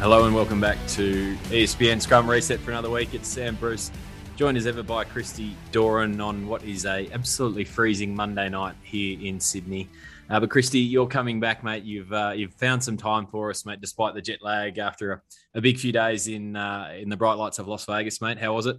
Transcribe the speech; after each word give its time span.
Hello 0.00 0.26
and 0.26 0.34
welcome 0.34 0.60
back 0.60 0.78
to 0.86 1.34
ESPN 1.48 2.00
Scrum 2.00 2.30
Reset 2.30 2.60
for 2.60 2.70
another 2.70 2.88
week. 2.88 3.14
It's 3.14 3.26
Sam 3.26 3.56
Bruce, 3.56 3.90
joined 4.36 4.56
as 4.56 4.64
ever 4.64 4.84
by 4.84 5.02
Christy 5.02 5.56
Doran 5.72 6.20
on 6.20 6.46
what 6.46 6.62
is 6.62 6.86
a 6.86 7.10
absolutely 7.12 7.64
freezing 7.64 8.14
Monday 8.14 8.48
night 8.48 8.76
here 8.84 9.18
in 9.20 9.40
Sydney. 9.40 9.88
Uh, 10.30 10.38
but 10.38 10.50
Christy, 10.50 10.78
you're 10.78 11.08
coming 11.08 11.40
back, 11.40 11.64
mate. 11.64 11.82
You've 11.82 12.12
uh, 12.12 12.32
you've 12.36 12.54
found 12.54 12.82
some 12.84 12.96
time 12.96 13.26
for 13.26 13.50
us, 13.50 13.66
mate, 13.66 13.80
despite 13.80 14.14
the 14.14 14.22
jet 14.22 14.38
lag 14.40 14.78
after 14.78 15.14
a, 15.14 15.22
a 15.54 15.60
big 15.60 15.78
few 15.78 15.90
days 15.90 16.28
in 16.28 16.54
uh, 16.54 16.92
in 16.96 17.08
the 17.08 17.16
bright 17.16 17.34
lights 17.34 17.58
of 17.58 17.66
Las 17.66 17.84
Vegas, 17.84 18.22
mate. 18.22 18.38
How 18.38 18.54
was 18.54 18.66
it? 18.66 18.76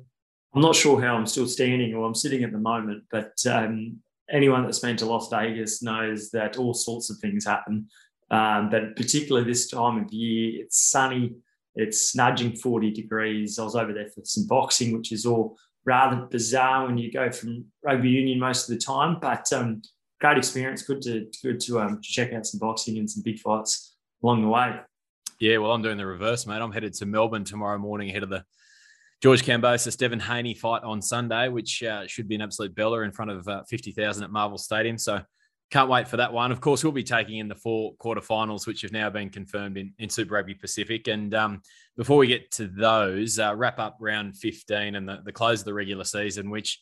I'm 0.55 0.61
not 0.61 0.73
sure 0.73 1.01
how 1.01 1.17
I'm 1.17 1.27
still 1.27 1.47
standing 1.47 1.93
or 1.95 2.07
I'm 2.07 2.15
sitting 2.15 2.45
at 2.45 2.54
the 2.54 2.59
moment, 2.59 3.04
but 3.11 3.33
um, 3.45 3.97
anyone 4.31 4.63
that's 4.63 4.79
been 4.79 4.95
to 4.95 5.05
Las 5.05 5.27
Vegas 5.29 5.83
knows 5.83 6.29
that 6.31 6.57
all 6.57 6.73
sorts 6.73 7.09
of 7.09 7.17
things 7.17 7.45
happen. 7.45 7.87
Um, 8.32 8.69
but 8.69 8.96
particularly 8.96 9.47
this 9.47 9.69
time 9.69 10.04
of 10.04 10.11
year, 10.14 10.64
it's 10.64 10.79
sunny, 10.79 11.36
it's 11.75 12.15
nudging 12.15 12.56
40 12.56 12.92
degrees. 12.92 13.57
I 13.57 13.64
was 13.64 13.75
over 13.75 13.93
there 13.93 14.07
for 14.07 14.21
some 14.24 14.47
boxing, 14.47 14.96
which 14.96 15.11
is 15.11 15.25
all 15.25 15.57
rather 15.86 16.28
bizarre 16.28 16.86
when 16.86 16.97
you 16.97 17.11
go 17.11 17.32
from 17.32 17.65
rugby 17.84 18.10
union 18.10 18.39
most 18.39 18.70
of 18.70 18.75
the 18.75 18.82
time. 18.82 19.18
But 19.20 19.51
um, 19.54 19.82
great 20.20 20.37
experience. 20.37 20.84
Good 20.84 21.01
to 21.04 21.28
good 21.42 21.60
to 21.61 21.79
um, 21.79 22.00
check 22.01 22.34
out 22.34 22.46
some 22.46 22.60
boxing 22.60 22.97
and 22.97 23.10
some 23.10 23.23
big 23.23 23.39
fights 23.39 23.96
along 24.23 24.43
the 24.43 24.50
way. 24.50 24.79
Yeah, 25.39 25.57
well, 25.57 25.71
I'm 25.71 25.82
doing 25.82 25.98
the 25.98 26.06
reverse, 26.06 26.46
mate. 26.46 26.61
I'm 26.61 26.71
headed 26.71 26.93
to 26.96 27.06
Melbourne 27.06 27.46
tomorrow 27.46 27.78
morning 27.78 28.09
ahead 28.09 28.23
of 28.23 28.29
the 28.29 28.43
George 29.21 29.43
Kambosos, 29.43 29.98
Devin 29.98 30.20
Haney 30.20 30.54
fight 30.54 30.84
on 30.84 31.01
Sunday, 31.01 31.48
which 31.50 31.82
uh, 31.84 32.08
should 32.08 32.28
be 32.28 32.36
an 32.36 32.42
absolute 32.42 32.75
beller 32.75 33.03
in 33.03 33.11
front 33.11 33.31
of 33.31 33.48
uh, 33.48 33.64
50,000 33.70 34.23
at 34.23 34.31
Marvel 34.31 34.58
Stadium. 34.58 34.98
So 34.98 35.22
can't 35.72 35.89
wait 35.89 36.08
for 36.08 36.17
that 36.17 36.33
one. 36.33 36.52
Of 36.52 36.61
course, 36.61 36.83
we'll 36.83 36.94
be 36.94 37.03
taking 37.03 37.38
in 37.38 37.47
the 37.47 37.55
four 37.55 37.94
quarterfinals, 37.95 38.66
which 38.66 38.81
have 38.81 38.91
now 38.91 39.09
been 39.09 39.30
confirmed 39.30 39.78
in, 39.78 39.94
in 40.00 40.09
Super 40.09 40.34
Rugby 40.34 40.56
Pacific. 40.56 41.08
And 41.08 41.34
um, 41.36 41.62
before 41.95 42.17
we 42.17 42.28
get 42.28 42.50
to 42.53 42.67
those, 42.67 43.38
uh, 43.38 43.56
wrap 43.56 43.78
up 43.78 43.97
round 44.00 44.36
15 44.38 44.95
and 44.95 45.08
the, 45.08 45.20
the 45.23 45.31
close 45.31 45.59
of 45.59 45.66
the 45.66 45.73
regular 45.73 46.03
season, 46.03 46.50
which 46.50 46.81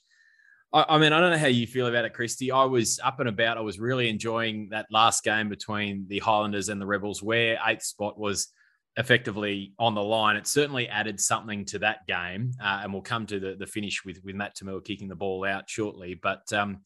I, 0.71 0.85
I, 0.88 0.97
mean, 0.99 1.11
I 1.11 1.19
don't 1.19 1.31
know 1.31 1.38
how 1.38 1.47
you 1.47 1.67
feel 1.67 1.88
about 1.88 2.05
it, 2.05 2.13
Christy. 2.13 2.52
I 2.52 2.63
was 2.63 2.99
up 3.03 3.19
and 3.19 3.27
about. 3.27 3.58
I 3.58 3.61
was 3.61 3.77
really 3.77 4.09
enjoying 4.09 4.69
that 4.69 4.88
last 4.89 5.23
game 5.23 5.49
between 5.49 6.05
the 6.08 6.19
Highlanders 6.19 6.69
and 6.69 6.80
the 6.80 6.85
Rebels, 6.85 7.21
where 7.21 7.59
eighth 7.65 7.83
spot 7.83 8.17
was 8.17 8.47
effectively 8.95 9.73
on 9.77 9.95
the 9.95 10.03
line. 10.03 10.38
It 10.38 10.47
certainly 10.47 10.88
added 10.88 11.19
something 11.19 11.65
to 11.65 11.80
that 11.80 12.08
game. 12.08 12.52
Uh, 12.61 12.80
and 12.83 12.93
we'll 12.93 13.02
come 13.02 13.25
to 13.27 13.39
the, 13.39 13.55
the 13.55 13.67
finish 13.67 14.05
with, 14.05 14.21
with 14.23 14.35
Matt 14.35 14.55
To'omua 14.55 14.83
kicking 14.83 15.09
the 15.09 15.15
ball 15.15 15.45
out 15.45 15.69
shortly. 15.69 16.15
But, 16.15 16.52
um, 16.53 16.80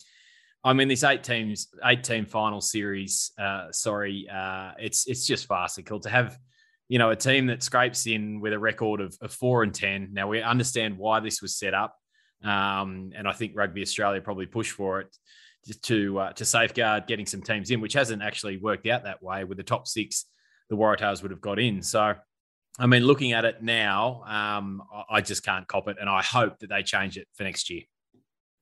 I 0.63 0.73
mean, 0.73 0.87
this 0.87 1.03
eight 1.03 1.23
teams, 1.23 1.67
eight 1.83 2.03
team 2.03 2.25
final 2.25 2.61
series. 2.61 3.31
Uh, 3.39 3.71
sorry, 3.71 4.27
uh, 4.31 4.71
it's 4.79 5.07
it's 5.07 5.25
just 5.25 5.47
farcical 5.47 5.99
to 6.01 6.09
have, 6.09 6.37
you 6.87 6.99
know, 6.99 7.09
a 7.09 7.15
team 7.15 7.47
that 7.47 7.63
scrapes 7.63 8.05
in 8.05 8.39
with 8.41 8.53
a 8.53 8.59
record 8.59 9.01
of, 9.01 9.17
of 9.21 9.33
four 9.33 9.63
and 9.63 9.73
ten. 9.73 10.09
Now 10.13 10.27
we 10.27 10.41
understand 10.41 10.97
why 10.97 11.19
this 11.19 11.41
was 11.41 11.57
set 11.57 11.73
up, 11.73 11.95
um, 12.43 13.11
and 13.15 13.27
I 13.27 13.33
think 13.33 13.53
Rugby 13.55 13.81
Australia 13.81 14.21
probably 14.21 14.45
pushed 14.45 14.73
for 14.73 15.01
it 15.01 15.15
to 15.83 16.19
uh, 16.19 16.33
to 16.33 16.45
safeguard 16.45 17.07
getting 17.07 17.25
some 17.25 17.41
teams 17.41 17.71
in, 17.71 17.81
which 17.81 17.93
hasn't 17.93 18.21
actually 18.21 18.57
worked 18.57 18.87
out 18.87 19.03
that 19.05 19.23
way. 19.23 19.43
With 19.43 19.57
the 19.57 19.63
top 19.63 19.87
six, 19.87 20.25
the 20.69 20.75
Waratahs 20.75 21.23
would 21.23 21.31
have 21.31 21.41
got 21.41 21.57
in. 21.57 21.81
So, 21.81 22.13
I 22.77 22.85
mean, 22.85 23.03
looking 23.03 23.31
at 23.31 23.45
it 23.45 23.63
now, 23.63 24.23
um, 24.27 24.83
I 25.09 25.21
just 25.21 25.43
can't 25.43 25.67
cop 25.67 25.87
it, 25.87 25.97
and 25.99 26.07
I 26.09 26.21
hope 26.21 26.59
that 26.59 26.69
they 26.69 26.83
change 26.83 27.17
it 27.17 27.27
for 27.33 27.43
next 27.45 27.69
year. 27.71 27.81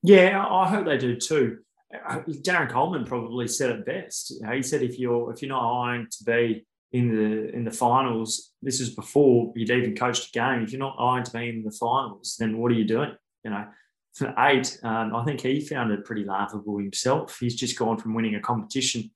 Yeah, 0.02 0.46
I 0.48 0.66
hope 0.66 0.86
they 0.86 0.96
do 0.96 1.16
too. 1.16 1.58
Darren 1.92 2.70
Coleman 2.70 3.04
probably 3.04 3.48
said 3.48 3.70
it 3.70 3.84
best. 3.84 4.34
He 4.52 4.62
said 4.62 4.82
if 4.82 4.98
you're 4.98 5.32
if 5.32 5.42
you're 5.42 5.48
not 5.48 5.82
eyeing 5.82 6.06
to 6.10 6.24
be 6.24 6.66
in 6.92 7.08
the 7.08 7.54
in 7.54 7.64
the 7.64 7.70
finals, 7.70 8.52
this 8.62 8.80
is 8.80 8.94
before 8.94 9.52
you'd 9.56 9.70
even 9.70 9.96
coached 9.96 10.28
a 10.28 10.38
game. 10.38 10.62
If 10.62 10.72
you're 10.72 10.78
not 10.78 10.96
eyeing 10.98 11.24
to 11.24 11.32
be 11.32 11.48
in 11.48 11.62
the 11.62 11.72
finals, 11.72 12.36
then 12.38 12.58
what 12.58 12.70
are 12.72 12.76
you 12.76 12.84
doing? 12.84 13.12
You 13.44 13.50
know, 13.50 13.66
for 14.14 14.34
eight, 14.38 14.78
um, 14.82 15.14
I 15.14 15.24
think 15.24 15.40
he 15.40 15.60
found 15.60 15.90
it 15.92 16.04
pretty 16.04 16.24
laughable 16.24 16.78
himself. 16.78 17.38
He's 17.40 17.56
just 17.56 17.78
gone 17.78 17.98
from 17.98 18.14
winning 18.14 18.34
a 18.34 18.40
competition 18.40 19.10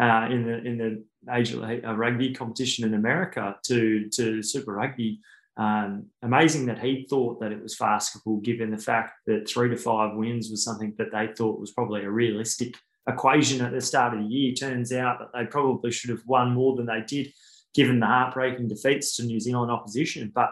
uh, 0.00 0.28
in 0.30 0.44
the 0.44 0.58
in 0.64 0.78
the 0.78 1.04
Major 1.24 1.58
Rugby 1.96 2.32
competition 2.32 2.84
in 2.84 2.94
America 2.94 3.56
to 3.64 4.08
to 4.10 4.42
Super 4.42 4.74
Rugby 4.74 5.20
um, 5.56 6.06
amazing 6.22 6.66
that 6.66 6.78
he 6.78 7.06
thought 7.08 7.40
that 7.40 7.52
it 7.52 7.62
was 7.62 7.74
farcical, 7.74 8.38
given 8.38 8.70
the 8.70 8.78
fact 8.78 9.12
that 9.26 9.48
three 9.48 9.68
to 9.68 9.76
five 9.76 10.16
wins 10.16 10.50
was 10.50 10.64
something 10.64 10.94
that 10.98 11.12
they 11.12 11.28
thought 11.36 11.60
was 11.60 11.72
probably 11.72 12.02
a 12.02 12.10
realistic 12.10 12.74
equation 13.08 13.64
at 13.64 13.72
the 13.72 13.80
start 13.80 14.14
of 14.14 14.20
the 14.20 14.26
year. 14.26 14.54
Turns 14.54 14.92
out 14.92 15.18
that 15.18 15.32
they 15.34 15.46
probably 15.46 15.90
should 15.90 16.10
have 16.10 16.26
won 16.26 16.52
more 16.52 16.76
than 16.76 16.86
they 16.86 17.02
did, 17.06 17.32
given 17.74 18.00
the 18.00 18.06
heartbreaking 18.06 18.68
defeats 18.68 19.16
to 19.16 19.24
New 19.24 19.40
Zealand 19.40 19.70
opposition. 19.70 20.32
But 20.34 20.50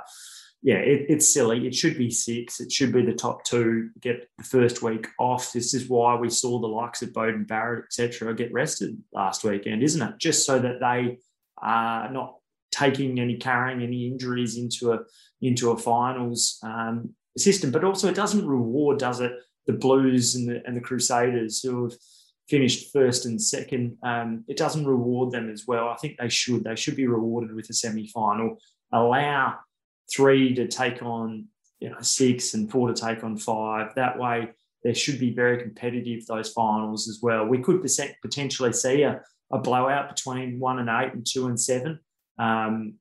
yeah, 0.62 0.76
it, 0.76 1.06
it's 1.09 1.32
silly. 1.32 1.66
It 1.66 1.75
should 1.75 1.97
be 1.97 2.10
six. 2.10 2.60
It 2.60 2.72
should 2.72 2.92
be 2.92 3.04
the 3.04 3.15
top 3.15 3.44
two 3.44 3.91
get 4.00 4.28
the 4.38 4.44
first 4.44 4.82
week 4.82 5.06
off. 5.19 5.53
This 5.53 5.72
is 5.72 5.88
why 5.88 6.16
we 6.16 6.30
saw 6.30 6.59
the 6.59 6.66
likes 6.66 7.00
of 7.03 7.10
Beauden 7.10 7.47
Barrett, 7.47 7.84
etc., 7.84 8.34
get 8.34 8.53
rested 8.53 8.98
last 9.12 9.44
weekend, 9.44 9.82
isn't 9.82 10.03
it? 10.03 10.19
Just 10.19 10.44
so 10.44 10.59
that 10.59 10.80
they 10.80 11.19
are 11.62 12.10
not 12.12 12.38
taking 12.71 13.21
any 13.21 13.37
carrying 13.37 13.83
any 13.83 14.06
injuries 14.06 14.56
into 14.56 14.93
a 14.93 15.01
into 15.41 15.71
a 15.71 15.79
finals 15.79 16.59
um, 16.62 17.11
system. 17.37 17.71
But 17.71 17.84
also, 17.84 18.09
it 18.09 18.15
doesn't 18.15 18.47
reward, 18.47 18.99
does 18.99 19.21
it, 19.21 19.33
the 19.67 19.73
Blues 19.73 20.34
and 20.34 20.49
the 20.49 20.62
and 20.67 20.77
the 20.77 20.81
Crusaders 20.81 21.61
who 21.61 21.84
have 21.84 21.95
finished 22.49 22.93
first 22.93 23.27
and 23.27 23.41
second. 23.41 23.97
Um, 24.03 24.45
it 24.49 24.57
doesn't 24.57 24.87
reward 24.87 25.33
them 25.33 25.51
as 25.51 25.65
well. 25.67 25.89
I 25.89 25.97
think 25.97 26.17
they 26.19 26.28
should. 26.28 26.65
They 26.65 26.77
should 26.77 26.97
be 26.97 27.07
rewarded 27.07 27.55
with 27.55 27.71
a 27.71 27.75
semi 27.75 28.09
final. 28.09 28.59
Allow 28.93 29.59
three 30.11 30.55
to 30.55 30.67
take 30.67 31.03
on 31.03 31.47
you 31.81 31.91
know 31.91 32.01
six 32.01 32.55
and 32.55 32.71
four 32.71 32.89
to 32.89 32.95
take 32.95 33.23
on 33.25 33.37
five. 33.37 33.95
That 33.95 34.19
way, 34.19 34.49
there 34.83 34.95
should 34.95 35.19
be 35.19 35.33
very 35.33 35.62
competitive 35.62 36.27
those 36.27 36.53
finals 36.53 37.09
as 37.09 37.21
well. 37.23 37.47
We 37.47 37.59
could 37.59 37.84
potentially 38.23 38.73
see 38.73 39.03
a, 39.03 39.21
a 39.53 39.59
blowout 39.59 40.15
between 40.15 40.59
one 40.59 40.78
and 40.78 40.89
eight 40.89 41.12
and 41.12 41.27
two 41.27 41.47
and 41.47 41.61
seven. 41.61 42.01
Um, 42.38 42.94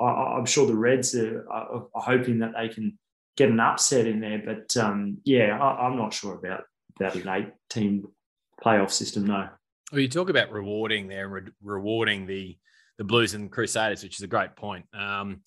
I, 0.00 0.38
am 0.38 0.46
sure 0.46 0.66
the 0.66 0.74
Reds 0.74 1.14
are, 1.14 1.46
are, 1.50 1.86
are, 1.94 2.02
hoping 2.02 2.38
that 2.38 2.52
they 2.56 2.68
can 2.68 2.98
get 3.36 3.50
an 3.50 3.60
upset 3.60 4.06
in 4.06 4.20
there, 4.20 4.42
but 4.44 4.76
um, 4.82 5.18
yeah, 5.24 5.58
I, 5.58 5.86
am 5.86 5.96
not 5.96 6.14
sure 6.14 6.34
about 6.34 6.64
about 6.98 7.14
an 7.16 7.28
eight-team 7.28 8.06
playoff 8.64 8.90
system. 8.90 9.26
No. 9.26 9.48
Well, 9.92 10.00
you 10.00 10.08
talk 10.08 10.30
about 10.30 10.52
rewarding 10.52 11.08
there, 11.08 11.28
re- 11.28 11.52
rewarding 11.62 12.26
the 12.26 12.56
the 12.98 13.04
Blues 13.04 13.34
and 13.34 13.50
Crusaders, 13.50 14.02
which 14.02 14.16
is 14.16 14.22
a 14.22 14.26
great 14.26 14.56
point. 14.56 14.84
Um, 14.94 15.40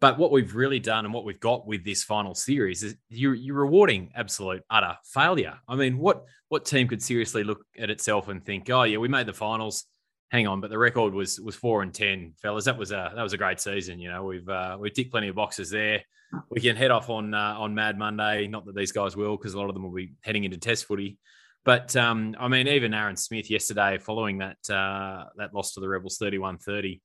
but 0.00 0.18
what 0.18 0.30
we've 0.30 0.54
really 0.54 0.78
done 0.78 1.04
and 1.04 1.12
what 1.12 1.24
we've 1.24 1.40
got 1.40 1.66
with 1.66 1.84
this 1.84 2.04
final 2.04 2.34
series 2.34 2.82
is 2.82 2.96
you're, 3.08 3.34
you're 3.34 3.56
rewarding 3.56 4.10
absolute 4.14 4.62
utter 4.70 4.96
failure. 5.04 5.58
I 5.68 5.74
mean, 5.74 5.98
what 5.98 6.24
what 6.48 6.64
team 6.64 6.88
could 6.88 7.02
seriously 7.02 7.44
look 7.44 7.64
at 7.78 7.90
itself 7.90 8.28
and 8.28 8.44
think, 8.44 8.70
oh 8.70 8.84
yeah, 8.84 8.98
we 8.98 9.08
made 9.08 9.26
the 9.26 9.32
finals 9.32 9.84
hang 10.30 10.46
on, 10.46 10.60
but 10.60 10.70
the 10.70 10.78
record 10.78 11.14
was 11.14 11.40
was 11.40 11.56
four 11.56 11.82
and 11.82 11.92
ten, 11.92 12.34
fellas. 12.40 12.64
That 12.66 12.78
was 12.78 12.92
a 12.92 13.12
that 13.14 13.22
was 13.22 13.32
a 13.32 13.38
great 13.38 13.60
season. 13.60 13.98
You 13.98 14.10
know, 14.10 14.24
we've 14.24 14.48
uh, 14.48 14.76
we've 14.78 14.92
ticked 14.92 15.10
plenty 15.10 15.28
of 15.28 15.34
boxes 15.34 15.70
there. 15.70 16.02
We 16.50 16.60
can 16.60 16.76
head 16.76 16.90
off 16.90 17.08
on 17.08 17.34
uh, 17.34 17.56
on 17.58 17.74
Mad 17.74 17.98
Monday. 17.98 18.46
Not 18.46 18.66
that 18.66 18.76
these 18.76 18.92
guys 18.92 19.16
will, 19.16 19.36
because 19.36 19.54
a 19.54 19.58
lot 19.58 19.68
of 19.68 19.74
them 19.74 19.82
will 19.82 19.94
be 19.94 20.12
heading 20.22 20.44
into 20.44 20.58
Test 20.58 20.84
footy. 20.84 21.18
But 21.64 21.94
um, 21.96 22.34
I 22.38 22.48
mean, 22.48 22.68
even 22.68 22.94
Aaron 22.94 23.16
Smith 23.16 23.50
yesterday, 23.50 23.98
following 23.98 24.38
that 24.38 24.70
uh, 24.70 25.24
that 25.36 25.54
loss 25.54 25.74
to 25.74 25.80
the 25.80 25.88
Rebels 25.88 26.18
31-30, 26.18 27.00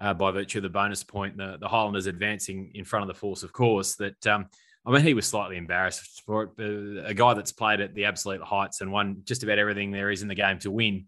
uh, 0.00 0.14
by 0.14 0.30
virtue 0.30 0.58
of 0.58 0.62
the 0.62 0.68
bonus 0.68 1.02
point, 1.02 1.36
the, 1.36 1.56
the 1.60 1.68
Highlanders 1.68 2.06
advancing 2.06 2.72
in 2.74 2.84
front 2.84 3.02
of 3.02 3.08
the 3.08 3.18
force, 3.18 3.42
of 3.42 3.52
course. 3.52 3.96
That 3.96 4.26
um, 4.26 4.46
I 4.84 4.92
mean, 4.92 5.02
he 5.02 5.14
was 5.14 5.26
slightly 5.26 5.56
embarrassed 5.56 6.22
for 6.26 6.52
it. 6.58 7.06
A 7.06 7.14
guy 7.14 7.34
that's 7.34 7.52
played 7.52 7.80
at 7.80 7.94
the 7.94 8.04
absolute 8.04 8.42
heights 8.42 8.80
and 8.80 8.92
won 8.92 9.22
just 9.24 9.42
about 9.42 9.58
everything 9.58 9.90
there 9.90 10.10
is 10.10 10.22
in 10.22 10.28
the 10.28 10.34
game 10.34 10.58
to 10.60 10.70
win 10.70 11.06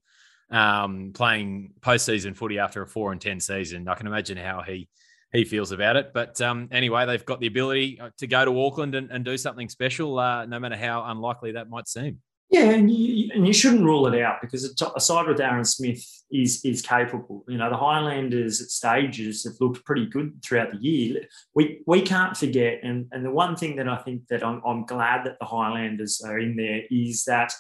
um, 0.51 1.13
playing 1.15 1.73
postseason 1.81 2.37
footy 2.37 2.59
after 2.59 2.83
a 2.83 2.87
four 2.87 3.13
and 3.13 3.21
ten 3.21 3.41
season. 3.41 3.89
I 3.89 3.95
can 3.95 4.07
imagine 4.07 4.37
how 4.37 4.63
he 4.63 4.89
he 5.33 5.45
feels 5.45 5.73
about 5.73 5.97
it. 5.97 6.13
But 6.15 6.41
um, 6.41 6.69
anyway, 6.71 7.07
they've 7.07 7.25
got 7.25 7.41
the 7.41 7.47
ability 7.47 8.01
uh, 8.01 8.11
to 8.19 8.27
go 8.27 8.45
to 8.45 8.61
Auckland 8.63 8.95
and, 8.95 9.11
and 9.11 9.25
do 9.25 9.37
something 9.37 9.69
special, 9.69 10.19
uh, 10.19 10.47
no 10.47 10.59
matter 10.59 10.77
how 10.77 11.05
unlikely 11.05 11.53
that 11.53 11.69
might 11.69 11.89
seem. 11.89 12.21
Yeah, 12.49 12.71
and 12.71 12.89
you, 12.89 13.31
and 13.35 13.45
you 13.45 13.53
shouldn't 13.53 13.83
rule 13.83 14.07
it 14.07 14.23
out 14.23 14.41
because 14.41 14.65
aside 14.95 15.27
with 15.27 15.41
Aaron 15.41 15.65
Smith 15.65 16.05
is 16.31 16.65
is 16.65 16.81
capable. 16.81 17.45
You 17.49 17.59
know, 17.59 17.69
the 17.69 17.77
Highlanders 17.77 18.61
at 18.61 18.69
stages 18.69 19.43
have 19.45 19.55
looked 19.61 19.85
pretty 19.85 20.07
good 20.07 20.41
throughout 20.45 20.71
the 20.71 20.79
year. 20.79 21.23
We 21.57 21.83
we 21.89 22.03
can't 22.03 22.37
forget, 22.37 22.81
and 22.85 23.07
and 23.11 23.25
the 23.25 23.33
one 23.33 23.57
thing 23.57 23.75
that 23.77 23.89
I 23.89 23.97
think 23.97 24.29
that 24.29 24.45
I'm, 24.45 24.63
I'm 24.65 24.87
glad 24.87 25.27
that 25.27 25.39
the 25.41 25.47
Highlanders 25.47 26.23
are 26.25 26.39
in 26.39 26.55
there 26.55 26.83
is 26.89 27.25
that 27.25 27.53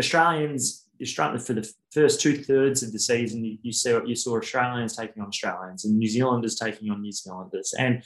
Australians 0.00 0.85
Australia 1.00 1.38
for 1.38 1.52
the 1.52 1.70
first 1.92 2.20
two 2.20 2.36
thirds 2.36 2.82
of 2.82 2.92
the 2.92 2.98
season, 2.98 3.44
you, 3.44 3.58
you 3.62 3.72
saw 3.72 4.02
you 4.04 4.16
saw 4.16 4.38
Australians 4.38 4.96
taking 4.96 5.22
on 5.22 5.28
Australians 5.28 5.84
and 5.84 5.98
New 5.98 6.08
Zealanders 6.08 6.56
taking 6.56 6.90
on 6.90 7.02
New 7.02 7.12
Zealanders, 7.12 7.74
and 7.78 8.02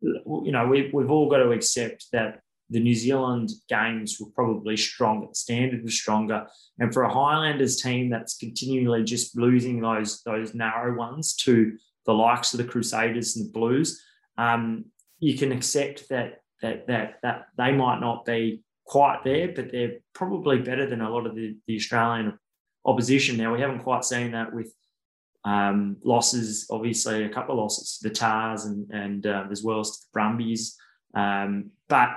you 0.00 0.52
know 0.52 0.66
we, 0.66 0.90
we've 0.92 1.10
all 1.10 1.30
got 1.30 1.38
to 1.38 1.52
accept 1.52 2.06
that 2.12 2.40
the 2.70 2.80
New 2.80 2.94
Zealand 2.94 3.50
games 3.68 4.18
were 4.18 4.30
probably 4.34 4.76
stronger, 4.76 5.26
the 5.28 5.34
standard 5.34 5.82
was 5.82 5.94
stronger, 5.94 6.46
and 6.78 6.92
for 6.92 7.02
a 7.02 7.12
Highlanders 7.12 7.80
team 7.80 8.10
that's 8.10 8.36
continually 8.36 9.04
just 9.04 9.36
losing 9.36 9.80
those 9.80 10.22
those 10.22 10.54
narrow 10.54 10.96
ones 10.96 11.34
to 11.36 11.76
the 12.06 12.14
likes 12.14 12.52
of 12.52 12.58
the 12.58 12.64
Crusaders 12.64 13.36
and 13.36 13.46
the 13.46 13.52
Blues, 13.52 14.02
um, 14.38 14.86
you 15.18 15.36
can 15.36 15.52
accept 15.52 16.08
that 16.08 16.40
that 16.62 16.86
that 16.86 17.18
that 17.22 17.46
they 17.56 17.72
might 17.72 18.00
not 18.00 18.24
be 18.24 18.62
quite 18.84 19.24
there, 19.24 19.48
but 19.48 19.72
they're 19.72 19.98
probably 20.12 20.58
better 20.58 20.88
than 20.88 21.00
a 21.00 21.10
lot 21.10 21.26
of 21.26 21.34
the, 21.34 21.56
the 21.66 21.76
Australian 21.76 22.38
opposition. 22.84 23.36
Now 23.36 23.54
we 23.54 23.60
haven't 23.60 23.82
quite 23.82 24.04
seen 24.04 24.32
that 24.32 24.54
with 24.54 24.72
um, 25.44 25.96
losses, 26.04 26.66
obviously 26.70 27.24
a 27.24 27.28
couple 27.28 27.54
of 27.54 27.60
losses 27.60 27.98
to 27.98 28.08
the 28.08 28.14
Tahs 28.14 28.64
and 28.64 28.90
and 28.90 29.26
uh, 29.26 29.44
as 29.50 29.62
well 29.62 29.80
as 29.80 29.90
the 29.90 30.06
Brumbies, 30.12 30.76
um, 31.14 31.70
but 31.88 32.10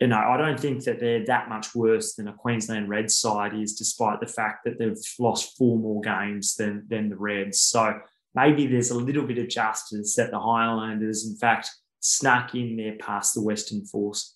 you 0.00 0.08
know, 0.08 0.18
I 0.18 0.36
don't 0.36 0.58
think 0.58 0.82
that 0.84 0.98
they're 0.98 1.24
that 1.26 1.48
much 1.48 1.74
worse 1.74 2.14
than 2.14 2.26
a 2.26 2.32
Queensland 2.32 2.88
Reds 2.88 3.16
side 3.16 3.54
is, 3.54 3.74
despite 3.74 4.18
the 4.18 4.26
fact 4.26 4.64
that 4.64 4.78
they've 4.78 4.98
lost 5.20 5.56
four 5.56 5.78
more 5.78 6.00
games 6.00 6.56
than 6.56 6.84
than 6.88 7.08
the 7.08 7.16
Reds. 7.16 7.60
So 7.60 8.00
maybe 8.34 8.66
there's 8.66 8.90
a 8.90 8.98
little 8.98 9.24
bit 9.24 9.38
of 9.38 9.48
justice 9.48 10.16
that 10.16 10.30
the 10.30 10.40
Highlanders, 10.40 11.26
in 11.26 11.36
fact, 11.36 11.70
snuck 12.00 12.54
in 12.54 12.76
there 12.76 12.96
past 12.98 13.34
the 13.34 13.42
Western 13.42 13.84
Force. 13.84 14.33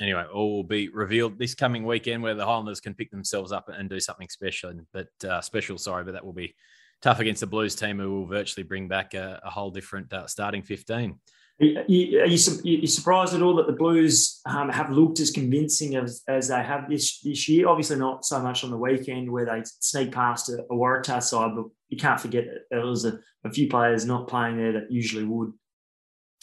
Anyway, 0.00 0.24
all 0.32 0.56
will 0.56 0.64
be 0.64 0.88
revealed 0.88 1.38
this 1.38 1.54
coming 1.54 1.84
weekend 1.84 2.22
where 2.22 2.34
the 2.34 2.46
Highlanders 2.46 2.80
can 2.80 2.94
pick 2.94 3.10
themselves 3.10 3.52
up 3.52 3.68
and 3.68 3.90
do 3.90 4.00
something 4.00 4.28
special. 4.28 4.72
But 4.92 5.08
uh, 5.28 5.40
special, 5.42 5.76
sorry, 5.76 6.04
but 6.04 6.12
that 6.12 6.24
will 6.24 6.32
be 6.32 6.54
tough 7.02 7.20
against 7.20 7.40
the 7.40 7.46
Blues 7.46 7.74
team, 7.74 7.98
who 7.98 8.12
will 8.12 8.26
virtually 8.26 8.64
bring 8.64 8.88
back 8.88 9.14
a, 9.14 9.40
a 9.44 9.50
whole 9.50 9.70
different 9.70 10.12
uh, 10.12 10.26
starting 10.26 10.62
fifteen. 10.62 11.18
Are 11.60 11.84
you, 11.88 12.20
are 12.20 12.26
you, 12.26 12.86
surprised 12.86 13.34
at 13.34 13.42
all 13.42 13.54
that 13.56 13.66
the 13.66 13.74
Blues 13.74 14.40
um, 14.46 14.70
have 14.70 14.90
looked 14.90 15.20
as 15.20 15.30
convincing 15.30 15.94
as, 15.94 16.22
as 16.26 16.48
they 16.48 16.62
have 16.62 16.88
this 16.88 17.20
this 17.20 17.50
year? 17.50 17.68
Obviously, 17.68 17.96
not 17.96 18.24
so 18.24 18.40
much 18.40 18.64
on 18.64 18.70
the 18.70 18.78
weekend 18.78 19.30
where 19.30 19.44
they 19.44 19.60
sneak 19.64 20.10
past 20.10 20.48
a, 20.48 20.62
a 20.70 20.74
Waratah 20.74 21.22
side, 21.22 21.54
but 21.54 21.66
you 21.90 21.98
can't 21.98 22.18
forget 22.18 22.46
that 22.46 22.62
there 22.70 22.86
was 22.86 23.04
a, 23.04 23.18
a, 23.44 23.50
few 23.50 23.68
players 23.68 24.06
not 24.06 24.26
playing 24.26 24.56
there 24.56 24.72
that 24.72 24.90
usually 24.90 25.24
would. 25.24 25.52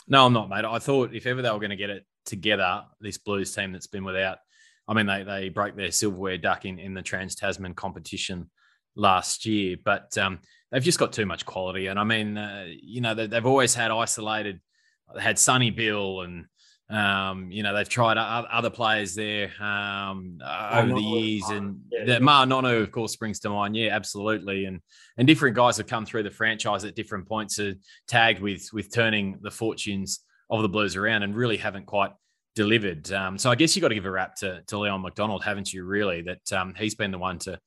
No, 0.08 0.28
I'm 0.28 0.34
not, 0.34 0.50
mate. 0.50 0.66
I 0.66 0.78
thought 0.78 1.16
if 1.16 1.26
ever 1.26 1.42
they 1.42 1.50
were 1.50 1.58
going 1.58 1.72
to 1.72 1.76
get 1.76 1.90
it 1.90 2.06
together, 2.28 2.84
this 3.02 3.18
Blues 3.18 3.54
team 3.56 3.72
that's 3.72 3.88
been 3.88 4.04
without, 4.04 4.38
I 4.88 4.94
mean, 4.94 5.08
they 5.08 5.24
they 5.24 5.50
broke 5.50 5.76
their 5.76 5.92
silverware 5.92 6.38
duck 6.38 6.66
in, 6.66 6.78
in 6.78 6.94
the 6.94 7.02
Trans 7.02 7.36
Tasman 7.36 7.74
competition 7.74 8.50
last 8.96 9.46
year, 9.46 9.78
but 9.84 10.16
um, 10.18 10.40
they've 10.72 10.84
just 10.84 11.00
got 11.00 11.14
too 11.14 11.26
much 11.26 11.46
quality. 11.46 11.88
And 11.88 12.00
I 12.00 12.04
mean, 12.04 12.38
uh, 12.38 12.68
you 12.68 13.02
know, 13.02 13.16
they, 13.16 13.28
they've 13.28 13.46
always 13.46 13.74
had 13.74 13.92
isolated 13.92 14.62
they 15.16 15.22
had 15.22 15.40
Sonny 15.40 15.72
Bill 15.72 16.22
and 16.22 16.46
um, 16.90 17.52
you 17.52 17.64
know 17.64 17.76
they've 17.76 17.90
tried 17.90 18.18
other 18.18 18.70
players 18.70 19.14
there 19.14 19.52
um, 19.62 20.40
over 20.42 20.94
the 20.94 21.02
years, 21.02 21.44
and 21.50 21.82
yeah, 21.92 22.06
the 22.06 22.14
Ma'a 22.14 22.48
Nonu, 22.48 22.82
of 22.82 22.92
course, 22.92 23.12
springs 23.12 23.42
to 23.42 23.50
mind. 23.50 23.76
Yeah, 23.76 23.94
absolutely, 23.94 24.66
and 24.66 24.80
and 25.18 25.28
different 25.28 25.58
guys 25.58 25.76
have 25.78 25.88
come 25.88 26.06
through 26.06 26.24
the 26.24 26.32
franchise 26.32 26.86
at 26.86 26.96
different 26.96 27.28
points, 27.28 27.60
are 27.60 27.74
tagged 28.08 28.42
with 28.42 28.70
with 28.72 28.94
turning 28.94 29.38
the 29.42 29.52
fortunes 29.52 30.22
of 30.50 30.62
the 30.62 30.70
Blues 30.70 30.96
around, 30.96 31.24
and 31.24 31.36
really 31.36 31.58
haven't 31.58 31.86
quite 31.86 32.12
delivered. 32.56 33.12
Um, 33.12 33.38
so 33.38 33.52
I 33.52 33.56
guess 33.56 33.76
you 33.76 33.82
got 33.82 33.90
to 33.90 33.96
give 33.96 34.06
a 34.06 34.12
rap 34.12 34.36
to, 34.38 34.64
to 34.68 34.80
Leon 34.80 35.02
MacDonald, 35.02 35.44
haven't 35.44 35.72
you? 35.72 35.84
Really, 35.84 36.24
that 36.24 36.52
um, 36.54 36.74
he's 36.76 36.96
been 36.96 37.12
the 37.12 37.18
one 37.18 37.40
to 37.40 37.60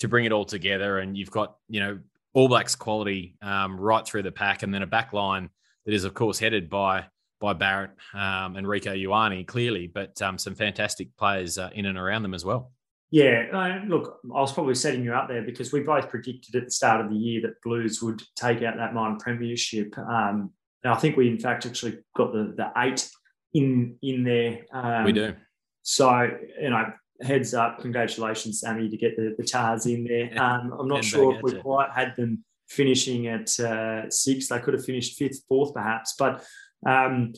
to 0.00 0.08
bring 0.08 0.24
it 0.24 0.32
all 0.32 0.44
together, 0.44 0.98
and 0.98 1.16
you've 1.16 1.30
got 1.30 1.56
you 1.68 1.80
know 1.80 1.98
All 2.34 2.48
Blacks 2.48 2.74
quality 2.74 3.36
um, 3.42 3.78
right 3.78 4.06
through 4.06 4.22
the 4.22 4.32
pack, 4.32 4.62
and 4.62 4.72
then 4.72 4.82
a 4.82 4.86
back 4.86 5.12
line 5.12 5.50
that 5.84 5.94
is, 5.94 6.04
of 6.04 6.14
course, 6.14 6.38
headed 6.38 6.68
by 6.68 7.06
by 7.40 7.52
Barrett 7.52 7.90
um, 8.14 8.56
and 8.56 8.66
Rieko 8.66 9.00
Ioane, 9.00 9.46
clearly, 9.46 9.86
but 9.86 10.20
um, 10.22 10.38
some 10.38 10.54
fantastic 10.54 11.16
players 11.16 11.56
uh, 11.56 11.70
in 11.72 11.86
and 11.86 11.96
around 11.96 12.22
them 12.22 12.34
as 12.34 12.44
well. 12.44 12.72
Yeah, 13.10 13.82
look, 13.86 14.18
I 14.24 14.40
was 14.40 14.52
probably 14.52 14.74
setting 14.74 15.02
you 15.02 15.14
up 15.14 15.28
there 15.28 15.42
because 15.42 15.72
we 15.72 15.80
both 15.80 16.10
predicted 16.10 16.54
at 16.56 16.64
the 16.66 16.70
start 16.70 17.00
of 17.00 17.10
the 17.10 17.16
year 17.16 17.40
that 17.42 17.62
Blues 17.62 18.02
would 18.02 18.22
take 18.36 18.62
out 18.62 18.76
that 18.76 18.92
minor 18.92 19.16
premiership. 19.18 19.96
Um, 19.96 20.50
and 20.84 20.92
I 20.92 20.96
think 20.96 21.16
we, 21.16 21.28
in 21.28 21.38
fact, 21.38 21.66
actually 21.66 21.98
got 22.16 22.32
the 22.32 22.54
the 22.56 22.70
eight 22.76 23.08
in 23.54 23.96
in 24.02 24.24
there. 24.24 24.60
Um, 24.72 25.04
we 25.04 25.12
do. 25.12 25.34
So, 25.82 26.28
you 26.60 26.70
know, 26.70 26.92
heads 27.22 27.54
up, 27.54 27.80
congratulations, 27.80 28.60
Sammy, 28.60 28.88
to 28.88 28.96
get 28.96 29.16
the, 29.16 29.34
the 29.38 29.44
Tahs 29.44 29.86
in 29.86 30.04
there. 30.04 30.30
Um, 30.42 30.72
I'm 30.78 30.88
not 30.88 31.04
sure 31.04 31.34
if 31.34 31.42
we 31.42 31.54
quite 31.60 31.90
had 31.90 32.14
them 32.16 32.44
finishing 32.68 33.26
at 33.26 33.58
uh, 33.58 34.10
six. 34.10 34.48
They 34.48 34.58
could 34.60 34.74
have 34.74 34.84
finished 34.84 35.18
fifth, 35.18 35.42
fourth, 35.48 35.74
perhaps. 35.74 36.14
But 36.18 36.44
um, 36.86 37.32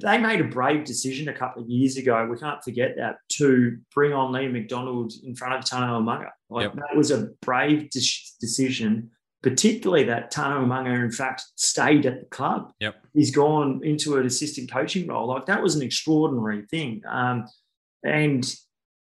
they 0.00 0.18
made 0.18 0.40
a 0.40 0.48
brave 0.48 0.84
decision 0.84 1.28
a 1.28 1.32
couple 1.32 1.62
of 1.62 1.68
years 1.68 1.96
ago. 1.96 2.26
We 2.30 2.38
can't 2.38 2.62
forget 2.62 2.96
that 2.96 3.16
to 3.34 3.78
bring 3.94 4.12
on 4.12 4.32
Liam 4.32 4.52
McDonald 4.52 5.12
in 5.22 5.34
front 5.34 5.54
of 5.54 5.64
Tana 5.64 5.92
Umaga. 5.92 6.30
Like 6.50 6.64
yep. 6.64 6.74
that 6.74 6.96
was 6.96 7.10
a 7.10 7.28
brave 7.42 7.90
de- 7.90 8.00
decision. 8.40 9.10
Particularly 9.44 10.04
that 10.04 10.30
Tana 10.30 10.64
Umaga, 10.64 11.04
in 11.04 11.12
fact, 11.12 11.42
stayed 11.54 12.06
at 12.06 12.20
the 12.20 12.26
club. 12.26 12.72
Yep. 12.80 12.94
He's 13.12 13.30
gone 13.30 13.82
into 13.84 14.16
an 14.16 14.24
assistant 14.24 14.72
coaching 14.72 15.06
role. 15.06 15.28
Like 15.28 15.44
that 15.46 15.62
was 15.62 15.76
an 15.76 15.82
extraordinary 15.82 16.64
thing. 16.64 17.02
Um, 17.06 17.46
and 18.02 18.42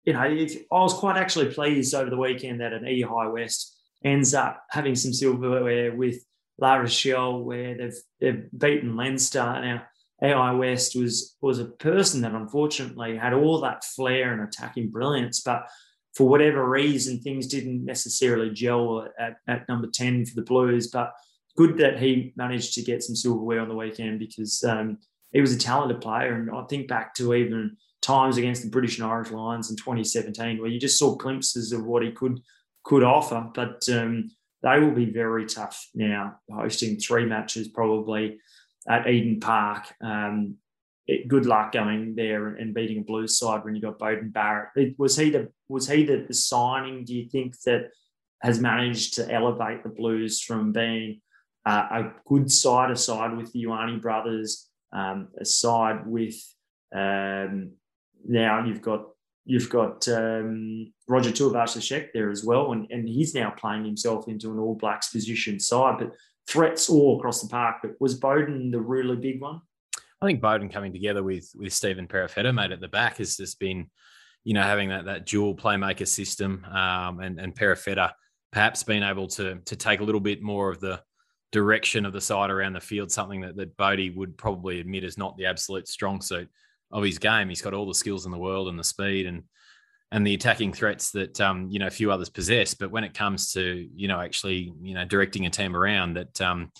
you 0.03 0.11
know, 0.11 0.23
if, 0.23 0.57
I 0.69 0.81
was 0.81 0.93
quite 0.95 1.15
actually 1.15 1.53
pleased 1.53 1.95
over 1.95 2.09
the 2.09 2.17
weekend 2.17 2.59
that 2.59 2.73
an 2.73 2.85
E 2.85 2.99
High 2.99 3.27
West 3.27 3.73
ends 4.03 4.33
up 4.33 4.61
having 4.69 4.95
some 4.95 5.13
silverware 5.13 5.95
with 5.95 6.17
La 6.59 6.75
Rochelle, 6.75 7.39
where 7.39 7.77
they've 7.77 7.97
they've 8.19 8.49
beaten 8.57 8.97
Leinster. 8.97 9.39
Now, 9.39 9.83
Ihaia 10.21 10.59
West 10.59 10.93
was 10.97 11.37
was 11.39 11.59
a 11.59 11.65
person 11.65 12.19
that 12.21 12.33
unfortunately 12.33 13.15
had 13.15 13.31
all 13.31 13.61
that 13.61 13.85
flair 13.85 14.33
and 14.33 14.41
attacking 14.41 14.89
brilliance, 14.89 15.39
but 15.39 15.69
for 16.15 16.27
whatever 16.27 16.67
reason, 16.67 17.19
things 17.19 17.47
didn't 17.47 17.83
necessarily 17.83 18.51
gel 18.51 19.07
at, 19.19 19.37
at 19.47 19.67
number 19.67 19.87
10 19.91 20.25
for 20.25 20.35
the 20.35 20.43
Blues. 20.43 20.87
But 20.87 21.13
good 21.57 21.77
that 21.77 21.99
he 21.99 22.33
managed 22.35 22.73
to 22.75 22.83
get 22.83 23.03
some 23.03 23.15
silverware 23.15 23.61
on 23.61 23.69
the 23.69 23.75
weekend 23.75 24.19
because 24.19 24.63
um, 24.63 24.99
he 25.31 25.41
was 25.41 25.53
a 25.53 25.59
talented 25.59 26.01
player. 26.01 26.35
And 26.35 26.51
I 26.51 26.63
think 26.65 26.87
back 26.87 27.15
to 27.15 27.33
even 27.33 27.77
times 28.01 28.37
against 28.37 28.63
the 28.63 28.69
British 28.69 28.99
and 28.99 29.07
Irish 29.07 29.31
Lions 29.31 29.71
in 29.71 29.77
2017, 29.77 30.59
where 30.59 30.69
you 30.69 30.79
just 30.79 30.99
saw 30.99 31.15
glimpses 31.15 31.71
of 31.71 31.85
what 31.85 32.03
he 32.03 32.11
could 32.11 32.39
could 32.83 33.03
offer. 33.03 33.49
But 33.53 33.87
um, 33.89 34.29
they 34.61 34.79
will 34.79 34.91
be 34.91 35.05
very 35.05 35.45
tough 35.45 35.87
now, 35.95 36.37
hosting 36.51 36.97
three 36.97 37.25
matches 37.25 37.69
probably 37.69 38.39
at 38.87 39.07
Eden 39.07 39.39
Park. 39.39 39.93
Um, 40.01 40.57
it, 41.07 41.27
good 41.27 41.45
luck 41.45 41.71
going 41.71 42.15
there 42.15 42.47
and 42.47 42.73
beating 42.73 42.99
a 42.99 43.01
Blues 43.01 43.37
side 43.37 43.63
when 43.63 43.75
you 43.75 43.81
got 43.81 43.99
Beauden 43.99 44.31
Barrett. 44.31 44.69
It, 44.75 44.95
was 44.97 45.17
he 45.17 45.29
the 45.29 45.49
was 45.67 45.87
he 45.87 46.05
the, 46.05 46.25
the 46.27 46.33
signing? 46.33 47.05
Do 47.05 47.13
you 47.13 47.27
think 47.29 47.59
that 47.61 47.89
has 48.41 48.59
managed 48.59 49.15
to 49.15 49.31
elevate 49.31 49.83
the 49.83 49.89
Blues 49.89 50.41
from 50.41 50.71
being 50.71 51.21
uh, 51.65 51.87
a 51.91 52.11
good 52.27 52.51
side 52.51 52.91
aside 52.91 53.37
with 53.37 53.51
the 53.53 53.63
Ioane 53.65 54.01
brothers, 54.01 54.69
um, 54.91 55.29
a 55.39 55.45
side 55.45 56.05
with 56.05 56.35
um, 56.93 57.71
now 58.25 58.65
you've 58.65 58.81
got 58.81 59.07
You've 59.45 59.69
got 59.69 60.07
um, 60.07 60.93
Roger 61.09 61.29
Tuivasa-Sheck 61.29 62.13
there 62.13 62.31
as 62.31 62.45
well, 62.45 62.71
and, 62.71 62.87
and 62.91 63.09
he's 63.09 63.35
now 63.35 63.51
playing 63.51 63.83
himself 63.83 64.29
into 64.29 64.49
an 64.53 64.57
All 64.57 64.75
Blacks 64.75 65.09
position 65.09 65.59
side. 65.59 65.97
But 65.99 66.13
threats 66.47 66.89
all 66.89 67.17
across 67.17 67.41
the 67.41 67.49
park. 67.49 67.77
But 67.81 67.99
was 67.99 68.19
Beauden 68.19 68.71
the 68.71 68.79
really 68.79 69.15
big 69.15 69.41
one? 69.41 69.61
I 70.23 70.25
think 70.25 70.41
Beauden 70.41 70.71
coming 70.71 70.93
together 70.93 71.21
with 71.21 71.51
with 71.53 71.73
Stephen 71.73 72.07
Perofeta, 72.07 72.55
mate, 72.55 72.71
at 72.71 72.79
the 72.79 72.87
back 72.87 73.17
has 73.17 73.35
just 73.35 73.59
been, 73.59 73.87
you 74.45 74.53
know, 74.53 74.61
having 74.61 74.87
that 74.87 75.03
that 75.05 75.25
dual 75.25 75.53
playmaker 75.53 76.07
system, 76.07 76.63
um, 76.71 77.19
and 77.19 77.37
and 77.41 77.53
perhaps 77.53 78.83
being 78.83 79.03
able 79.03 79.27
to 79.27 79.59
to 79.65 79.75
take 79.75 79.99
a 79.99 80.03
little 80.03 80.21
bit 80.21 80.41
more 80.41 80.69
of 80.69 80.79
the 80.79 81.01
direction 81.51 82.05
of 82.05 82.13
the 82.13 82.21
side 82.21 82.51
around 82.51 82.71
the 82.71 82.79
field, 82.79 83.11
something 83.11 83.41
that 83.41 83.57
that 83.57 83.75
Bodie 83.75 84.11
would 84.11 84.37
probably 84.37 84.79
admit 84.79 85.03
is 85.03 85.17
not 85.17 85.35
the 85.35 85.45
absolute 85.45 85.89
strong 85.89 86.21
suit 86.21 86.47
of 86.89 87.03
his 87.03 87.19
game. 87.19 87.49
He's 87.49 87.61
got 87.61 87.73
all 87.73 87.85
the 87.85 87.93
skills 87.93 88.25
in 88.25 88.31
the 88.31 88.37
world 88.37 88.69
and 88.69 88.79
the 88.79 88.83
speed 88.85 89.25
and 89.25 89.43
and 90.13 90.25
the 90.25 90.35
attacking 90.35 90.71
threats 90.71 91.11
that 91.11 91.41
um, 91.41 91.67
you 91.69 91.79
know 91.79 91.87
a 91.87 91.91
few 91.91 92.13
others 92.13 92.29
possess. 92.29 92.73
But 92.73 92.91
when 92.91 93.03
it 93.03 93.13
comes 93.13 93.51
to 93.53 93.89
you 93.93 94.07
know 94.07 94.21
actually 94.21 94.71
you 94.81 94.93
know 94.93 95.03
directing 95.03 95.45
a 95.47 95.49
team 95.49 95.75
around, 95.75 96.13
that 96.13 96.39
um, 96.39 96.71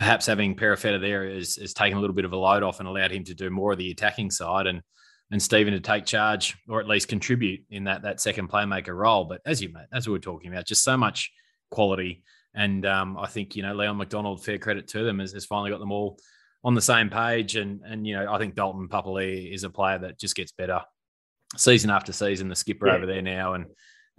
perhaps 0.00 0.24
having 0.26 0.56
Perofeta 0.56 1.00
there 1.00 1.24
is 1.24 1.58
is 1.58 1.74
taken 1.74 1.98
a 1.98 2.00
little 2.00 2.16
bit 2.16 2.24
of 2.24 2.32
a 2.32 2.36
load 2.36 2.64
off 2.64 2.80
and 2.80 2.88
allowed 2.88 3.12
him 3.12 3.22
to 3.24 3.34
do 3.34 3.50
more 3.50 3.72
of 3.72 3.78
the 3.78 3.90
attacking 3.92 4.30
side 4.30 4.66
and 4.66 4.82
and 5.30 5.40
Stephen 5.40 5.74
to 5.74 5.80
take 5.80 6.06
charge 6.06 6.56
or 6.68 6.80
at 6.80 6.88
least 6.88 7.06
contribute 7.06 7.60
in 7.70 7.84
that 7.84 8.02
that 8.02 8.20
second 8.20 8.48
playmaker 8.48 8.96
role. 8.96 9.26
But 9.26 9.42
as 9.46 9.62
you 9.62 9.72
as 9.92 10.08
we 10.08 10.12
were 10.12 10.18
talking 10.18 10.50
about, 10.50 10.66
just 10.66 10.82
so 10.82 10.96
much 10.96 11.30
quality. 11.70 12.24
And 12.52 12.84
um, 12.84 13.16
I 13.16 13.28
think 13.28 13.54
you 13.54 13.62
know 13.62 13.74
Leon 13.74 13.98
MacDonald, 13.98 14.44
fair 14.44 14.58
credit 14.58 14.88
to 14.88 15.04
them, 15.04 15.20
has, 15.20 15.32
has 15.32 15.46
finally 15.46 15.70
got 15.70 15.78
them 15.78 15.92
all 15.92 16.18
on 16.64 16.74
the 16.74 16.80
same 16.80 17.10
page. 17.10 17.54
And 17.54 17.82
and 17.84 18.04
you 18.06 18.16
know, 18.16 18.32
I 18.32 18.38
think 18.38 18.56
Dalton 18.56 18.88
Papali'i 18.88 19.54
is 19.54 19.62
a 19.62 19.70
player 19.70 19.98
that 19.98 20.18
just 20.18 20.34
gets 20.34 20.50
better 20.50 20.80
season 21.56 21.90
after 21.90 22.12
season. 22.12 22.48
The 22.48 22.56
skipper 22.56 22.88
yeah. 22.88 22.94
over 22.94 23.06
there 23.06 23.22
now, 23.22 23.54
and 23.54 23.66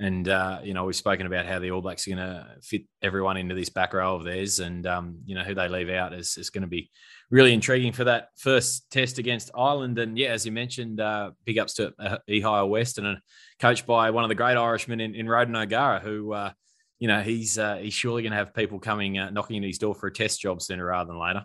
and 0.02 0.28
uh, 0.28 0.60
you 0.64 0.74
know, 0.74 0.86
we've 0.86 0.96
spoken 0.96 1.28
about 1.28 1.46
how 1.46 1.60
the 1.60 1.70
All 1.70 1.82
Blacks 1.82 2.08
are 2.08 2.16
going 2.16 2.28
to 2.28 2.48
fit 2.64 2.86
everyone 3.04 3.38
into 3.38 3.54
this 3.54 3.70
back 3.70 3.94
row 3.94 4.16
of 4.16 4.24
theirs, 4.24 4.60
and 4.60 4.88
um, 4.88 5.20
you 5.26 5.36
know 5.36 5.44
who 5.44 5.54
they 5.54 5.68
leave 5.68 5.92
out 5.92 6.12
is 6.12 6.38
is 6.38 6.50
going 6.50 6.64
to 6.64 6.68
be 6.68 6.90
really 7.30 7.54
intriguing 7.54 7.94
for 7.94 8.06
that 8.06 8.30
first 8.36 8.90
test 8.90 9.20
against 9.20 9.52
Ireland. 9.56 10.00
And 10.00 10.18
yeah, 10.18 10.30
as 10.30 10.44
you 10.44 10.52
mentioned, 10.52 11.00
uh, 11.00 11.32
big 11.46 11.60
ups 11.60 11.76
to 11.76 11.94
uh, 12.00 12.18
Ihaia 12.28 12.68
West 12.68 12.98
and 12.98 13.06
a 13.06 13.22
coached 13.60 13.86
by 13.86 14.10
one 14.10 14.24
of 14.24 14.30
the 14.30 14.36
great 14.36 14.58
Irishmen 14.58 15.00
in, 15.00 15.14
in 15.14 15.30
Ronan 15.30 15.56
O'Gara, 15.56 16.00
who. 16.00 16.34
Uh, 16.34 16.52
you 16.98 17.08
know, 17.08 17.22
he's 17.22 17.58
uh, 17.58 17.78
he's 17.78 17.96
surely 17.96 18.22
going 18.22 18.32
to 18.32 18.38
have 18.38 18.54
people 18.54 18.78
coming 18.78 19.18
uh, 19.18 19.32
knocking 19.32 19.58
at 19.58 19.64
his 19.64 19.80
door 19.80 19.96
for 19.96 20.06
a 20.06 20.14
test 20.14 20.40
job 20.40 20.62
sooner 20.62 20.86
rather 20.86 21.08
than 21.08 21.20
later. 21.20 21.44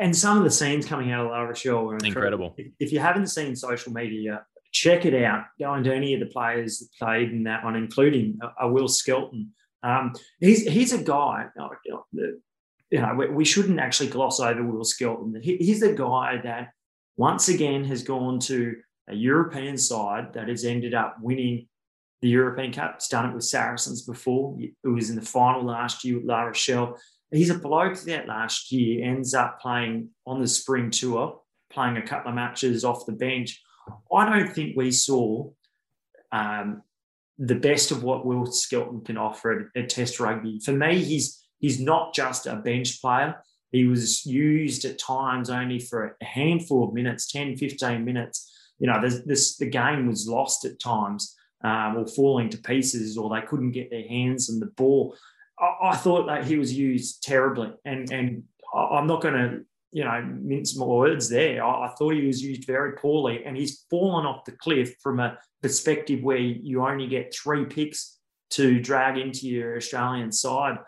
And 0.00 0.16
some 0.16 0.36
of 0.36 0.42
the 0.42 0.50
scenes 0.50 0.84
coming 0.84 1.12
out 1.12 1.26
of 1.26 1.30
La 1.30 1.42
Rochelle 1.42 1.90
are 1.90 1.96
incredible. 1.98 2.46
incredible. 2.46 2.56
If 2.80 2.90
you 2.90 2.98
haven't 2.98 3.28
seen 3.28 3.54
social 3.54 3.92
media, 3.92 4.44
check 4.72 5.04
it 5.04 5.14
out. 5.22 5.44
Go 5.60 5.74
into 5.74 5.94
any 5.94 6.14
of 6.14 6.20
the 6.20 6.26
players 6.26 6.78
that 6.78 6.88
played 6.98 7.30
in 7.30 7.44
that 7.44 7.64
one, 7.64 7.76
including 7.76 8.38
a, 8.60 8.68
Will 8.68 8.88
Skelton. 8.88 9.52
Um, 9.82 10.12
he's 10.40 10.66
he's 10.66 10.92
a 10.92 11.02
guy. 11.02 11.46
You 12.90 13.00
know, 13.00 13.14
we, 13.16 13.28
we 13.28 13.44
shouldn't 13.44 13.80
actually 13.80 14.08
gloss 14.08 14.40
over 14.40 14.64
Will 14.64 14.84
Skelton. 14.84 15.40
He, 15.42 15.56
he's 15.56 15.82
a 15.82 15.92
guy 15.92 16.40
that 16.42 16.70
once 17.16 17.48
again 17.48 17.84
has 17.84 18.02
gone 18.02 18.38
to 18.40 18.74
a 19.08 19.14
European 19.14 19.76
side 19.76 20.32
that 20.34 20.48
has 20.48 20.64
ended 20.64 20.94
up 20.94 21.16
winning 21.20 21.68
the 22.22 22.28
European 22.28 22.72
Cup. 22.72 22.96
He's 22.98 23.08
done 23.08 23.28
it 23.28 23.34
with 23.34 23.44
Saracens 23.44 24.02
before. 24.02 24.56
He 24.58 24.72
was 24.84 25.10
in 25.10 25.16
the 25.16 25.22
final 25.22 25.64
last 25.64 26.04
year 26.04 26.16
with 26.16 26.26
La 26.26 26.42
Rochelle. 26.42 26.96
He's 27.30 27.50
a 27.50 27.58
bloke 27.58 27.94
to 27.94 28.04
that 28.06 28.28
last 28.28 28.70
year 28.70 29.04
ends 29.04 29.34
up 29.34 29.60
playing 29.60 30.10
on 30.26 30.40
the 30.40 30.46
spring 30.46 30.90
tour, 30.90 31.40
playing 31.70 31.96
a 31.96 32.06
couple 32.06 32.28
of 32.28 32.34
matches 32.36 32.84
off 32.84 33.06
the 33.06 33.12
bench. 33.12 33.60
I 34.14 34.28
don't 34.28 34.52
think 34.52 34.76
we 34.76 34.90
saw 34.90 35.50
um, 36.30 36.82
the 37.38 37.54
best 37.54 37.90
of 37.90 38.02
what 38.02 38.26
Will 38.26 38.46
Skelton 38.46 39.02
can 39.02 39.16
offer 39.16 39.70
at, 39.74 39.82
at 39.82 39.88
Test 39.88 40.20
rugby. 40.20 40.60
For 40.60 40.72
me, 40.72 41.02
he's 41.02 41.44
he's 41.58 41.80
not 41.80 42.14
just 42.14 42.46
a 42.46 42.56
bench 42.56 43.00
player. 43.00 43.36
He 43.70 43.86
was 43.86 44.26
used 44.26 44.84
at 44.84 44.98
times 44.98 45.48
only 45.48 45.78
for 45.78 46.16
a 46.20 46.24
handful 46.24 46.86
of 46.86 46.94
minutes, 46.94 47.32
10, 47.32 47.56
15 47.56 48.04
minutes. 48.04 48.52
You 48.78 48.86
know, 48.86 49.00
this, 49.00 49.20
this 49.24 49.56
the 49.56 49.66
game 49.66 50.06
was 50.06 50.28
lost 50.28 50.66
at 50.66 50.78
times 50.78 51.34
um, 51.64 51.96
or 51.96 52.06
falling 52.06 52.50
to 52.50 52.58
pieces, 52.58 53.16
or 53.16 53.30
they 53.30 53.46
couldn't 53.46 53.72
get 53.72 53.90
their 53.90 54.06
hands 54.06 54.50
on 54.50 54.60
the 54.60 54.66
ball. 54.66 55.16
I, 55.58 55.90
I 55.90 55.96
thought 55.96 56.26
that 56.26 56.44
he 56.44 56.58
was 56.58 56.76
used 56.76 57.22
terribly, 57.22 57.72
and 57.84 58.10
and 58.12 58.44
I'm 58.74 59.06
not 59.06 59.22
going 59.22 59.34
to 59.34 59.60
you 59.92 60.04
know 60.04 60.22
mince 60.40 60.76
my 60.76 60.86
words 60.86 61.28
there. 61.28 61.62
I, 61.62 61.86
I, 61.86 61.94
thought 61.94 62.14
he 62.14 62.26
was 62.26 62.42
used 62.42 62.66
very 62.66 62.92
poorly, 62.92 63.44
and 63.44 63.56
he's 63.56 63.84
fallen 63.90 64.26
off 64.26 64.44
the 64.44 64.52
cliff 64.52 64.94
from 65.02 65.20
a 65.20 65.38
perspective 65.62 66.22
where 66.22 66.38
you 66.38 66.84
only 66.84 67.06
get 67.06 67.34
three 67.34 67.66
picks 67.66 68.18
to 68.50 68.80
drag 68.80 69.18
into 69.18 69.48
your 69.48 69.76
Australian 69.76 70.32
side. 70.32 70.78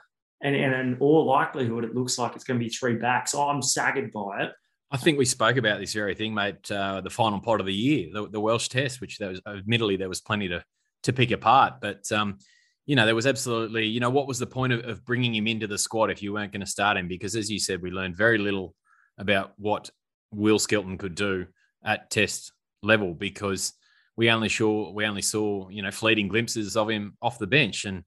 And, 0.42 0.54
and 0.54 0.74
in 0.74 0.96
all 1.00 1.24
likelihood, 1.24 1.84
it 1.84 1.94
looks 1.94 2.18
like 2.18 2.34
it's 2.34 2.44
going 2.44 2.58
to 2.58 2.64
be 2.64 2.68
three 2.68 2.96
backs. 2.96 3.34
I'm 3.34 3.62
staggered 3.62 4.12
by 4.12 4.42
it. 4.42 4.52
I 4.90 4.96
think 4.98 5.16
we 5.16 5.24
spoke 5.24 5.56
about 5.56 5.80
this 5.80 5.94
very 5.94 6.14
thing, 6.14 6.34
mate. 6.34 6.70
Uh, 6.70 7.00
the 7.00 7.10
final 7.10 7.40
pot 7.40 7.60
of 7.60 7.66
the 7.66 7.74
year, 7.74 8.10
the, 8.12 8.28
the, 8.28 8.40
Welsh 8.40 8.68
Test, 8.68 9.00
which 9.00 9.18
there 9.18 9.30
was 9.30 9.40
admittedly 9.46 9.96
there 9.96 10.08
was 10.08 10.20
plenty 10.20 10.48
to 10.48 10.62
to 11.04 11.12
pick 11.12 11.30
apart, 11.30 11.74
but 11.80 12.10
um, 12.12 12.38
you 12.86 12.96
know 12.96 13.04
there 13.04 13.14
was 13.14 13.26
absolutely, 13.26 13.86
you 13.86 14.00
know, 14.00 14.10
what 14.10 14.26
was 14.26 14.38
the 14.38 14.46
point 14.46 14.72
of, 14.72 14.84
of 14.84 15.04
bringing 15.04 15.34
him 15.34 15.46
into 15.46 15.66
the 15.66 15.76
squad 15.76 16.10
if 16.10 16.22
you 16.22 16.32
weren't 16.32 16.52
going 16.52 16.60
to 16.60 16.66
start 16.66 16.96
him? 16.96 17.08
Because 17.08 17.34
as 17.34 17.50
you 17.50 17.58
said, 17.58 17.82
we 17.82 17.90
learned 17.90 18.16
very 18.16 18.38
little 18.38 18.74
about 19.18 19.52
what 19.56 19.90
Will 20.32 20.58
Skelton 20.58 20.98
could 20.98 21.14
do 21.14 21.46
at 21.84 22.10
Test 22.10 22.52
level 22.82 23.14
because 23.14 23.72
we 24.16 24.30
only 24.30 24.48
saw 24.48 24.92
we 24.92 25.06
only 25.06 25.22
saw 25.22 25.68
you 25.68 25.82
know 25.82 25.90
fleeting 25.90 26.28
glimpses 26.28 26.76
of 26.76 26.90
him 26.90 27.16
off 27.22 27.38
the 27.38 27.46
bench 27.46 27.84
and 27.84 28.04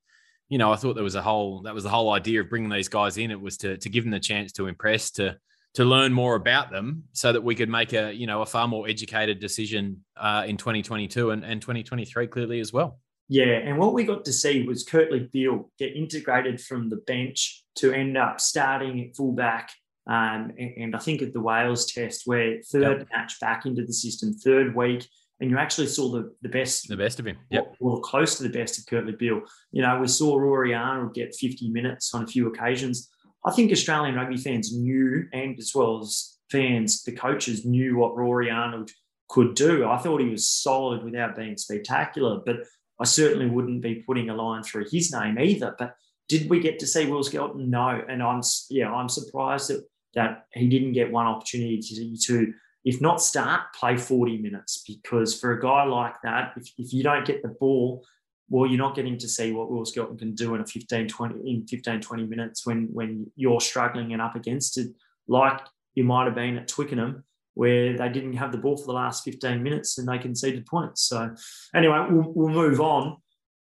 you 0.49 0.57
know 0.57 0.71
I 0.71 0.75
thought 0.75 0.93
there 0.93 1.03
was 1.03 1.15
a 1.15 1.21
whole 1.21 1.63
that 1.63 1.73
was 1.73 1.83
the 1.83 1.89
whole 1.89 2.13
idea 2.13 2.41
of 2.41 2.49
bringing 2.49 2.69
these 2.69 2.87
guys 2.87 3.17
in 3.17 3.31
it 3.31 3.39
was 3.39 3.57
to 3.57 3.77
to 3.77 3.89
give 3.89 4.03
them 4.03 4.11
the 4.11 4.19
chance 4.19 4.51
to 4.53 4.67
impress 4.67 5.11
to 5.11 5.37
to 5.73 5.85
learn 5.85 6.11
more 6.11 6.35
about 6.35 6.71
them 6.71 7.03
so 7.11 7.31
that 7.31 7.43
we 7.43 7.55
could 7.55 7.69
make 7.69 7.93
a 7.93 8.11
you 8.13 8.27
know 8.27 8.41
a 8.41 8.45
far 8.45 8.67
more 8.67 8.87
educated 8.87 9.39
decision 9.39 10.03
uh, 10.15 10.43
in 10.47 10.57
2022 10.57 11.31
and, 11.31 11.43
and 11.43 11.61
2023 11.61 12.27
clearly 12.27 12.59
as 12.59 12.73
well. 12.73 12.99
Yeah, 13.29 13.57
and 13.57 13.77
what 13.77 13.93
we 13.93 14.05
got 14.05 14.23
to 14.25 14.33
see 14.33 14.63
was 14.63 14.85
Kurtley 14.85 15.29
Beale 15.31 15.69
get 15.77 15.95
integrated 15.95 16.61
from 16.61 16.89
the 16.89 16.95
bench 16.95 17.63
to 17.75 17.91
end 17.91 18.17
up 18.17 18.39
starting 18.39 19.01
at 19.01 19.15
fullback. 19.17 19.69
Um, 20.07 20.53
and, 20.57 20.73
and, 20.77 20.95
I 20.95 20.99
think 20.99 21.21
at 21.21 21.33
the 21.33 21.41
Wales 21.41 21.91
test, 21.91 22.21
where 22.25 22.61
third 22.61 22.99
yep. 22.99 23.07
match 23.11 23.39
back 23.41 23.65
into 23.65 23.83
the 23.83 23.91
system, 23.91 24.33
third 24.33 24.73
week, 24.73 25.05
and 25.41 25.51
you 25.51 25.57
actually 25.57 25.87
saw 25.87 26.09
the, 26.09 26.33
the 26.41 26.49
best, 26.49 26.87
the 26.87 26.95
best 26.95 27.19
of 27.19 27.25
him, 27.25 27.37
yeah, 27.49 27.61
or, 27.79 27.99
close 28.01 28.37
to 28.37 28.43
the 28.43 28.49
best 28.49 28.79
of 28.79 28.85
Kurtley 28.85 29.17
Beale. 29.17 29.41
You 29.71 29.81
know, 29.81 29.99
we 29.99 30.07
saw 30.07 30.37
Rory 30.37 30.73
Arnold 30.73 31.13
get 31.13 31.35
50 31.35 31.69
minutes 31.69 32.13
on 32.13 32.23
a 32.23 32.27
few 32.27 32.47
occasions. 32.47 33.09
I 33.45 33.51
think 33.51 33.71
Australian 33.71 34.15
rugby 34.15 34.37
fans 34.37 34.75
knew, 34.75 35.25
and 35.33 35.59
as 35.59 35.73
well 35.75 35.99
as 35.99 36.37
fans, 36.49 37.03
the 37.03 37.11
coaches 37.11 37.65
knew 37.65 37.97
what 37.97 38.15
Rory 38.15 38.49
Arnold 38.49 38.91
could 39.29 39.55
do. 39.55 39.85
I 39.87 39.97
thought 39.97 40.21
he 40.21 40.29
was 40.29 40.49
solid 40.49 41.03
without 41.03 41.35
being 41.35 41.57
spectacular, 41.57 42.39
but 42.45 42.57
I 42.99 43.03
certainly 43.05 43.47
wouldn't 43.47 43.81
be 43.81 44.03
putting 44.07 44.29
a 44.29 44.35
line 44.35 44.63
through 44.63 44.85
his 44.89 45.11
name 45.11 45.37
either. 45.37 45.75
But 45.77 45.95
did 46.27 46.49
we 46.49 46.59
get 46.59 46.79
to 46.79 46.87
see 46.87 47.05
Will 47.05 47.23
Skelton? 47.23 47.69
No, 47.69 48.01
and 48.09 48.23
I'm 48.23 48.41
yeah, 48.69 48.91
I'm 48.91 49.09
surprised 49.09 49.69
that 49.69 49.85
that 50.15 50.45
he 50.53 50.67
didn't 50.67 50.93
get 50.93 51.11
one 51.11 51.27
opportunity 51.27 51.79
to, 51.79 52.17
to 52.17 52.53
if 52.85 53.01
not 53.01 53.21
start, 53.21 53.73
play 53.73 53.97
40 53.97 54.37
minutes 54.37 54.83
because 54.87 55.39
for 55.39 55.51
a 55.51 55.61
guy 55.61 55.83
like 55.83 56.15
that, 56.23 56.53
if, 56.57 56.71
if 56.77 56.93
you 56.93 57.03
don't 57.03 57.25
get 57.25 57.41
the 57.41 57.49
ball 57.49 58.03
well, 58.49 58.69
you're 58.69 58.77
not 58.77 58.95
getting 58.95 59.17
to 59.17 59.27
see 59.27 59.51
what 59.51 59.69
Will 59.69 59.85
Skelton 59.85 60.17
can 60.17 60.33
do 60.33 60.55
in 60.55 60.61
a 60.61 60.65
15, 60.65 61.07
20, 61.07 61.51
in 61.51 61.67
15, 61.67 61.99
20 61.99 62.25
minutes 62.25 62.65
when, 62.65 62.87
when 62.93 63.29
you're 63.35 63.59
struggling 63.59 64.13
and 64.13 64.21
up 64.21 64.35
against 64.35 64.77
it, 64.77 64.87
like 65.27 65.59
you 65.95 66.03
might 66.03 66.25
have 66.25 66.35
been 66.35 66.57
at 66.57 66.67
Twickenham, 66.67 67.23
where 67.55 67.97
they 67.97 68.09
didn't 68.09 68.33
have 68.33 68.51
the 68.51 68.57
ball 68.57 68.77
for 68.77 68.85
the 68.85 68.93
last 68.93 69.25
15 69.25 69.61
minutes 69.61 69.97
and 69.97 70.07
they 70.07 70.17
conceded 70.17 70.65
points. 70.65 71.01
So, 71.03 71.35
anyway, 71.75 72.05
we'll, 72.09 72.31
we'll 72.33 72.49
move 72.49 72.79
on. 72.79 73.17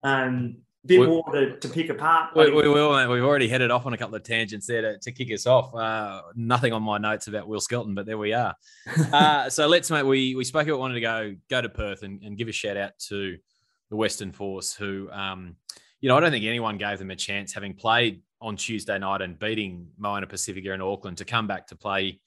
Um, 0.03 0.57
bit 0.85 0.99
we, 0.99 1.07
more 1.07 1.23
to, 1.31 1.57
to, 1.57 1.69
pick 1.69 1.89
apart. 1.89 2.35
We, 2.35 2.51
we, 2.51 2.67
will, 2.67 2.93
mate. 2.93 3.07
We've 3.07 3.23
already 3.23 3.47
headed 3.47 3.71
off 3.71 3.85
on 3.85 3.93
a 3.93 3.97
couple 3.97 4.15
of 4.15 4.23
tangents 4.23 4.67
there 4.67 4.81
to, 4.81 4.99
to 4.99 5.11
kick 5.11 5.31
us 5.31 5.47
off. 5.47 5.73
Uh, 5.73 6.21
nothing 6.35 6.73
on 6.73 6.83
my 6.83 6.97
notes 6.97 7.27
about 7.27 7.47
Will 7.47 7.61
Skelton, 7.61 7.95
but 7.95 8.05
there 8.05 8.17
we 8.17 8.33
are. 8.33 8.55
uh, 9.13 9.49
so 9.49 9.67
let's, 9.67 9.89
mate. 9.89 10.03
We 10.03 10.35
we 10.35 10.43
spoke 10.43 10.67
about 10.67 10.79
wanting 10.79 10.95
to 10.95 11.01
go 11.01 11.35
go 11.49 11.61
to 11.61 11.69
Perth 11.69 12.03
and, 12.03 12.21
and 12.23 12.37
give 12.37 12.47
a 12.47 12.51
shout 12.51 12.77
out 12.77 12.97
to 13.07 13.37
the 13.89 13.95
Western 13.95 14.31
Force, 14.31 14.73
who, 14.73 15.09
um, 15.11 15.55
you 16.01 16.09
know, 16.09 16.17
I 16.17 16.19
don't 16.19 16.31
think 16.31 16.45
anyone 16.45 16.77
gave 16.77 16.99
them 16.99 17.11
a 17.11 17.15
chance, 17.15 17.53
having 17.53 17.75
played 17.75 18.21
on 18.41 18.57
Tuesday 18.57 18.97
night 18.97 19.21
and 19.21 19.37
beating 19.37 19.87
Moana 19.97 20.27
Pacifica 20.27 20.73
in 20.73 20.81
Auckland, 20.81 21.17
to 21.19 21.25
come 21.25 21.47
back 21.47 21.67
to 21.67 21.75
play 21.75 22.19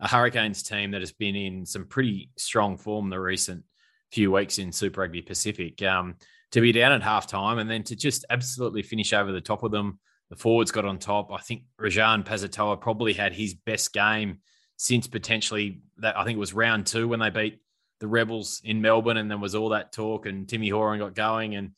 a 0.00 0.08
Hurricanes 0.08 0.62
team 0.62 0.90
that 0.90 1.00
has 1.00 1.12
been 1.12 1.34
in 1.34 1.64
some 1.64 1.86
pretty 1.86 2.30
strong 2.36 2.76
form 2.76 3.10
the 3.10 3.18
recent 3.18 3.64
few 4.12 4.30
weeks 4.30 4.58
in 4.58 4.70
Super 4.70 5.00
Rugby 5.00 5.22
Pacific. 5.22 5.82
Um, 5.82 6.16
to 6.52 6.60
be 6.60 6.72
down 6.72 6.92
at 6.92 7.02
halftime 7.02 7.60
and 7.60 7.68
then 7.68 7.82
to 7.84 7.96
just 7.96 8.24
absolutely 8.30 8.82
finish 8.82 9.12
over 9.12 9.32
the 9.32 9.40
top 9.40 9.62
of 9.62 9.72
them. 9.72 9.98
The 10.30 10.36
forwards 10.36 10.70
got 10.70 10.84
on 10.84 10.98
top. 10.98 11.32
I 11.32 11.38
think 11.38 11.64
Rajan 11.80 12.24
Pasitoa 12.24 12.80
probably 12.80 13.12
had 13.12 13.34
his 13.34 13.54
best 13.54 13.92
game 13.92 14.38
since 14.76 15.06
potentially 15.06 15.82
that 15.98 16.16
I 16.16 16.24
think 16.24 16.36
it 16.36 16.40
was 16.40 16.54
round 16.54 16.86
two 16.86 17.08
when 17.08 17.20
they 17.20 17.30
beat 17.30 17.60
the 18.00 18.08
Rebels 18.08 18.60
in 18.64 18.82
Melbourne, 18.82 19.16
and 19.16 19.30
then 19.30 19.40
was 19.40 19.54
all 19.54 19.70
that 19.70 19.92
talk, 19.92 20.26
and 20.26 20.48
Timmy 20.48 20.68
Horan 20.68 20.98
got 20.98 21.14
going, 21.14 21.54
and 21.54 21.70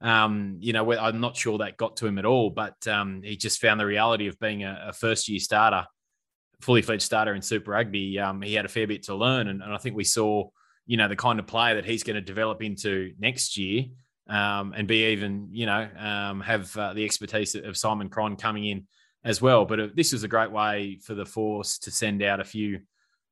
um, 0.00 0.56
you 0.60 0.72
know, 0.72 0.92
I'm 0.92 1.20
not 1.20 1.36
sure 1.36 1.58
that 1.58 1.76
got 1.76 1.96
to 1.98 2.06
him 2.06 2.18
at 2.18 2.24
all, 2.24 2.50
but 2.50 2.86
um, 2.86 3.22
he 3.22 3.36
just 3.36 3.60
found 3.60 3.80
the 3.80 3.86
reality 3.86 4.26
of 4.26 4.38
being 4.38 4.64
a, 4.64 4.86
a 4.88 4.92
first 4.92 5.28
year 5.28 5.40
starter, 5.40 5.86
fully 6.60 6.82
fledged 6.82 7.02
starter 7.02 7.34
in 7.34 7.42
Super 7.42 7.72
Rugby. 7.72 8.18
Um, 8.18 8.42
he 8.42 8.54
had 8.54 8.64
a 8.64 8.68
fair 8.68 8.86
bit 8.86 9.04
to 9.04 9.14
learn, 9.14 9.48
and, 9.48 9.62
and, 9.62 9.72
I 9.72 9.78
think 9.78 9.96
we 9.96 10.04
saw, 10.04 10.48
you 10.86 10.96
know, 10.96 11.08
the 11.08 11.16
kind 11.16 11.38
of 11.38 11.46
player 11.46 11.76
that 11.76 11.84
he's 11.84 12.02
going 12.02 12.16
to 12.16 12.22
develop 12.22 12.62
into 12.62 13.12
next 13.18 13.56
year. 13.56 13.84
Um, 14.26 14.72
and 14.74 14.88
be 14.88 15.06
even, 15.12 15.48
you 15.52 15.66
know, 15.66 15.86
um, 15.98 16.40
have 16.40 16.74
uh, 16.78 16.94
the 16.94 17.04
expertise 17.04 17.54
of 17.54 17.76
Simon 17.76 18.08
Cron 18.08 18.36
coming 18.36 18.64
in 18.64 18.86
as 19.22 19.42
well. 19.42 19.66
But 19.66 19.80
uh, 19.80 19.88
this 19.94 20.12
was 20.12 20.22
a 20.22 20.28
great 20.28 20.50
way 20.50 20.98
for 21.04 21.14
the 21.14 21.26
Force 21.26 21.78
to 21.80 21.90
send 21.90 22.22
out 22.22 22.40
a 22.40 22.44
few 22.44 22.80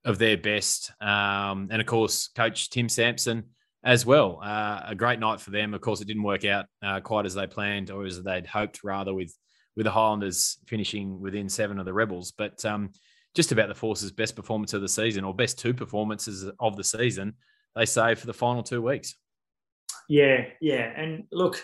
of 0.05 0.19
their 0.19 0.37
best. 0.37 0.93
Um, 1.01 1.69
and 1.71 1.81
of 1.81 1.87
course, 1.87 2.29
coach 2.29 2.71
Tim 2.71 2.89
Sampson 2.89 3.45
as 3.85 4.07
well. 4.07 4.41
Uh, 4.43 4.83
a 4.89 4.95
great 4.95 5.19
night 5.19 5.41
for 5.41 5.51
them. 5.51 5.75
Of 5.75 5.81
course, 5.81 6.01
it 6.01 6.07
didn't 6.07 6.23
work 6.23 6.45
out 6.45 6.67
uh, 6.83 7.01
quite 7.01 7.27
as 7.27 7.35
they 7.35 7.47
planned 7.47 7.91
or 7.91 8.05
as 8.05 8.23
they'd 8.23 8.47
hoped, 8.47 8.85
rather, 8.85 9.15
with 9.15 9.35
with 9.75 9.85
the 9.85 9.91
Highlanders 9.91 10.59
finishing 10.67 11.19
within 11.19 11.49
seven 11.49 11.79
of 11.79 11.87
the 11.87 11.95
Rebels. 11.95 12.33
But 12.37 12.63
um, 12.67 12.91
just 13.35 13.53
about 13.53 13.69
the 13.69 13.75
Force's 13.75 14.13
best 14.13 14.37
performance 14.37 14.75
of 14.75 14.83
the 14.83 14.89
season, 14.89 15.25
or 15.25 15.35
best 15.35 15.59
two 15.59 15.73
performances 15.73 16.51
of 16.61 16.77
the 16.77 16.85
season, 16.85 17.35
they 17.75 17.87
say 17.87 18.15
for 18.15 18.27
the 18.27 18.35
final 18.35 18.63
two 18.63 18.83
weeks. 18.83 19.15
Yeah, 20.13 20.45
yeah, 20.61 20.93
and 20.95 21.25
look, 21.33 21.57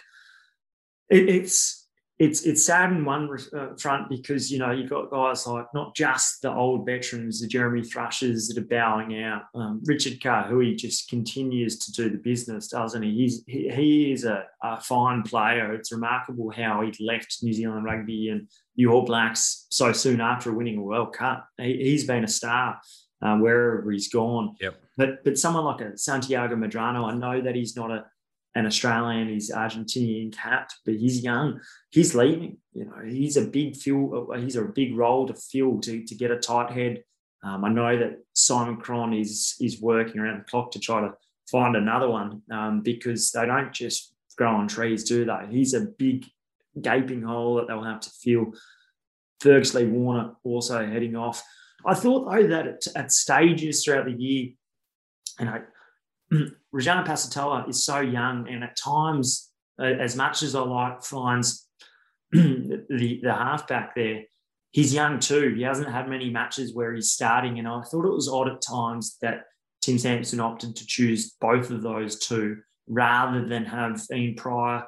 it, 1.10 1.28
it's 1.28 1.86
it's 2.18 2.46
it's 2.46 2.64
sad 2.64 2.92
in 2.92 3.04
one 3.04 3.28
uh, 3.54 3.76
front 3.78 4.08
because 4.08 4.50
you 4.50 4.58
know 4.58 4.70
you've 4.70 4.88
got 4.88 5.10
guys 5.10 5.46
like 5.46 5.66
not 5.74 5.94
just 5.94 6.40
the 6.40 6.50
old 6.50 6.86
veterans, 6.86 7.42
the 7.42 7.46
Jeremy 7.46 7.82
Thrushes 7.84 8.48
that 8.48 8.56
are 8.56 8.66
bowing 8.66 9.22
out. 9.22 9.42
Um, 9.54 9.82
Richard 9.84 10.20
Kahui 10.20 10.78
just 10.78 11.10
continues 11.10 11.78
to 11.80 11.92
do 11.92 12.08
the 12.08 12.16
business, 12.16 12.68
doesn't 12.68 13.02
he? 13.02 13.10
He's 13.10 13.44
he, 13.46 13.68
he 13.68 14.12
is 14.12 14.24
a, 14.24 14.46
a, 14.62 14.80
fine 14.80 15.24
player. 15.24 15.74
It's 15.74 15.92
remarkable 15.92 16.50
how 16.50 16.80
he 16.80 17.04
left 17.04 17.42
New 17.42 17.52
Zealand 17.52 17.84
rugby 17.84 18.30
and 18.30 18.48
the 18.76 18.86
All 18.86 19.04
Blacks 19.04 19.66
so 19.68 19.92
soon 19.92 20.22
after 20.22 20.54
winning 20.54 20.78
a 20.78 20.82
World 20.82 21.12
Cup. 21.12 21.46
He, 21.58 21.92
has 21.92 22.04
been 22.04 22.24
a 22.24 22.28
star 22.28 22.80
uh, 23.20 23.36
wherever 23.36 23.90
he's 23.90 24.08
gone. 24.08 24.56
Yep. 24.58 24.74
But 24.96 25.22
but 25.22 25.38
someone 25.38 25.64
like 25.64 25.82
a 25.82 25.98
Santiago 25.98 26.56
Medrano, 26.56 27.12
I 27.12 27.14
know 27.14 27.42
that 27.42 27.54
he's 27.54 27.76
not 27.76 27.90
a 27.90 28.06
an 28.54 28.66
Australian, 28.66 29.28
he's 29.28 29.52
Argentinian 29.52 30.32
cat, 30.34 30.72
but 30.84 30.94
he's 30.94 31.22
young. 31.22 31.60
He's 31.90 32.14
leaving. 32.14 32.58
You 32.72 32.86
know, 32.86 33.04
he's 33.06 33.36
a 33.36 33.42
big 33.42 33.76
fill. 33.76 34.32
He's 34.36 34.56
a 34.56 34.62
big 34.62 34.96
role 34.96 35.26
to 35.26 35.34
fill 35.34 35.80
to, 35.80 36.04
to 36.04 36.14
get 36.14 36.30
a 36.30 36.38
tight 36.38 36.70
head. 36.70 37.04
Um, 37.44 37.64
I 37.64 37.68
know 37.68 37.96
that 37.96 38.18
Simon 38.32 38.78
Cron 38.78 39.14
is 39.14 39.54
is 39.60 39.80
working 39.80 40.20
around 40.20 40.40
the 40.40 40.50
clock 40.50 40.72
to 40.72 40.80
try 40.80 41.00
to 41.00 41.12
find 41.50 41.76
another 41.76 42.10
one 42.10 42.42
um, 42.50 42.80
because 42.82 43.30
they 43.30 43.46
don't 43.46 43.72
just 43.72 44.12
grow 44.36 44.54
on 44.54 44.68
trees, 44.68 45.04
do 45.04 45.24
they? 45.24 45.46
He's 45.50 45.74
a 45.74 45.80
big 45.80 46.26
gaping 46.80 47.22
hole 47.22 47.56
that 47.56 47.68
they'll 47.68 47.82
have 47.82 48.00
to 48.00 48.10
fill. 48.10 48.52
Fergus 49.40 49.74
Lee-Warner 49.74 50.32
also 50.42 50.84
heading 50.86 51.16
off. 51.16 51.42
I 51.86 51.94
thought 51.94 52.30
though 52.30 52.46
that 52.48 52.66
at, 52.66 52.82
at 52.96 53.12
stages 53.12 53.84
throughout 53.84 54.06
the 54.06 54.12
year, 54.12 54.50
you 55.38 55.46
know, 55.46 55.62
Rajana 56.74 57.06
Pasitoa 57.06 57.68
is 57.68 57.84
so 57.84 58.00
young, 58.00 58.48
and 58.48 58.62
at 58.64 58.76
times, 58.76 59.50
as 59.78 60.16
much 60.16 60.42
as 60.42 60.54
I 60.54 60.60
like 60.60 61.02
Fines 61.02 61.66
the 62.32 63.20
the 63.22 63.32
halfback 63.32 63.94
there, 63.94 64.24
he's 64.70 64.92
young 64.94 65.18
too. 65.18 65.54
He 65.56 65.62
hasn't 65.62 65.90
had 65.90 66.08
many 66.08 66.30
matches 66.30 66.74
where 66.74 66.94
he's 66.94 67.10
starting, 67.10 67.58
and 67.58 67.66
I 67.66 67.82
thought 67.82 68.06
it 68.06 68.12
was 68.12 68.28
odd 68.28 68.48
at 68.48 68.60
times 68.60 69.16
that 69.22 69.44
Tim 69.80 69.98
Sampson 69.98 70.40
opted 70.40 70.76
to 70.76 70.86
choose 70.86 71.34
both 71.40 71.70
of 71.70 71.82
those 71.82 72.18
two 72.18 72.58
rather 72.86 73.46
than 73.46 73.64
have 73.64 74.00
Ian 74.12 74.34
Prior 74.34 74.84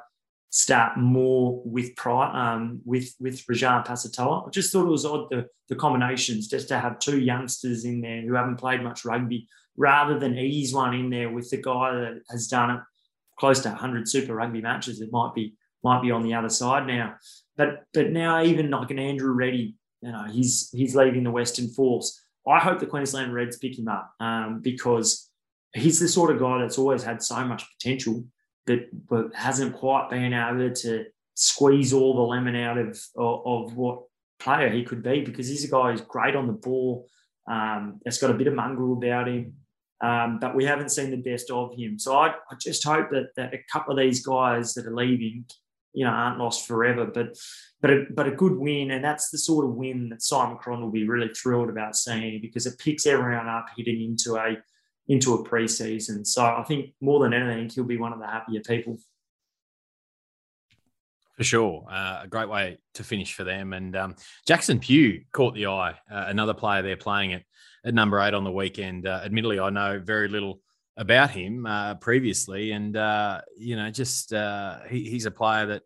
start 0.50 0.98
more 0.98 1.62
with 1.64 1.94
Prior, 1.96 2.28
um, 2.36 2.80
with 2.84 3.14
with 3.20 3.44
Rajan 3.46 3.86
Pasitoa. 3.86 4.46
I 4.46 4.50
just 4.50 4.72
thought 4.72 4.86
it 4.86 4.90
was 4.90 5.06
odd 5.06 5.30
the 5.30 5.46
the 5.68 5.76
combinations 5.76 6.48
just 6.48 6.68
to 6.68 6.78
have 6.78 6.98
two 6.98 7.20
youngsters 7.20 7.84
in 7.84 8.00
there 8.00 8.22
who 8.22 8.34
haven't 8.34 8.56
played 8.56 8.82
much 8.82 9.04
rugby 9.04 9.48
rather 9.80 10.18
than 10.18 10.36
ease 10.36 10.74
one 10.74 10.92
in 10.92 11.08
there 11.08 11.30
with 11.30 11.48
the 11.48 11.56
guy 11.56 11.94
that 11.94 12.20
has 12.30 12.48
done 12.48 12.70
it 12.70 12.80
close 13.38 13.60
to 13.60 13.70
100 13.70 14.06
Super 14.06 14.34
Rugby 14.34 14.60
matches. 14.60 15.00
It 15.00 15.10
might 15.10 15.34
be 15.34 15.54
might 15.82 16.02
be 16.02 16.10
on 16.10 16.22
the 16.22 16.34
other 16.34 16.50
side 16.50 16.86
now, 16.86 17.14
but 17.56 17.84
but 17.94 18.10
now 18.10 18.42
even 18.42 18.70
like 18.70 18.90
an 18.90 18.98
Andrew 18.98 19.32
Ready, 19.32 19.74
you 20.02 20.12
know, 20.12 20.24
he's 20.24 20.68
he's 20.72 20.94
leaving 20.94 21.24
the 21.24 21.30
Western 21.30 21.68
Force. 21.68 22.20
I 22.46 22.58
hope 22.58 22.78
the 22.78 22.86
Queensland 22.86 23.32
Reds 23.32 23.56
pick 23.56 23.78
him 23.78 23.88
up 23.88 24.12
um, 24.20 24.60
because 24.60 25.30
he's 25.72 25.98
the 25.98 26.08
sort 26.08 26.30
of 26.30 26.38
guy 26.38 26.58
that's 26.58 26.78
always 26.78 27.02
had 27.02 27.22
so 27.22 27.42
much 27.46 27.64
potential, 27.78 28.24
but 28.66 28.80
but 29.08 29.34
hasn't 29.34 29.76
quite 29.76 30.10
been 30.10 30.34
able 30.34 30.74
to 30.74 31.06
squeeze 31.34 31.94
all 31.94 32.14
the 32.14 32.20
lemon 32.20 32.56
out 32.56 32.76
of 32.76 33.00
of, 33.16 33.40
of 33.46 33.76
what 33.76 34.02
player 34.38 34.68
he 34.68 34.84
could 34.84 35.02
be 35.02 35.22
because 35.22 35.48
he's 35.48 35.64
a 35.64 35.70
guy 35.70 35.90
who's 35.90 36.02
great 36.02 36.36
on 36.36 36.46
the 36.46 36.52
ball. 36.52 37.06
Um, 37.50 38.00
that's 38.04 38.18
got 38.18 38.30
a 38.30 38.34
bit 38.34 38.46
of 38.46 38.54
mongrel 38.54 38.92
about 38.92 39.28
him, 39.28 39.54
um, 40.00 40.38
but 40.40 40.54
we 40.54 40.64
haven't 40.64 40.90
seen 40.90 41.10
the 41.10 41.16
best 41.16 41.50
of 41.50 41.74
him. 41.76 41.98
So 41.98 42.16
I, 42.16 42.28
I 42.28 42.54
just 42.58 42.84
hope 42.84 43.10
that, 43.10 43.34
that 43.36 43.54
a 43.54 43.60
couple 43.70 43.92
of 43.92 43.98
these 43.98 44.24
guys 44.24 44.74
that 44.74 44.86
are 44.86 44.94
leaving, 44.94 45.44
you 45.92 46.04
know, 46.04 46.10
aren't 46.10 46.38
lost 46.38 46.66
forever. 46.66 47.06
But 47.06 47.36
but 47.82 47.90
a, 47.90 48.04
but 48.10 48.26
a 48.26 48.32
good 48.32 48.56
win, 48.56 48.90
and 48.90 49.04
that's 49.04 49.30
the 49.30 49.38
sort 49.38 49.64
of 49.64 49.74
win 49.74 50.10
that 50.10 50.22
Simon 50.22 50.58
Cron 50.58 50.82
will 50.82 50.90
be 50.90 51.08
really 51.08 51.28
thrilled 51.28 51.70
about 51.70 51.96
seeing 51.96 52.40
because 52.40 52.66
it 52.66 52.78
picks 52.78 53.06
everyone 53.06 53.48
up 53.48 53.66
heading 53.76 54.02
into 54.02 54.36
a 54.36 54.56
into 55.08 55.34
a 55.34 55.44
preseason. 55.44 56.26
So 56.26 56.44
I 56.44 56.62
think 56.62 56.92
more 57.00 57.22
than 57.22 57.32
anything, 57.32 57.68
he'll 57.68 57.84
be 57.84 57.96
one 57.96 58.12
of 58.12 58.20
the 58.20 58.26
happier 58.26 58.60
people. 58.60 58.98
For 61.36 61.44
sure. 61.44 61.86
Uh, 61.90 62.20
a 62.24 62.28
great 62.28 62.50
way 62.50 62.76
to 62.92 63.02
finish 63.02 63.32
for 63.32 63.44
them. 63.44 63.72
And 63.72 63.96
um, 63.96 64.14
Jackson 64.46 64.78
Pugh 64.78 65.24
caught 65.32 65.54
the 65.54 65.68
eye, 65.68 65.94
uh, 66.10 66.24
another 66.28 66.52
player 66.52 66.82
they're 66.82 66.98
playing 66.98 67.32
at, 67.32 67.44
at 67.84 67.94
number 67.94 68.20
eight 68.20 68.34
on 68.34 68.44
the 68.44 68.52
weekend. 68.52 69.06
Uh, 69.06 69.20
admittedly, 69.24 69.58
I 69.60 69.70
know 69.70 69.98
very 69.98 70.28
little 70.28 70.60
about 70.96 71.30
him 71.30 71.66
uh, 71.66 71.94
previously. 71.94 72.72
And, 72.72 72.96
uh, 72.96 73.40
you 73.56 73.76
know, 73.76 73.90
just 73.90 74.32
uh, 74.32 74.80
he, 74.88 75.08
he's 75.08 75.26
a 75.26 75.30
player 75.30 75.66
that 75.66 75.82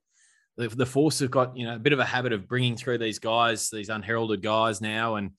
the, 0.57 0.69
the 0.69 0.87
Force 0.87 1.21
have 1.21 1.31
got, 1.31 1.57
you 1.57 1.67
know, 1.67 1.77
a 1.77 1.79
bit 1.79 1.93
of 1.93 1.99
a 1.99 2.05
habit 2.05 2.33
of 2.33 2.49
bringing 2.49 2.77
through 2.77 2.99
these 2.99 3.19
guys, 3.19 3.71
these 3.71 3.89
unheralded 3.89 4.43
guys 4.43 4.81
now. 4.81 5.17
And, 5.17 5.31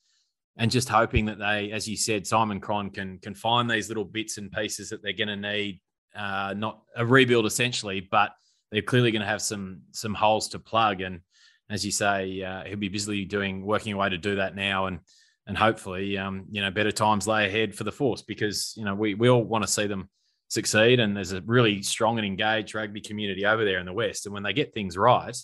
and 0.58 0.72
just 0.72 0.90
hoping 0.90 1.26
that 1.26 1.40
they, 1.40 1.72
as 1.72 1.88
you 1.88 1.98
said, 1.98 2.26
Simon 2.26 2.60
Cron 2.60 2.90
can 2.90 3.20
can 3.20 3.36
find 3.36 3.70
these 3.70 3.90
little 3.90 4.06
bits 4.06 4.38
and 4.38 4.52
pieces 4.52 4.90
that 4.90 5.04
they're 5.04 5.14
going 5.14 5.28
to 5.28 5.36
need, 5.36 5.82
not 6.16 6.82
a 6.96 7.06
rebuild 7.06 7.46
essentially, 7.46 8.00
but– 8.00 8.32
they're 8.72 8.82
clearly 8.82 9.12
going 9.12 9.22
to 9.22 9.28
have 9.28 9.44
some 9.44 9.82
some 9.92 10.14
holes 10.14 10.50
to 10.50 10.60
plug. 10.60 11.00
And 11.00 11.22
as 11.70 11.86
you 11.86 11.92
say, 11.92 12.42
uh, 12.42 12.64
he'll 12.66 12.78
be 12.78 12.90
busily 12.90 13.24
doing 13.24 13.64
working 13.64 13.94
away 13.94 14.10
to 14.10 14.18
do 14.18 14.36
that 14.38 14.56
now, 14.56 14.88
and 14.88 15.00
and 15.48 15.58
hopefully, 15.58 16.18
um, 16.18 16.46
you 16.50 16.62
know, 16.62 16.72
better 16.72 16.92
times 16.92 17.28
lay 17.28 17.46
ahead 17.46 17.76
for 17.76 17.84
the 17.84 17.92
force 17.92 18.22
because 18.22 18.74
you 18.76 18.86
know 18.86 18.96
we 18.96 19.14
we 19.14 19.30
all 19.30 19.44
want 19.44 19.64
to 19.64 19.72
see 19.72 19.88
them 19.88 20.10
succeed, 20.48 21.00
and 21.00 21.16
there's 21.16 21.34
a 21.34 21.42
really 21.42 21.82
strong 21.82 22.18
and 22.18 22.26
engaged 22.26 22.74
rugby 22.76 23.02
community 23.02 23.46
over 23.46 23.66
there 23.66 23.80
in 23.80 23.86
the 23.86 23.94
west, 23.94 24.26
and 24.26 24.34
when 24.34 24.44
they 24.44 24.54
get 24.54 24.74
things 24.74 24.98
right. 24.98 25.36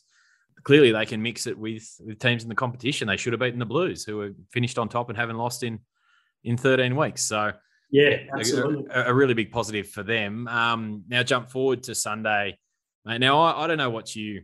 Clearly, 0.64 0.92
they 0.92 1.08
can 1.08 1.24
mix 1.24 1.48
it 1.48 1.58
with, 1.58 1.90
with 2.06 2.20
teams 2.20 2.44
in 2.44 2.50
the 2.50 2.54
competition. 2.54 3.08
They 3.08 3.18
should 3.18 3.34
have 3.34 3.40
beaten 3.40 3.58
the 3.58 3.66
Blues, 3.66 4.04
who 4.04 4.18
were 4.18 4.34
finished 4.52 4.78
on 4.78 4.90
top 4.90 5.10
and 5.10 5.18
haven't 5.18 5.38
lost 5.38 5.64
in 5.64 5.80
in 6.44 6.56
13 6.56 6.96
weeks. 6.96 7.24
So, 7.24 7.54
yeah, 7.90 8.18
absolutely. 8.38 8.86
A, 8.92 9.06
a, 9.10 9.14
really 9.14 9.34
big 9.34 9.52
positive 9.52 9.90
for 9.90 10.04
them. 10.04 10.48
Um, 10.48 11.04
now, 11.08 11.24
jump 11.24 11.50
forward 11.50 11.82
to 11.84 11.96
Sunday. 11.96 12.60
Now, 13.06 13.42
I, 13.42 13.64
I 13.64 13.68
don't 13.68 13.80
know 13.80 13.90
what 13.90 14.16
you 14.16 14.44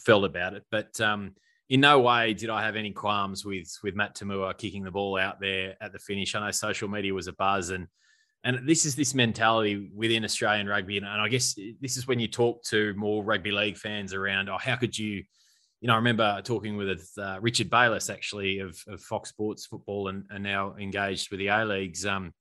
felt 0.00 0.24
about 0.24 0.52
it, 0.52 0.64
but 0.70 1.00
um, 1.00 1.34
in 1.72 1.80
no 1.80 2.00
way 2.00 2.34
did 2.34 2.50
I 2.50 2.62
have 2.62 2.76
any 2.76 2.90
qualms 2.90 3.46
with 3.46 3.78
with 3.82 3.96
Matt 3.96 4.14
To'omua 4.14 4.58
kicking 4.58 4.84
the 4.84 4.90
ball 4.90 5.16
out 5.16 5.40
there 5.40 5.74
at 5.80 5.90
the 5.90 5.98
finish. 5.98 6.34
I 6.34 6.44
know 6.44 6.50
social 6.50 6.86
media 6.86 7.14
was 7.14 7.28
a 7.28 7.32
buzz, 7.32 7.70
and 7.70 7.86
and 8.44 8.68
this 8.68 8.84
is 8.84 8.94
this 8.94 9.14
mentality 9.14 9.90
within 9.94 10.22
Australian 10.22 10.68
rugby, 10.68 10.98
and, 10.98 11.06
and 11.06 11.18
I 11.18 11.28
guess 11.28 11.58
this 11.80 11.96
is 11.96 12.06
when 12.06 12.20
you 12.20 12.28
talk 12.28 12.62
to 12.64 12.92
more 12.94 13.24
rugby 13.24 13.52
league 13.52 13.78
fans 13.78 14.12
around. 14.12 14.50
Oh, 14.50 14.58
how 14.58 14.76
could 14.76 14.96
you? 14.98 15.24
You 15.80 15.88
know, 15.88 15.94
I 15.94 15.96
remember 15.96 16.42
talking 16.44 16.76
with 16.76 17.10
uh, 17.16 17.38
Richard 17.40 17.70
Bayliss 17.70 18.10
actually 18.10 18.58
of, 18.58 18.78
of, 18.86 19.00
Fox 19.00 19.30
Sports 19.30 19.64
Football, 19.64 20.08
and, 20.08 20.26
and 20.28 20.44
now 20.44 20.76
engaged 20.78 21.30
with 21.30 21.40
the 21.40 21.48
A 21.48 21.64
Leagues. 21.64 22.04
Um, 22.04 22.34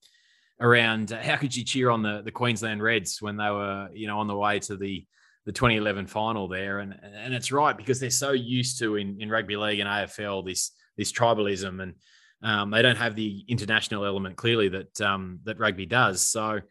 around 0.60 1.10
how 1.10 1.38
could 1.38 1.56
you 1.56 1.64
cheer 1.64 1.90
on 1.90 2.04
the 2.04 2.22
the 2.22 2.32
Queensland 2.32 2.84
Reds 2.84 3.22
when 3.22 3.38
they 3.38 3.50
were 3.50 3.88
you 3.94 4.08
know 4.08 4.20
on 4.20 4.28
the 4.28 4.36
way 4.36 4.60
to 4.60 4.76
the 4.76 5.06
the 5.46 5.52
2011 5.52 6.08
final 6.08 6.48
there, 6.48 6.80
and 6.80 6.96
and 7.02 7.34
it's 7.34 7.52
right 7.52 7.76
because 7.76 8.00
they're 8.00 8.10
so 8.10 8.32
used 8.32 8.80
to 8.80 8.96
in, 8.96 9.20
in 9.20 9.30
rugby 9.30 9.56
league 9.56 9.80
and 9.80 9.90
AFL 9.90 10.46
this 10.46 10.72
this 10.98 11.12
tribalism, 11.12 11.82
and 11.82 11.96
um, 12.44 12.72
they 12.72 12.82
don't 12.82 12.98
have 12.98 13.16
the 13.16 13.44
international 13.48 14.06
element 14.06 14.36
clearly 14.36 14.70
that 14.70 15.02
um, 15.02 15.40
that 15.44 15.60
rugby 15.60 15.86
does. 15.86 16.22
So, 16.22 16.62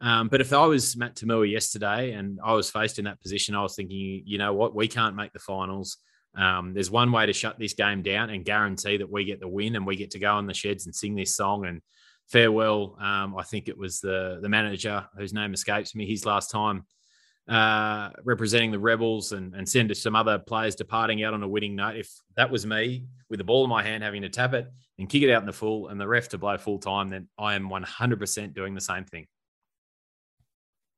um, 0.00 0.28
but 0.28 0.40
if 0.40 0.52
I 0.52 0.66
was 0.66 0.96
Matt 0.96 1.16
To'omua 1.16 1.50
yesterday 1.50 2.12
and 2.12 2.38
I 2.44 2.52
was 2.52 2.70
faced 2.70 2.98
in 2.98 3.04
that 3.06 3.20
position, 3.20 3.54
I 3.54 3.62
was 3.62 3.74
thinking, 3.74 4.22
you 4.24 4.38
know 4.38 4.54
what, 4.54 4.74
we 4.74 4.88
can't 4.88 5.16
make 5.16 5.32
the 5.32 5.38
finals. 5.38 5.98
Um, 6.36 6.74
there's 6.74 6.90
one 6.90 7.10
way 7.10 7.26
to 7.26 7.32
shut 7.32 7.58
this 7.58 7.74
game 7.74 8.02
down 8.02 8.30
and 8.30 8.44
guarantee 8.44 8.98
that 8.98 9.10
we 9.10 9.24
get 9.24 9.40
the 9.40 9.48
win 9.48 9.74
and 9.74 9.84
we 9.84 9.96
get 9.96 10.12
to 10.12 10.20
go 10.20 10.38
in 10.38 10.46
the 10.46 10.54
sheds 10.54 10.86
and 10.86 10.94
sing 10.94 11.16
this 11.16 11.34
song 11.34 11.66
and 11.66 11.82
farewell. 12.28 12.96
Um, 13.00 13.36
I 13.36 13.42
think 13.42 13.68
it 13.68 13.76
was 13.76 14.00
the 14.00 14.38
the 14.40 14.48
manager 14.48 15.06
whose 15.18 15.32
name 15.32 15.52
escapes 15.52 15.94
me. 15.94 16.06
His 16.06 16.24
last 16.24 16.50
time 16.50 16.84
uh, 17.48 18.10
representing 18.24 18.70
the 18.70 18.78
Rebels 18.78 19.32
and, 19.32 19.54
and 19.54 19.68
send 19.68 19.94
some 19.96 20.14
other 20.14 20.38
players 20.38 20.74
departing 20.74 21.24
out 21.24 21.34
on 21.34 21.42
a 21.42 21.48
winning 21.48 21.74
note. 21.74 21.96
If 21.96 22.10
that 22.36 22.50
was 22.50 22.64
me 22.64 23.06
with 23.28 23.38
the 23.38 23.44
ball 23.44 23.64
in 23.64 23.70
my 23.70 23.82
hand, 23.82 24.02
having 24.02 24.22
to 24.22 24.28
tap 24.28 24.54
it 24.54 24.70
and 24.98 25.08
kick 25.08 25.22
it 25.22 25.30
out 25.30 25.42
in 25.42 25.46
the 25.46 25.52
full 25.52 25.88
and 25.88 26.00
the 26.00 26.06
ref 26.06 26.28
to 26.28 26.38
blow 26.38 26.56
full 26.58 26.78
time, 26.78 27.10
then 27.10 27.28
I 27.38 27.54
am 27.54 27.68
100% 27.68 28.54
doing 28.54 28.74
the 28.74 28.80
same 28.80 29.04
thing. 29.04 29.26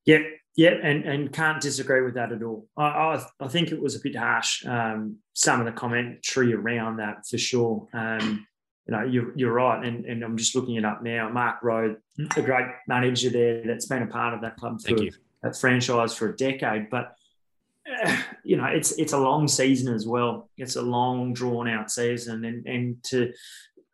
Yep, 0.05 0.23
yep, 0.57 0.81
and, 0.83 1.05
and 1.05 1.33
can't 1.33 1.61
disagree 1.61 2.03
with 2.03 2.15
that 2.15 2.33
at 2.33 2.43
all. 2.43 2.67
I, 2.77 2.85
I, 2.85 3.27
I 3.41 3.49
think 3.49 3.71
it 3.71 3.81
was 3.81 3.95
a 3.95 4.01
bit 4.01 4.17
harsh, 4.17 4.67
um, 4.67 5.19
some 5.33 5.61
of 5.61 5.67
the 5.67 5.73
commentary 5.73 6.53
around 6.53 6.97
that 6.97 7.27
for 7.29 7.39
sure. 7.39 7.87
Um, 7.95 8.47
you 8.87 8.93
know, 8.93 9.05
you're, 9.05 9.33
you're 9.37 9.53
right. 9.53 9.87
And, 9.87 10.05
and 10.07 10.25
I'm 10.25 10.37
just 10.37 10.57
looking 10.57 10.75
it 10.75 10.85
up 10.85 11.05
now. 11.05 11.31
Mark 11.31 11.63
Rowe, 11.63 11.95
a 12.19 12.43
great 12.43 12.67
manager 12.89 13.31
there 13.31 13.63
that's 13.65 13.87
been 13.87 14.03
a 14.03 14.09
part 14.09 14.35
of 14.35 14.41
that 14.41 14.57
club 14.57 14.81
Thank 14.83 15.01
you 15.01 15.13
that 15.13 15.17
franchise 15.59 16.15
for 16.15 16.29
a 16.29 16.37
decade. 16.37 16.91
But 16.91 17.15
you 18.45 18.57
know, 18.57 18.67
it's 18.67 18.93
it's 18.93 19.13
a 19.13 19.19
long 19.19 19.49
season 19.49 19.95
as 19.95 20.07
well. 20.07 20.51
It's 20.57 20.77
a 20.77 20.83
long, 20.83 21.33
drawn 21.33 21.69
out 21.69 21.91
season, 21.91 22.45
and 22.45 22.67
and 22.67 23.03
to 23.05 23.33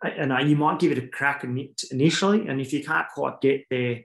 know, 0.04 0.38
you 0.38 0.56
might 0.56 0.78
give 0.78 0.92
it 0.92 0.98
a 0.98 1.08
crack 1.08 1.44
initially, 1.90 2.48
and 2.48 2.60
if 2.60 2.72
you 2.72 2.84
can't 2.84 3.08
quite 3.14 3.40
get 3.40 3.64
there, 3.70 4.00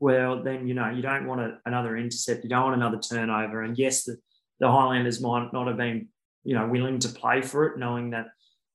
well, 0.00 0.42
then 0.42 0.66
you 0.66 0.74
know 0.74 0.90
you 0.90 1.02
don't 1.02 1.26
want 1.26 1.40
a, 1.40 1.58
another 1.64 1.96
intercept, 1.96 2.44
you 2.44 2.50
don't 2.50 2.64
want 2.64 2.76
another 2.76 2.98
turnover. 2.98 3.62
And 3.62 3.78
yes, 3.78 4.04
the, 4.04 4.16
the 4.60 4.70
Highlanders 4.70 5.20
might 5.20 5.52
not 5.52 5.68
have 5.68 5.76
been 5.76 6.08
you 6.44 6.54
know 6.54 6.66
willing 6.66 6.98
to 7.00 7.08
play 7.08 7.42
for 7.42 7.66
it, 7.66 7.78
knowing 7.78 8.10
that 8.10 8.26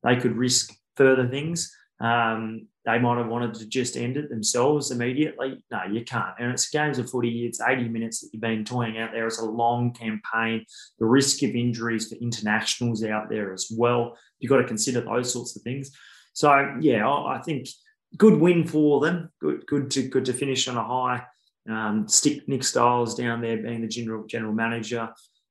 they 0.04 0.16
could 0.16 0.38
risk 0.38 0.74
further 0.96 1.28
things. 1.28 1.74
Um, 2.00 2.68
they 2.88 2.98
might 2.98 3.18
have 3.18 3.28
wanted 3.28 3.54
to 3.56 3.68
just 3.68 3.98
end 3.98 4.16
it 4.16 4.30
themselves 4.30 4.92
immediately. 4.92 5.62
No, 5.70 5.84
you 5.92 6.06
can't. 6.06 6.34
And 6.40 6.54
it's 6.54 6.70
games 6.70 6.98
of 6.98 7.10
footy. 7.10 7.46
It's 7.46 7.60
80 7.60 7.90
minutes 7.90 8.22
that 8.22 8.30
you've 8.32 8.42
been 8.42 8.64
toying 8.64 8.98
out 8.98 9.12
there. 9.12 9.28
It's 9.28 9.40
a 9.40 9.46
long 9.46 9.92
campaign. 9.92 10.66
The 10.98 11.06
risk 11.06 11.44
of 11.44 11.50
injuries 11.50 12.08
for 12.08 12.16
internationals 12.16 13.04
out 13.04 13.30
there 13.30 13.52
as 13.52 13.70
well. 13.70 14.18
You've 14.40 14.50
got 14.50 14.60
to 14.60 14.64
consider 14.64 15.02
those 15.02 15.34
sorts 15.34 15.58
of 15.58 15.64
things. 15.64 15.92
So 16.32 16.78
yeah, 16.80 17.10
I 17.10 17.42
think 17.44 17.68
good 18.16 18.40
win 18.40 18.66
for 18.66 19.02
them. 19.02 19.34
Good, 19.42 19.66
good 19.68 19.92
to 19.92 20.04
good 20.04 20.24
to 20.24 20.34
finish 20.34 20.70
on 20.70 20.78
a 20.78 20.84
high. 20.84 21.24
Um, 21.70 22.08
stick 22.08 22.48
Nick 22.48 22.64
Stiles 22.64 23.16
down 23.16 23.42
there 23.42 23.58
being 23.58 23.82
the 23.82 23.88
general 23.90 24.26
general 24.28 24.54
manager. 24.54 25.10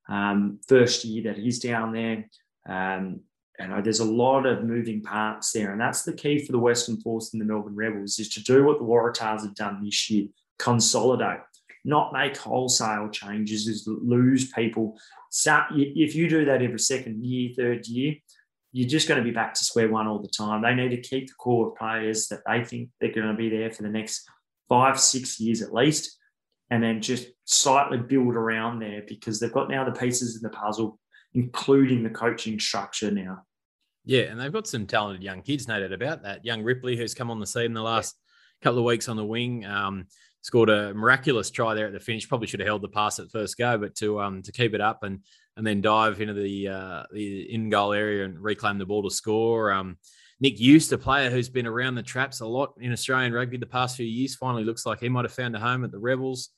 Um, 0.09 0.61
first 0.67 1.05
year 1.05 1.25
that 1.25 1.37
he's 1.37 1.59
down 1.59 1.93
there. 1.93 2.31
Um, 2.67 3.21
and 3.59 3.73
uh, 3.73 3.81
there's 3.81 4.01
a 4.01 4.05
lot 4.05 4.47
of 4.47 4.65
moving 4.65 5.03
parts 5.03 5.53
there. 5.53 5.73
And 5.73 5.81
that's 5.81 6.03
the 6.03 6.13
key 6.13 6.45
for 6.45 6.53
the 6.53 6.59
Western 6.59 7.01
Force 7.01 7.33
and 7.33 7.41
the 7.41 7.47
Melbourne 7.47 7.75
Rebels 7.75 8.19
is 8.19 8.29
to 8.31 8.43
do 8.43 8.65
what 8.65 8.79
the 8.79 8.85
Waratahs 8.85 9.43
have 9.43 9.55
done 9.55 9.83
this 9.83 10.11
year, 10.11 10.27
consolidate, 10.59 11.41
not 11.85 12.13
make 12.13 12.37
wholesale 12.37 13.09
changes, 13.09 13.67
is 13.67 13.87
lose 13.87 14.51
people. 14.53 14.99
So 15.31 15.63
if 15.73 16.15
you 16.15 16.29
do 16.29 16.45
that 16.45 16.63
every 16.63 16.79
second 16.79 17.25
year, 17.25 17.51
third 17.57 17.87
year, 17.87 18.17
you're 18.73 18.89
just 18.89 19.09
going 19.09 19.19
to 19.19 19.25
be 19.25 19.31
back 19.31 19.55
to 19.55 19.65
square 19.65 19.89
one 19.89 20.07
all 20.07 20.19
the 20.19 20.29
time. 20.29 20.63
They 20.63 20.75
need 20.75 20.91
to 20.91 21.01
keep 21.01 21.29
the 21.29 21.35
core 21.35 21.69
of 21.69 21.77
players 21.77 22.29
that 22.29 22.41
they 22.47 22.63
think 22.63 22.91
they're 23.01 23.13
going 23.13 23.29
to 23.29 23.35
be 23.35 23.49
there 23.49 23.71
for 23.71 23.83
the 23.83 23.89
next 23.89 24.29
five, 24.69 25.01
six 25.01 25.41
years 25.41 25.63
at 25.63 25.73
least, 25.73 26.19
and 26.71 26.83
then 26.83 27.01
just 27.01 27.29
slightly 27.45 27.97
build 27.97 28.35
around 28.35 28.81
there 28.81 29.03
because 29.07 29.41
they've 29.41 29.53
got 29.53 29.71
now 29.71 29.85
the 29.85 29.99
pieces 29.99 30.37
in 30.37 30.43
the 30.43 30.51
puzzle, 30.51 30.99
including 31.37 32.03
the 32.03 32.11
coaching 32.11 32.59
structure 32.59 33.11
now. 33.11 33.45
Yeah, 34.05 34.23
and 34.23 34.41
they've 34.41 34.53
got 34.53 34.67
some 34.67 34.87
talented 34.87 35.23
young 35.23 35.43
kids, 35.43 35.69
no 35.69 35.79
doubt 35.79 35.93
about 35.93 36.23
that. 36.23 36.45
Young 36.45 36.63
Ripley, 36.63 36.97
who's 36.97 37.15
come 37.15 37.31
on 37.31 37.39
the 37.39 37.47
scene 37.47 37.67
in 37.67 37.75
the 37.75 37.83
last 37.83 38.17
couple 38.63 38.79
of 38.79 38.85
weeks 38.85 39.09
on 39.09 39.17
the 39.17 39.25
wing, 39.25 39.67
um, 39.67 40.07
scored 40.41 40.71
a 40.71 40.95
miraculous 40.95 41.51
try 41.51 41.75
there 41.75 41.87
at 41.87 41.93
the 41.93 42.01
finish. 42.01 42.27
Probably 42.27 42.47
should 42.47 42.61
have 42.61 42.69
held 42.69 42.83
the 42.83 42.89
pass 42.89 43.19
at 43.19 43.31
first 43.31 43.59
go, 43.59 43.77
but 43.77 43.95
to 43.97 44.21
um, 44.21 44.43
to 44.43 44.53
keep 44.53 44.75
it 44.75 44.81
up 44.81 45.03
and 45.03 45.21
and 45.57 45.67
then 45.67 45.83
dive 45.83 46.21
into 46.21 46.35
the 46.35 46.69
uh, 46.69 47.03
the 47.13 47.53
in 47.53 47.69
goal 47.69 47.93
area 47.93 48.25
and 48.25 48.39
reclaim 48.39 48.79
the 48.79 48.87
ball 48.87 49.03
to 49.03 49.11
score. 49.11 49.73
Um, 49.73 49.99
Nick 50.41 50.57
Jooste, 50.57 50.93
a 50.93 50.99
player 50.99 51.29
who's 51.29 51.49
been 51.49 51.67
around 51.67 51.97
the 51.97 52.03
traps 52.03 52.41
a 52.41 52.47
lot 52.47 52.75
in 52.81 52.93
Australian 52.93 53.33
rugby 53.33 53.59
the 53.59 53.67
past 53.67 53.97
few 53.97 54.07
years, 54.07 54.37
finally 54.37 54.65
looks 54.65 54.87
like 54.87 55.01
he 55.01 55.09
might 55.09 55.25
have 55.25 55.33
found 55.33 55.55
a 55.55 55.61
home 55.61 55.85
at 55.85 55.91
the 55.91 55.99
Rebels. 55.99 56.51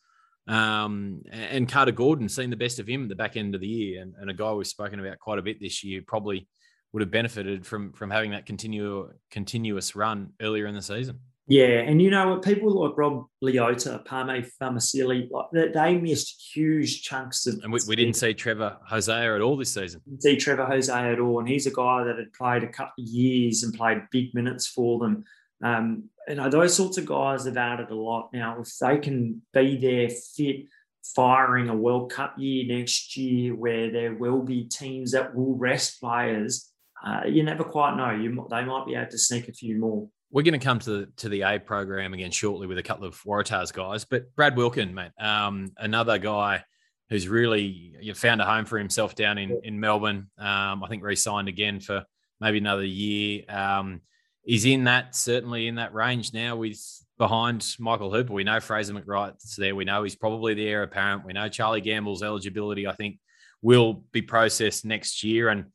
Um, 0.48 1.22
and 1.30 1.68
Carter 1.68 1.92
Gordon, 1.92 2.28
seen 2.28 2.50
the 2.50 2.56
best 2.56 2.78
of 2.78 2.86
him 2.86 3.02
at 3.02 3.08
the 3.10 3.14
back 3.14 3.36
end 3.36 3.54
of 3.54 3.60
the 3.60 3.68
year, 3.68 4.00
and, 4.00 4.14
and, 4.18 4.30
a 4.30 4.34
guy 4.34 4.50
we've 4.52 4.66
spoken 4.66 4.98
about 4.98 5.18
quite 5.18 5.38
a 5.38 5.42
bit 5.42 5.60
this 5.60 5.84
year, 5.84 6.02
probably 6.06 6.48
would 6.92 7.02
have 7.02 7.10
benefited 7.10 7.66
from 7.66 7.92
from 7.92 8.10
having 8.10 8.30
that 8.30 8.46
continue, 8.46 9.12
continuous 9.30 9.94
run 9.94 10.30
earlier 10.40 10.66
in 10.66 10.74
the 10.74 10.80
season. 10.80 11.20
Yeah, 11.50 11.80
and 11.80 12.00
you 12.00 12.10
know 12.10 12.28
what? 12.28 12.42
People 12.42 12.82
like 12.82 12.96
Rob 12.98 13.24
Leota, 13.42 14.04
Pone 14.04 14.46
Fa'amausili, 14.60 15.30
like 15.30 15.72
they, 15.72 15.96
missed 15.96 16.52
huge 16.54 17.02
chunks 17.02 17.46
of. 17.46 17.60
And 17.62 17.72
we, 17.72 17.80
we 17.88 17.96
didn't 17.96 18.16
see 18.16 18.34
Trevor 18.34 18.76
Hosea 18.86 19.34
at 19.34 19.40
all 19.40 19.56
this 19.56 19.72
season. 19.72 20.02
Didn't 20.04 20.22
see 20.22 20.36
Trevor 20.36 20.66
Hosea 20.66 21.12
at 21.12 21.20
all, 21.20 21.38
and 21.38 21.48
he's 21.48 21.66
a 21.66 21.72
guy 21.72 22.04
that 22.04 22.18
had 22.18 22.34
played 22.34 22.64
a 22.64 22.68
couple 22.68 23.02
of 23.02 23.08
years 23.08 23.62
and 23.62 23.72
played 23.72 24.02
big 24.10 24.34
minutes 24.34 24.66
for 24.66 24.98
them. 24.98 25.24
Um, 25.64 26.10
you 26.28 26.34
know, 26.34 26.48
those 26.48 26.74
sorts 26.74 26.98
of 26.98 27.06
guys 27.06 27.46
have 27.46 27.56
added 27.56 27.90
a 27.90 27.94
lot. 27.94 28.30
Now, 28.32 28.60
if 28.60 28.76
they 28.78 28.98
can 28.98 29.42
be 29.52 29.76
there 29.76 30.08
fit, 30.08 30.66
firing 31.14 31.68
a 31.68 31.74
World 31.74 32.12
Cup 32.12 32.34
year 32.38 32.76
next 32.76 33.16
year, 33.16 33.54
where 33.54 33.90
there 33.90 34.14
will 34.14 34.42
be 34.42 34.64
teams 34.64 35.12
that 35.12 35.34
will 35.34 35.56
rest 35.56 36.00
players, 36.00 36.70
uh, 37.04 37.22
you 37.26 37.42
never 37.42 37.64
quite 37.64 37.96
know. 37.96 38.10
You 38.10 38.46
they 38.50 38.64
might 38.64 38.86
be 38.86 38.94
able 38.94 39.10
to 39.10 39.18
sneak 39.18 39.48
a 39.48 39.52
few 39.52 39.78
more 39.78 40.08
we're 40.30 40.42
going 40.42 40.58
to 40.58 40.64
come 40.64 40.78
to 40.78 40.90
the, 40.90 41.06
to 41.16 41.28
the 41.28 41.42
A 41.42 41.58
program 41.58 42.12
again 42.12 42.30
shortly 42.30 42.66
with 42.66 42.78
a 42.78 42.82
couple 42.82 43.06
of 43.06 43.20
Waratahs 43.22 43.72
guys, 43.72 44.04
but 44.04 44.34
Brad 44.36 44.56
Wilkin, 44.56 44.94
mate, 44.94 45.12
um, 45.18 45.72
another 45.78 46.18
guy 46.18 46.64
who's 47.08 47.26
really 47.26 47.94
you 48.00 48.12
found 48.12 48.42
a 48.42 48.44
home 48.44 48.66
for 48.66 48.78
himself 48.78 49.14
down 49.14 49.38
in 49.38 49.58
in 49.64 49.80
Melbourne. 49.80 50.30
Um, 50.36 50.84
I 50.84 50.88
think 50.88 51.02
re-signed 51.02 51.48
again 51.48 51.80
for 51.80 52.04
maybe 52.40 52.58
another 52.58 52.84
year. 52.84 53.44
Um, 53.48 54.02
he's 54.48 54.64
in 54.64 54.84
that 54.84 55.14
certainly 55.14 55.68
in 55.68 55.74
that 55.74 55.92
range 55.92 56.32
now 56.32 56.56
with 56.56 56.80
behind 57.18 57.76
Michael 57.78 58.10
Hooper. 58.10 58.32
We 58.32 58.44
know 58.44 58.60
Fraser 58.60 58.94
McReight's 58.94 59.56
there. 59.56 59.76
We 59.76 59.84
know 59.84 60.02
he's 60.02 60.16
probably 60.16 60.54
the 60.54 60.66
heir 60.66 60.82
apparent. 60.82 61.26
We 61.26 61.34
know 61.34 61.48
Charlie 61.50 61.82
Gamble's 61.82 62.22
eligibility. 62.22 62.86
I 62.86 62.94
think 62.94 63.18
will 63.60 64.04
be 64.10 64.22
processed 64.22 64.84
next 64.84 65.22
year 65.22 65.50
and 65.50 65.66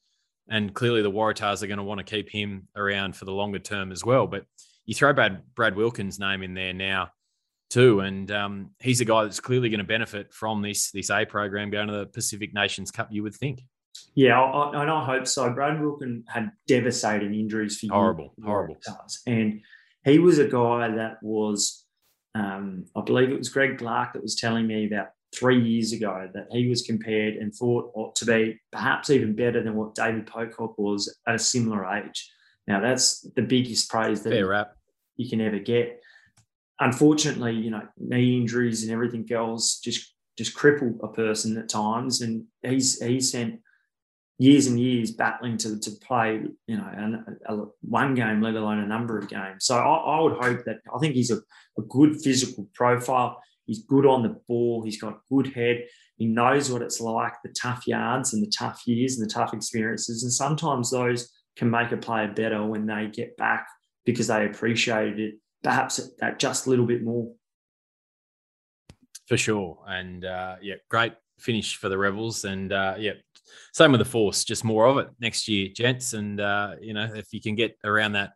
and 0.50 0.74
clearly 0.74 1.02
the 1.02 1.12
Waratahs 1.12 1.62
are 1.62 1.68
going 1.68 1.78
to 1.78 1.84
want 1.84 2.00
to 2.00 2.04
keep 2.04 2.30
him 2.30 2.68
around 2.76 3.16
for 3.16 3.26
the 3.26 3.32
longer 3.32 3.60
term 3.60 3.92
as 3.92 4.04
well. 4.04 4.28
But 4.28 4.46
you 4.86 4.96
throw 4.96 5.14
Brad 5.14 5.44
Brad 5.56 5.76
Wilkins' 5.76 6.20
name 6.20 6.42
in 6.42 6.56
there 6.56 6.74
now 6.74 7.10
too, 7.70 8.00
and 8.00 8.30
um, 8.32 8.72
he's 8.80 9.02
a 9.02 9.06
guy 9.06 9.24
that's 9.24 9.40
clearly 9.40 9.70
going 9.70 9.80
to 9.80 9.86
benefit 9.86 10.34
from 10.34 10.62
this 10.64 10.92
this 10.92 11.12
A 11.12 11.26
program 11.26 11.70
going 11.70 11.88
to 11.88 11.94
the 11.94 12.06
Pacific 12.08 12.54
Nations 12.54 12.92
Cup. 12.92 13.10
You 13.12 13.24
would 13.24 13.36
think. 13.36 13.62
Yeah, 14.16 14.40
I, 14.40 14.82
and 14.82 14.92
I 14.92 15.06
hope 15.06 15.28
so. 15.28 15.52
Brad 15.52 15.82
Wilkin 15.82 16.24
had 16.28 16.52
devastating 16.68 17.34
injuries 17.34 17.80
for 17.80 17.88
horrible, 17.94 18.34
horrible, 18.44 18.78
and 19.26 19.62
he 20.06 20.20
was 20.20 20.40
a 20.40 20.48
guy 20.48 20.90
that 20.96 21.18
was, 21.22 21.86
um, 22.36 22.86
I 22.96 23.02
believe 23.02 23.30
it 23.30 23.38
was 23.38 23.50
Greg 23.50 23.78
Clark 23.78 24.14
that 24.14 24.22
was 24.22 24.36
telling 24.36 24.68
me 24.68 24.86
about 24.86 25.10
three 25.34 25.60
years 25.60 25.94
ago 25.94 26.30
that 26.34 26.48
he 26.52 26.68
was 26.68 26.84
compared 26.84 27.36
and 27.36 27.54
thought 27.54 27.92
ought 27.96 28.16
to 28.16 28.26
be 28.26 28.60
perhaps 28.72 29.10
even 29.10 29.36
better 29.36 29.64
than 29.64 29.76
what 29.76 29.96
David 29.96 30.28
Pocock 30.28 30.78
was 30.78 31.16
at 31.28 31.36
a 31.36 31.40
similar 31.40 31.86
age. 31.86 32.32
Now 32.68 32.80
that's 32.80 33.22
the 33.36 33.42
biggest 33.42 33.90
praise 33.90 34.22
that 34.24 34.34
you 35.16 35.30
can 35.30 35.42
ever 35.42 35.60
get. 35.60 36.00
Unfortunately, 36.80 37.54
you 37.54 37.72
know, 37.72 37.88
knee 37.98 38.38
injuries 38.38 38.84
and 38.84 38.92
everything 38.92 39.28
else 39.32 39.80
just 39.80 40.14
just 40.38 40.56
cripple 40.58 40.98
a 41.04 41.08
person 41.08 41.58
at 41.58 41.70
times, 41.70 42.22
and 42.22 42.46
he's 42.64 43.02
he's 43.02 43.30
spent 43.30 43.60
years 44.40 44.68
and 44.68 44.80
years 44.80 45.12
battling 45.12 45.58
to, 45.58 45.80
to 45.80 45.92
play, 46.06 46.42
you 46.68 46.78
know, 46.78 46.90
an, 46.92 47.38
a, 47.46 47.58
one 47.82 48.16
game, 48.16 48.42
let 48.42 48.56
alone 48.56 48.80
a 48.80 48.88
number 48.88 49.18
of 49.18 49.30
games. 49.30 49.66
So 49.66 49.78
I, 49.78 50.18
I 50.18 50.22
would 50.22 50.44
hope 50.44 50.66
that 50.66 50.78
I 50.94 51.00
think 51.00 51.14
he's 51.14 51.32
a, 51.32 51.38
a 51.78 51.82
good 51.88 52.22
physical 52.22 52.68
profile. 52.74 53.42
He's 53.66 53.86
good 53.86 54.06
on 54.06 54.24
the 54.24 54.36
ball. 54.48 54.84
He's 54.84 55.00
got 55.00 55.22
good 55.30 55.54
head. 55.54 55.86
He 56.18 56.26
knows 56.26 56.72
what 56.72 56.82
it's 56.82 57.00
like, 57.00 57.34
the 57.44 57.54
tough 57.60 57.88
yards 57.88 58.34
and 58.34 58.46
the 58.46 58.52
tough 58.52 58.82
years 58.86 59.18
and 59.18 59.28
the 59.28 59.34
tough 59.34 59.54
experiences. 59.54 60.24
And 60.24 60.32
sometimes 60.32 60.92
those 60.92 61.32
can 61.56 61.70
make 61.70 61.92
a 61.92 61.98
player 61.98 62.28
better 62.28 62.66
when 62.66 62.86
they 62.86 63.10
get 63.12 63.38
back 63.38 63.68
because 64.06 64.28
they 64.28 64.46
appreciated 64.46 65.20
it, 65.20 65.36
perhaps 65.64 66.00
that 66.20 66.40
just 66.40 66.66
a 66.66 66.70
little 66.70 66.86
bit 66.86 67.04
more. 67.04 67.34
For 69.28 69.38
sure. 69.38 69.80
And 69.88 70.26
uh, 70.26 70.58
yeah, 70.62 70.76
great 70.90 71.14
finish 71.44 71.76
for 71.76 71.90
the 71.90 71.98
Rebels. 71.98 72.46
And 72.46 72.72
uh, 72.72 72.96
yeah, 72.98 73.14
same 73.74 73.92
with 73.92 74.00
the 74.00 74.06
Force, 74.06 74.44
just 74.44 74.64
more 74.64 74.88
of 74.88 74.98
it 74.98 75.10
next 75.20 75.48
year, 75.48 75.70
gents. 75.76 76.14
And, 76.14 76.40
uh, 76.40 76.76
you 76.82 76.94
know, 76.94 77.10
if 77.14 77.28
you 77.32 77.42
can 77.42 77.56
get 77.56 77.78
around 77.84 78.14
that 78.14 78.32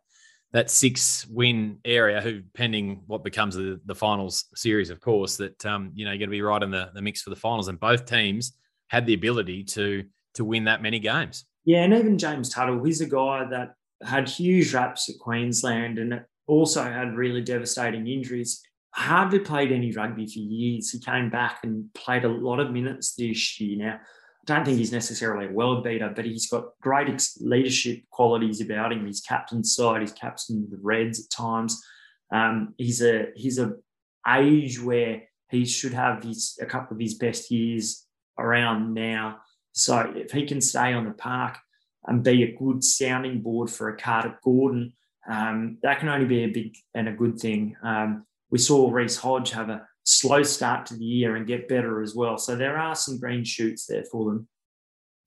that 0.52 0.70
six 0.70 1.26
win 1.26 1.78
area, 1.84 2.20
who 2.20 2.40
pending 2.54 3.02
what 3.06 3.22
becomes 3.22 3.54
the, 3.54 3.80
the 3.84 3.94
finals 3.94 4.46
series, 4.54 4.90
of 4.90 5.00
course, 5.00 5.36
that 5.36 5.64
um, 5.66 5.92
you 5.94 6.04
know 6.04 6.10
you're 6.10 6.18
going 6.18 6.30
to 6.30 6.36
be 6.36 6.42
right 6.42 6.62
in 6.62 6.70
the, 6.70 6.90
the 6.94 7.02
mix 7.02 7.22
for 7.22 7.30
the 7.30 7.36
finals, 7.36 7.68
and 7.68 7.78
both 7.78 8.06
teams 8.06 8.52
had 8.88 9.04
the 9.04 9.14
ability 9.14 9.64
to 9.64 10.04
to 10.34 10.44
win 10.44 10.64
that 10.64 10.82
many 10.82 10.98
games. 10.98 11.44
Yeah, 11.64 11.82
and 11.82 11.92
even 11.92 12.16
James 12.16 12.48
Tuttle, 12.48 12.82
he's 12.82 13.02
a 13.02 13.06
guy 13.06 13.44
that 13.50 13.74
had 14.02 14.28
huge 14.28 14.72
raps 14.72 15.10
at 15.10 15.18
Queensland 15.18 15.98
and 15.98 16.24
also 16.46 16.82
had 16.82 17.14
really 17.14 17.42
devastating 17.42 18.06
injuries. 18.06 18.62
Hardly 18.94 19.38
played 19.38 19.70
any 19.70 19.92
rugby 19.92 20.26
for 20.26 20.38
years. 20.38 20.90
He 20.90 20.98
came 20.98 21.30
back 21.30 21.60
and 21.62 21.92
played 21.94 22.24
a 22.24 22.28
lot 22.28 22.58
of 22.58 22.72
minutes 22.72 23.14
this 23.14 23.60
year. 23.60 23.78
Now, 23.78 23.94
I 23.94 24.54
don't 24.54 24.64
think 24.64 24.78
he's 24.78 24.92
necessarily 24.92 25.46
a 25.46 25.52
world 25.52 25.84
beater, 25.84 26.12
but 26.14 26.24
he's 26.24 26.48
got 26.48 26.78
great 26.80 27.08
leadership 27.40 28.02
qualities 28.10 28.60
about 28.60 28.92
him. 28.92 29.06
He's 29.06 29.20
captain 29.20 29.62
side, 29.62 30.00
he's 30.00 30.12
captain 30.12 30.66
the 30.70 30.78
Reds 30.80 31.20
at 31.20 31.30
times. 31.30 31.82
Um, 32.32 32.74
he's 32.76 33.02
a 33.02 33.26
he's 33.36 33.58
a 33.58 33.74
age 34.26 34.80
where 34.80 35.22
he 35.50 35.64
should 35.64 35.94
have 35.94 36.22
his 36.22 36.58
a 36.60 36.66
couple 36.66 36.94
of 36.94 37.00
his 37.00 37.14
best 37.14 37.50
years 37.50 38.06
around 38.38 38.94
now. 38.94 39.38
So 39.72 40.12
if 40.16 40.32
he 40.32 40.46
can 40.46 40.60
stay 40.60 40.92
on 40.92 41.04
the 41.04 41.12
park 41.12 41.58
and 42.06 42.22
be 42.24 42.42
a 42.42 42.56
good 42.56 42.82
sounding 42.82 43.42
board 43.42 43.70
for 43.70 43.88
a 43.88 43.96
Carter 43.96 44.38
Gordon, 44.42 44.92
um, 45.28 45.78
that 45.82 46.00
can 46.00 46.08
only 46.08 46.26
be 46.26 46.44
a 46.44 46.48
big 46.48 46.76
and 46.94 47.08
a 47.08 47.12
good 47.12 47.38
thing. 47.38 47.76
Um, 47.82 48.24
we 48.50 48.58
saw 48.58 48.90
Reece 48.90 49.16
Hodge 49.16 49.50
have 49.50 49.68
a 49.68 49.86
slow 50.04 50.42
start 50.42 50.86
to 50.86 50.96
the 50.96 51.04
year 51.04 51.36
and 51.36 51.46
get 51.46 51.68
better 51.68 52.02
as 52.02 52.14
well. 52.14 52.38
So 52.38 52.56
there 52.56 52.78
are 52.78 52.94
some 52.94 53.18
green 53.18 53.44
shoots 53.44 53.86
there 53.86 54.04
for 54.04 54.30
them. 54.30 54.48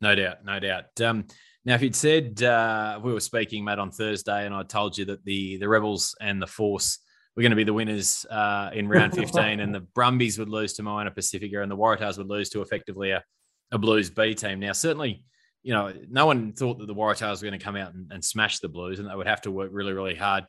No 0.01 0.15
doubt, 0.15 0.43
no 0.43 0.59
doubt. 0.59 0.99
Um, 1.01 1.25
now, 1.63 1.75
if 1.75 1.83
you'd 1.83 1.95
said 1.95 2.41
uh, 2.41 2.99
we 3.03 3.13
were 3.13 3.19
speaking, 3.19 3.63
Matt, 3.63 3.77
on 3.77 3.91
Thursday, 3.91 4.45
and 4.45 4.55
I 4.55 4.63
told 4.63 4.97
you 4.97 5.05
that 5.05 5.23
the 5.23 5.57
the 5.57 5.69
Rebels 5.69 6.15
and 6.19 6.41
the 6.41 6.47
Force 6.47 6.97
were 7.35 7.43
going 7.43 7.51
to 7.51 7.55
be 7.55 7.63
the 7.63 7.73
winners 7.73 8.25
uh, 8.29 8.71
in 8.73 8.87
round 8.87 9.13
15, 9.13 9.59
and 9.59 9.73
the 9.73 9.81
Brumbies 9.81 10.39
would 10.39 10.49
lose 10.49 10.73
to 10.73 10.83
Moana 10.83 11.11
Pacifica, 11.11 11.61
and 11.61 11.71
the 11.71 11.77
Waratahs 11.77 12.17
would 12.17 12.27
lose 12.27 12.49
to 12.49 12.61
effectively 12.61 13.11
a, 13.11 13.23
a 13.71 13.77
Blues 13.77 14.09
B 14.09 14.33
team. 14.33 14.59
Now, 14.59 14.73
certainly, 14.73 15.23
you 15.61 15.73
know, 15.73 15.93
no 16.09 16.25
one 16.25 16.53
thought 16.53 16.79
that 16.79 16.87
the 16.87 16.95
Waratahs 16.95 17.41
were 17.41 17.47
going 17.47 17.59
to 17.59 17.63
come 17.63 17.75
out 17.75 17.93
and, 17.93 18.11
and 18.11 18.25
smash 18.25 18.57
the 18.57 18.67
Blues, 18.67 18.99
and 18.99 19.07
they 19.07 19.15
would 19.15 19.27
have 19.27 19.41
to 19.41 19.51
work 19.51 19.69
really, 19.71 19.93
really 19.93 20.15
hard 20.15 20.45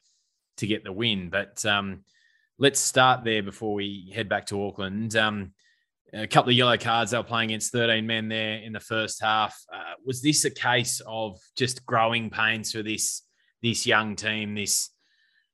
to 0.57 0.67
get 0.67 0.83
the 0.83 0.93
win. 0.93 1.29
But 1.29 1.65
um, 1.67 2.05
let's 2.63 2.79
start 2.79 3.25
there 3.25 3.43
before 3.43 3.75
we 3.75 4.13
head 4.15 4.29
back 4.29 4.47
to 4.47 4.65
Auckland. 4.65 5.17
Um, 5.17 5.53
a 6.15 6.29
couple 6.29 6.51
of 6.51 6.57
yellow 6.57 6.77
cards. 6.77 7.11
They 7.11 7.17
were 7.17 7.25
playing 7.25 7.51
against 7.51 7.73
13 7.73 8.07
men 8.07 8.29
there 8.29 8.59
in 8.59 8.73
the 8.73 8.79
first 8.79 9.21
half. 9.21 9.61
Uh, 9.75 9.95
was 10.07 10.23
this 10.23 10.45
a 10.45 10.51
case 10.51 11.03
of 11.05 11.41
just 11.57 11.85
growing 11.85 12.31
pains 12.31 12.71
for 12.71 12.85
this 12.85 13.23
this 13.63 13.85
young 13.85 14.15
team? 14.15 14.55
This, 14.55 14.91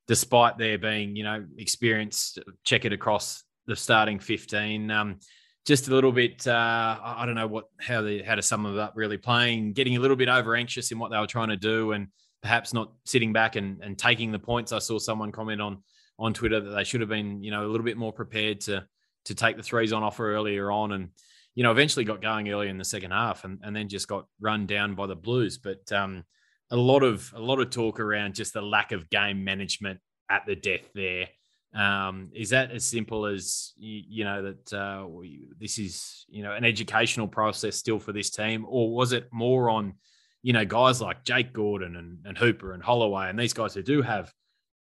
despite 0.07 0.59
there 0.59 0.77
being 0.77 1.17
you 1.17 1.25
know 1.25 1.47
experienced 1.57 2.41
check 2.63 2.85
it 2.85 2.93
across 2.93 3.43
the 3.67 3.75
starting 3.75 4.19
15. 4.19 4.91
Um, 4.91 5.19
just 5.65 5.89
a 5.89 5.95
little 5.95 6.13
bit, 6.13 6.47
uh, 6.47 6.99
I 7.03 7.25
don't 7.25 7.37
know 7.37 7.47
what 7.47 7.71
how 7.81 8.03
they 8.03 8.21
how 8.21 8.35
to 8.35 8.43
sum 8.43 8.67
it 8.67 8.79
up. 8.79 8.93
Really 8.97 9.17
playing, 9.17 9.73
getting 9.73 9.97
a 9.97 10.01
little 10.01 10.17
bit 10.17 10.29
over 10.29 10.55
anxious 10.55 10.93
in 10.93 10.99
what 10.99 11.11
they 11.11 11.19
were 11.19 11.27
trying 11.27 11.49
to 11.49 11.57
do, 11.57 11.93
and 11.93 12.09
perhaps 12.43 12.75
not 12.75 12.93
sitting 13.07 13.33
back 13.33 13.57
and, 13.57 13.83
and 13.83 13.97
taking 13.97 14.31
the 14.31 14.39
points. 14.39 14.73
I 14.73 14.79
saw 14.79 14.99
someone 14.99 15.33
comment 15.33 15.63
on 15.63 15.83
on 16.19 16.35
Twitter 16.35 16.61
that 16.61 16.71
they 16.71 16.85
should 16.85 17.01
have 17.01 17.09
been, 17.09 17.43
you 17.43 17.51
know, 17.51 17.65
a 17.65 17.69
little 17.69 17.85
bit 17.85 17.97
more 17.97 18.13
prepared 18.13 18.61
to 18.63 18.87
to 19.25 19.35
take 19.35 19.57
the 19.57 19.63
threes 19.63 19.93
on 19.93 20.03
offer 20.03 20.35
earlier 20.35 20.71
on, 20.71 20.93
and 20.93 21.11
you 21.55 21.63
know, 21.63 21.71
eventually 21.71 22.05
got 22.05 22.23
going 22.23 22.49
early 22.51 22.69
in 22.69 22.79
the 22.79 22.85
second 22.85 23.11
half, 23.11 23.45
and, 23.45 23.59
and 23.63 23.75
then 23.75 23.89
just 23.89 24.09
got 24.09 24.27
run 24.41 24.67
down 24.67 24.95
by 24.95 25.07
the 25.07 25.17
Blues. 25.17 25.59
But 25.59 25.91
um, 25.93 26.25
a 26.71 26.77
lot 26.77 27.03
of 27.03 27.33
a 27.35 27.41
lot 27.41 27.61
of 27.61 27.71
talk 27.71 28.01
around 28.01 28.35
just 28.35 28.53
the 28.53 28.63
lack 28.63 28.93
of 28.93 29.11
game 29.11 29.45
management 29.45 30.01
at 30.31 30.47
the 30.47 30.57
death 30.57 30.89
there. 30.95 31.29
Um, 31.75 32.31
is 32.35 32.51
that 32.51 32.71
as 32.71 32.85
simple 32.85 33.27
as 33.27 33.73
you, 33.77 34.03
you 34.09 34.25
know 34.25 34.43
that 34.43 34.73
uh, 34.73 35.07
we, 35.07 35.49
this 35.59 35.79
is 35.79 36.25
you 36.29 36.43
know 36.43 36.53
an 36.53 36.65
educational 36.65 37.29
process 37.29 37.77
still 37.77 37.99
for 37.99 38.13
this 38.13 38.31
team, 38.31 38.65
or 38.69 38.95
was 38.95 39.13
it 39.13 39.29
more 39.33 39.69
on 39.69 39.95
you 40.43 40.53
know 40.53 40.65
guys 40.65 41.01
like 41.01 41.25
Jake 41.25 41.53
Gordon 41.53 41.97
and, 41.97 42.19
and 42.25 42.39
Hooper 42.39 42.73
and 42.73 42.83
Holloway 42.83 43.29
and 43.29 43.39
these 43.39 43.53
guys 43.53 43.75
who 43.75 43.83
do 43.83 44.03
have 44.03 44.33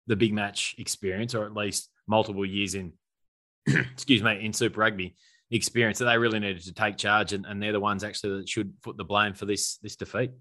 the 0.08 0.16
big 0.16 0.34
match 0.34 0.76
experience, 0.78 1.36
or 1.36 1.46
at 1.46 1.54
least 1.54 1.90
multiple 2.08 2.46
years 2.46 2.76
in 2.76 2.94
excuse 3.68 4.22
me 4.22 4.46
in 4.46 4.54
Super 4.54 4.82
Rugby 4.82 5.16
experience, 5.52 6.00
that 6.00 6.06
they 6.06 6.18
really 6.18 6.40
needed 6.40 6.64
to 6.64 6.74
take 6.74 6.98
charge, 6.98 7.34
and, 7.34 7.46
and 7.46 7.62
they're 7.62 7.72
the 7.72 7.80
ones 7.80 8.04
actually 8.04 8.40
that 8.40 8.50
should 8.50 8.82
put 8.82 8.98
the 8.98 9.04
blame 9.04 9.34
for 9.34 9.46
this 9.46 9.78
this 9.78 9.96
defeat. 9.96 10.32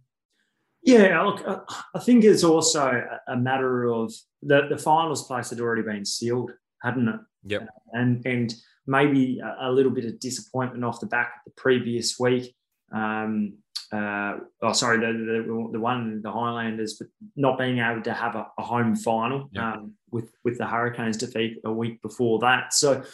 Yeah, 0.83 1.23
look, 1.23 1.67
I 1.95 1.99
think 2.01 2.25
it's 2.25 2.45
also 2.45 3.03
a 3.27 3.37
matter 3.37 3.85
of 3.85 4.13
the, 4.43 4.69
the 4.69 4.77
finals 4.77 5.27
place 5.27 5.49
had 5.49 5.61
already 5.61 5.81
been 5.81 6.05
sealed, 6.05 6.53
hadn't 6.83 7.09
it? 7.09 7.21
Yep. 7.45 7.69
And 7.93 8.27
and 8.27 8.55
maybe 8.87 9.41
a, 9.61 9.73
little 9.73 9.93
bit 9.93 10.05
of 10.05 10.21
disappointment 10.21 10.85
off 10.85 11.01
the 11.01 11.07
back 11.07 11.37
of 11.39 11.53
the 11.53 11.61
previous 11.61 12.19
week. 12.19 12.55
Um, 12.93 13.55
uh, 13.93 14.39
oh, 14.63 14.73
sorry, 14.73 14.99
the, 14.99 15.13
the, 15.13 15.69
the 15.73 15.81
one 15.81 16.21
the 16.23 16.31
Highlanders, 16.31 16.95
but 16.95 17.09
not 17.37 17.59
being 17.59 17.79
able 17.79 18.03
to 18.03 18.13
have 18.13 18.35
a, 18.35 18.47
a 18.59 18.63
home 18.63 18.97
final 18.97 19.49
um, 19.57 19.93
with 20.11 20.33
with 20.45 20.59
the 20.59 20.67
Hurricanes 20.67 21.17
defeat 21.17 21.59
a 21.65 21.73
week 21.73 22.03
before 22.03 22.41
that. 22.41 22.73
So 22.73 23.05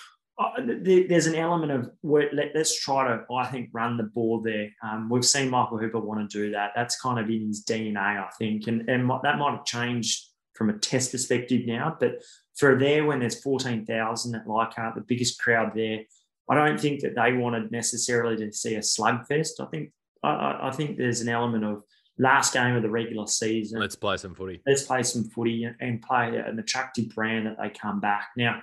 there's 0.59 1.27
an 1.27 1.35
element 1.35 1.73
of 1.73 1.91
let, 2.03 2.57
us 2.57 2.75
try 2.75 3.09
to, 3.09 3.25
I 3.35 3.47
think, 3.47 3.71
run 3.73 3.97
the 3.97 4.05
ball 4.05 4.41
there. 4.41 4.71
Um, 4.83 5.11
we've 5.11 5.25
seen 5.25 5.51
Michael 5.51 5.79
Hooper 5.79 6.01
want 6.01 6.31
to 6.31 6.39
do 6.39 6.53
that. 6.53 6.71
That's 6.75 7.01
kind 7.01 7.19
of 7.19 7.29
in 7.29 7.49
his 7.49 7.65
DNA, 7.65 7.99
I 7.99 8.31
think, 8.39 8.67
and 8.67 8.89
and 8.89 9.11
that 9.23 9.39
might 9.39 9.53
have 9.53 9.65
changed 9.65 10.27
from 10.55 10.71
a 10.71 10.79
test 10.79 11.13
perspective 11.13 11.67
now. 11.67 11.97
But 11.99 12.23
for 12.57 12.79
there, 12.79 13.05
when 13.05 13.21
there's 13.21 13.43
fourteen 13.43 13.85
thousand 13.85 14.35
at 14.35 14.47
Leichhardt, 14.47 14.95
the 14.95 15.03
biggest 15.03 15.41
crowd 15.41 15.73
there, 15.75 16.01
I 16.49 16.55
don't 16.55 16.81
think 16.81 17.01
that 17.01 17.15
they 17.17 17.33
wanted 17.33 17.71
necessarily 17.71 18.37
to 18.37 18.53
see 18.53 18.77
a 18.77 18.81
slugfest. 18.81 19.61
I 19.61 19.67
think 19.67 19.93
I, 20.23 20.69
I 20.69 20.71
think 20.73 20.97
there's 20.97 21.21
an 21.21 21.29
element 21.29 21.65
of 21.65 21.83
last 22.19 22.53
game 22.53 22.77
of 22.77 22.83
the 22.83 22.91
regular 22.91 23.27
season. 23.27 23.81
Let's 23.81 23.97
play 23.97 24.17
some 24.17 24.35
footy. 24.35 24.61
Let's 24.67 24.83
play 24.83 25.03
some 25.03 25.25
footy 25.25 25.69
and 25.81 26.03
play 26.03 26.37
an 26.37 26.59
attractive 26.59 27.09
brand 27.15 27.47
that 27.47 27.57
they 27.61 27.71
come 27.71 28.01
back 28.01 28.29
now 28.37 28.61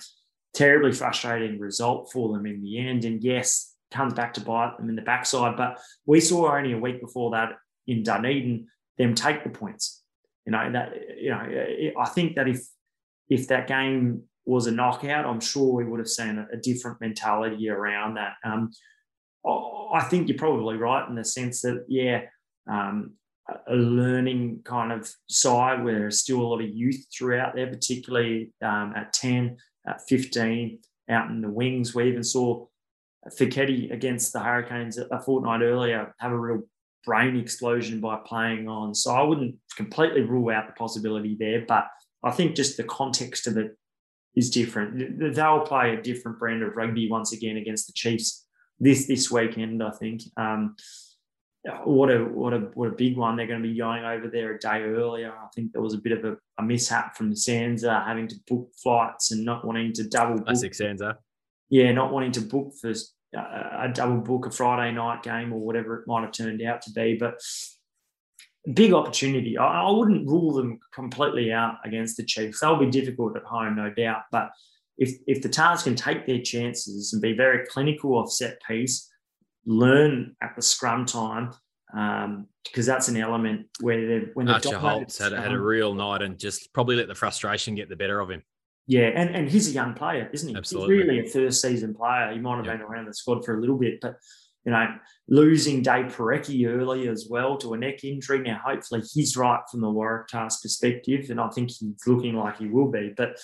terribly 0.57 0.91
frustrating 0.91 1.59
result 1.59 2.11
for 2.11 2.33
them 2.33 2.47
in 2.47 2.61
the 2.61 2.79
end. 2.79 3.05
And 3.05 3.23
yes, 3.23 3.75
comes 3.91 4.13
back 4.13 4.33
to 4.33 4.41
bite 4.41 4.75
them 4.77 4.89
in 4.89 4.95
the 4.95 5.01
backside. 5.01 5.55
But 5.55 5.79
we 6.05 6.19
saw 6.19 6.55
only 6.55 6.73
a 6.73 6.79
week 6.79 6.99
before 6.99 7.31
that 7.31 7.51
in 7.85 8.03
Dunedin 8.03 8.67
them 8.97 9.13
take 9.13 9.43
the 9.43 9.49
points. 9.49 10.03
You 10.45 10.53
know 10.53 10.71
that 10.71 10.93
you 11.19 11.29
know 11.29 11.91
I 11.99 12.09
think 12.09 12.35
that 12.35 12.47
if 12.47 12.65
if 13.29 13.47
that 13.49 13.67
game 13.67 14.23
was 14.45 14.65
a 14.65 14.71
knockout, 14.71 15.25
I'm 15.25 15.41
sure 15.41 15.73
we 15.73 15.83
would 15.83 15.99
have 15.99 16.07
seen 16.07 16.37
a, 16.37 16.47
a 16.53 16.57
different 16.57 17.01
mentality 17.01 17.69
around 17.69 18.15
that. 18.15 18.33
Um, 18.43 18.71
I 19.47 20.03
think 20.09 20.27
you're 20.27 20.37
probably 20.37 20.77
right 20.77 21.07
in 21.07 21.15
the 21.15 21.23
sense 21.23 21.61
that 21.61 21.85
yeah, 21.87 22.23
um, 22.69 23.13
a 23.67 23.75
learning 23.75 24.61
kind 24.63 24.91
of 24.91 25.09
side 25.29 25.83
where 25.83 25.99
there's 25.99 26.19
still 26.19 26.41
a 26.41 26.47
lot 26.47 26.61
of 26.61 26.69
youth 26.69 27.05
throughout 27.15 27.55
there, 27.55 27.67
particularly 27.67 28.51
um, 28.61 28.93
at 28.95 29.13
10 29.13 29.57
at 29.87 30.01
15 30.07 30.79
out 31.09 31.29
in 31.29 31.41
the 31.41 31.49
wings. 31.49 31.95
We 31.95 32.09
even 32.09 32.23
saw 32.23 32.65
Foketi 33.29 33.91
against 33.91 34.33
the 34.33 34.39
Hurricanes 34.39 34.97
a 34.97 35.19
fortnight 35.21 35.61
earlier 35.61 36.13
have 36.19 36.31
a 36.31 36.39
real 36.39 36.63
brain 37.05 37.37
explosion 37.37 38.01
by 38.01 38.19
playing 38.25 38.67
on. 38.67 38.93
So 38.93 39.11
I 39.11 39.23
wouldn't 39.23 39.55
completely 39.75 40.21
rule 40.21 40.53
out 40.53 40.67
the 40.67 40.73
possibility 40.73 41.37
there, 41.39 41.63
but 41.65 41.87
I 42.23 42.31
think 42.31 42.55
just 42.55 42.75
the 42.75 42.83
context 42.83 43.47
of 43.47 43.57
it 43.57 43.77
is 44.35 44.49
different. 44.49 45.35
They'll 45.35 45.61
play 45.61 45.93
a 45.93 46.01
different 46.01 46.37
brand 46.37 46.63
of 46.63 46.75
rugby 46.75 47.09
once 47.09 47.31
again 47.31 47.57
against 47.57 47.87
the 47.87 47.93
Chiefs 47.93 48.46
this 48.79 49.07
this 49.07 49.31
weekend. 49.31 49.83
I 49.83 49.91
think. 49.91 50.23
Um, 50.35 50.75
what 51.83 52.09
a 52.09 52.19
what 52.19 52.53
a 52.53 52.59
what 52.75 52.89
a 52.89 52.95
big 52.95 53.17
one! 53.17 53.35
They're 53.35 53.47
going 53.47 53.61
to 53.61 53.67
be 53.67 53.77
going 53.77 54.05
over 54.05 54.29
there 54.29 54.53
a 54.53 54.59
day 54.59 54.83
earlier. 54.83 55.31
I 55.31 55.47
think 55.53 55.73
there 55.73 55.81
was 55.81 55.93
a 55.93 55.97
bit 55.97 56.17
of 56.17 56.23
a, 56.23 56.37
a 56.57 56.63
mishap 56.63 57.15
from 57.17 57.29
the 57.29 57.35
SANZAAR 57.35 58.05
having 58.05 58.27
to 58.29 58.35
book 58.47 58.69
flights 58.81 59.31
and 59.31 59.43
not 59.43 59.65
wanting 59.65 59.91
to 59.93 60.07
double. 60.07 60.39
Classic 60.39 60.73
SANZAAR. 60.73 61.15
Yeah, 61.69 61.91
not 61.91 62.13
wanting 62.13 62.31
to 62.33 62.41
book 62.41 62.73
for 62.79 62.93
a 63.33 63.91
double 63.93 64.21
book 64.21 64.45
a 64.45 64.51
Friday 64.51 64.95
night 64.95 65.23
game 65.23 65.51
or 65.51 65.59
whatever 65.59 65.99
it 65.99 66.07
might 66.07 66.21
have 66.21 66.31
turned 66.31 66.61
out 66.61 66.81
to 66.83 66.91
be, 66.91 67.15
but 67.15 67.41
big 68.73 68.93
opportunity. 68.93 69.57
I, 69.57 69.81
I 69.81 69.91
wouldn't 69.91 70.27
rule 70.27 70.53
them 70.53 70.79
completely 70.93 71.51
out 71.51 71.75
against 71.83 72.17
the 72.17 72.23
Chiefs. 72.23 72.61
They'll 72.61 72.77
be 72.77 72.89
difficult 72.89 73.35
at 73.35 73.43
home, 73.43 73.75
no 73.75 73.89
doubt, 73.89 74.23
but 74.31 74.51
if 74.97 75.17
if 75.27 75.41
the 75.41 75.49
Tahs 75.49 75.83
can 75.83 75.95
take 75.95 76.25
their 76.25 76.41
chances 76.41 77.13
and 77.13 77.21
be 77.21 77.33
very 77.33 77.65
clinical 77.67 78.17
off 78.17 78.31
set 78.31 78.61
piece 78.67 79.09
learn 79.67 80.35
at 80.41 80.55
the 80.55 80.61
scrum 80.61 81.05
time 81.05 81.51
um, 81.95 82.47
because 82.63 82.85
that's 82.85 83.07
an 83.07 83.17
element 83.17 83.67
where 83.81 84.07
they're 84.07 84.31
when 84.33 84.49
Archer 84.49 84.77
Holz 84.77 85.17
had, 85.17 85.33
had 85.33 85.51
a 85.51 85.59
real 85.59 85.93
night 85.93 86.21
and 86.21 86.39
just 86.39 86.73
probably 86.73 86.95
let 86.95 87.07
the 87.07 87.15
frustration 87.15 87.75
get 87.75 87.89
the 87.89 87.95
better 87.95 88.19
of 88.19 88.29
him. 88.29 88.41
Yeah, 88.87 89.07
and, 89.13 89.35
and 89.35 89.49
he's 89.49 89.67
a 89.67 89.71
young 89.71 89.93
player, 89.93 90.29
isn't 90.31 90.47
he? 90.47 90.55
Absolutely. 90.55 90.95
He's 90.95 91.05
really 91.05 91.19
a 91.19 91.29
first 91.29 91.61
season 91.61 91.93
player. 91.93 92.31
He 92.31 92.39
might 92.39 92.55
have 92.57 92.65
yep. 92.65 92.77
been 92.77 92.87
around 92.87 93.05
the 93.05 93.13
squad 93.13 93.43
for 93.43 93.57
a 93.57 93.59
little 93.59 93.77
bit, 93.77 93.99
but 94.01 94.15
you 94.65 94.71
know, 94.71 94.85
losing 95.27 95.81
Dave 95.81 96.15
Porecki 96.15 96.67
early 96.67 97.07
as 97.09 97.27
well 97.29 97.57
to 97.57 97.73
a 97.73 97.77
neck 97.77 98.03
injury. 98.03 98.39
Now, 98.39 98.61
hopefully, 98.65 99.01
he's 99.13 99.35
right 99.35 99.61
from 99.69 99.81
the 99.81 99.87
Waratahs 99.87 100.61
perspective, 100.61 101.29
and 101.29 101.39
I 101.39 101.49
think 101.49 101.71
he's 101.71 102.05
looking 102.05 102.35
like 102.35 102.57
he 102.57 102.67
will 102.67 102.89
be. 102.89 103.13
But 103.15 103.37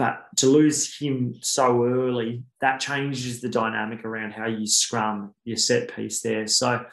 but 0.00 0.24
to 0.34 0.46
lose 0.46 0.96
him 0.96 1.34
so 1.42 1.84
early, 1.84 2.42
that 2.62 2.80
changes 2.80 3.42
the 3.42 3.50
dynamic 3.50 4.02
around 4.02 4.30
how 4.30 4.46
you 4.46 4.66
scrum 4.66 5.34
your 5.44 5.58
set 5.58 5.94
piece 5.94 6.22
there. 6.22 6.46
So 6.46 6.86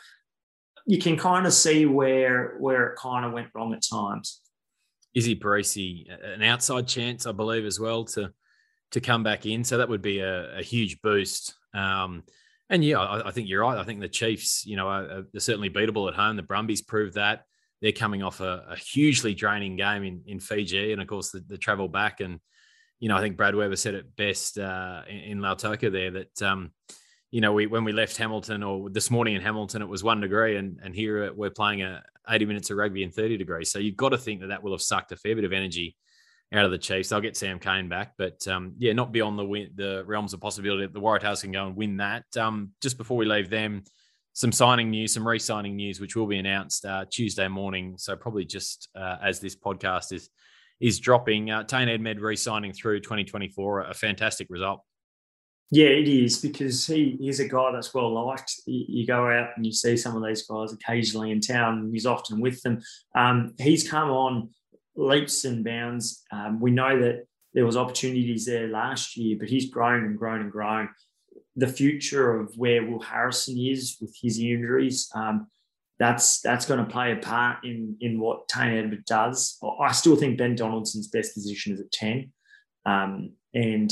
you 0.86 1.00
can 1.00 1.16
kind 1.16 1.48
of 1.48 1.54
see 1.54 1.86
where 1.86 2.58
where 2.60 2.88
it 2.88 2.98
kind 2.98 3.26
of 3.26 3.32
went 3.32 3.48
wrong 3.56 3.74
at 3.74 3.82
times. 3.82 4.42
Izzy 5.16 5.38
Perese, 5.38 6.04
an 6.22 6.44
outside 6.44 6.86
chance, 6.86 7.26
I 7.26 7.32
believe, 7.32 7.64
as 7.64 7.80
well 7.80 8.04
to 8.04 8.34
to 8.92 9.00
come 9.00 9.24
back 9.24 9.46
in. 9.46 9.64
So 9.64 9.78
that 9.78 9.88
would 9.88 10.02
be 10.02 10.20
a, 10.20 10.58
a 10.58 10.62
huge 10.62 11.02
boost. 11.02 11.56
Um, 11.74 12.24
and 12.70 12.84
yeah, 12.84 13.00
I, 13.00 13.30
I, 13.30 13.32
think 13.32 13.48
you're 13.48 13.62
right. 13.62 13.78
I 13.78 13.86
think 13.86 14.02
the 14.02 14.10
Chiefs, 14.10 14.66
you 14.66 14.76
know, 14.76 14.90
are, 14.90 15.24
are, 15.34 15.40
certainly 15.40 15.70
beatable 15.70 16.10
at 16.10 16.16
home. 16.16 16.36
The 16.36 16.44
Brumbies 16.44 16.82
proved 16.82 17.14
that. 17.14 17.44
They're 17.82 17.94
coming 17.94 18.22
off 18.22 18.42
a, 18.42 18.66
a 18.70 18.76
hugely 18.76 19.34
draining 19.34 19.78
game 19.78 20.04
in, 20.04 20.24
in 20.26 20.42
Fiji, 20.42 20.92
and 20.92 21.02
of 21.02 21.08
course 21.08 21.32
the, 21.32 21.40
the 21.48 21.58
travel 21.58 21.88
back 21.88 22.20
and 22.20 22.42
you 23.00 23.10
know, 23.10 23.18
I 23.18 23.22
think 23.22 23.38
Brad 23.38 23.56
Weber 23.56 23.76
said 23.76 23.94
it 23.94 24.16
best 24.16 24.58
uh, 24.58 25.02
in, 25.08 25.18
in 25.18 25.40
Lautoka 25.40 25.92
there 25.92 26.12
that, 26.12 26.42
um, 26.42 26.72
you 27.30 27.42
know, 27.42 27.54
we 27.54 27.68
when 27.68 27.84
we 27.84 27.92
left 27.92 28.18
Hamilton 28.18 28.64
or 28.64 28.90
this 28.90 29.12
morning 29.12 29.36
in 29.36 29.42
Hamilton, 29.42 29.82
it 29.82 29.88
was 29.88 30.04
one 30.04 30.22
degree, 30.22 30.56
and 30.56 30.80
and 30.82 30.96
here 30.96 31.34
we're 31.34 31.50
playing 31.50 31.82
a 31.84 32.02
80 32.30 32.46
minutes 32.46 32.70
of 32.70 32.78
rugby 32.78 33.04
in 33.04 33.12
30 33.12 33.38
degrees. 33.38 33.72
So 33.72 33.80
you've 33.80 33.98
got 33.98 34.10
to 34.10 34.18
think 34.18 34.42
that 34.42 34.48
that 34.48 34.64
will 34.64 34.72
have 34.72 34.82
sucked 34.82 35.12
a 35.12 35.18
fair 35.18 35.36
bit 35.36 35.44
of 35.44 35.54
energy 35.54 35.96
out 36.54 36.66
of 36.66 36.72
the 36.72 36.78
Chiefs. 36.78 37.10
They'll 37.10 37.22
get 37.22 37.36
Sam 37.36 37.60
Cane 37.60 37.90
back, 37.90 38.14
but 38.18 38.48
um, 38.48 38.74
yeah, 38.78 38.94
not 38.94 39.12
beyond 39.12 39.38
the 39.38 39.68
the 39.76 40.04
realms 40.06 40.34
of 40.34 40.42
possibility 40.42 40.84
that 40.84 40.94
the 40.94 41.02
Waratahs 41.02 41.42
can 41.42 41.52
go 41.52 41.68
and 41.68 41.76
win 41.76 41.98
that. 41.98 42.26
Um, 42.38 42.72
just 42.82 42.98
before 42.98 43.18
we 43.18 43.26
leave 43.26 43.50
them, 43.50 43.84
some 44.34 44.52
signing 44.52 44.92
news, 44.92 45.14
some 45.14 45.28
re-signing 45.28 45.76
news, 45.76 46.00
which 46.00 46.16
will 46.16 46.28
be 46.28 46.38
announced 46.38 46.86
uh, 46.86 47.06
Tuesday 47.10 47.48
morning. 47.48 47.96
So 47.98 48.16
probably 48.16 48.46
just 48.46 48.88
uh, 48.96 49.18
as 49.22 49.40
this 49.40 49.56
podcast 49.56 50.14
is 50.14 50.30
is 50.80 51.00
dropping. 51.00 51.50
Uh, 51.50 51.64
Tane 51.64 51.88
Edmed 51.88 52.22
re-signing 52.22 52.74
through 52.74 53.00
2024, 53.00 53.82
a 53.82 53.94
fantastic 53.94 54.48
result. 54.50 54.82
Yeah, 55.70 55.88
it 55.88 56.08
is 56.08 56.40
because 56.40 56.88
he 56.88 57.18
is 57.22 57.42
a 57.42 57.48
guy 57.48 57.72
that's 57.74 57.94
well 57.94 58.14
liked. 58.14 58.54
You, 58.66 59.06
go 59.06 59.30
out 59.30 59.50
and 59.58 59.66
you 59.66 59.74
see 59.74 59.98
some 59.98 60.16
of 60.16 60.26
these 60.26 60.48
guys 60.48 60.72
occasionally 60.72 61.32
in 61.32 61.42
town. 61.42 61.90
He's 61.92 62.06
often 62.06 62.40
with 62.40 62.62
them. 62.62 62.82
Um, 63.16 63.54
he's 63.60 63.90
come 63.90 64.10
on 64.10 64.50
leaps 64.96 65.44
and 65.44 65.66
bounds. 65.66 66.24
Um, 66.32 66.62
we 66.62 66.72
know 66.72 67.02
that 67.02 67.26
there 67.54 67.66
was 67.66 67.76
opportunities 67.76 68.46
there 68.46 68.68
last 68.68 69.18
year, 69.18 69.36
but 69.38 69.50
he's 69.50 69.70
grown 69.70 70.06
and 70.06 70.18
grown 70.18 70.42
and 70.42 70.52
grown. 70.52 70.90
The 71.58 71.68
future 71.68 72.40
of 72.40 72.54
where 72.56 72.86
Will 72.86 73.02
Harrison 73.02 73.58
is 73.58 73.98
with 74.00 74.16
his 74.22 74.40
injuries, 74.40 75.10
um, 75.16 75.48
that's 76.00 76.42
that's 76.42 76.66
going 76.66 76.84
to 76.84 76.92
play 76.92 77.12
a 77.12 77.18
part 77.18 77.64
in 77.64 77.98
in 78.02 78.20
what 78.20 78.48
Tane 78.48 78.74
Edmed 78.74 79.06
does. 79.06 79.58
I 79.82 79.92
still 79.92 80.16
think 80.16 80.38
Ben 80.38 80.56
Donaldson's 80.56 81.08
best 81.08 81.34
position 81.34 81.74
is 81.74 81.80
at 81.80 81.92
ten, 81.92 82.32
um, 82.86 83.32
and 83.54 83.92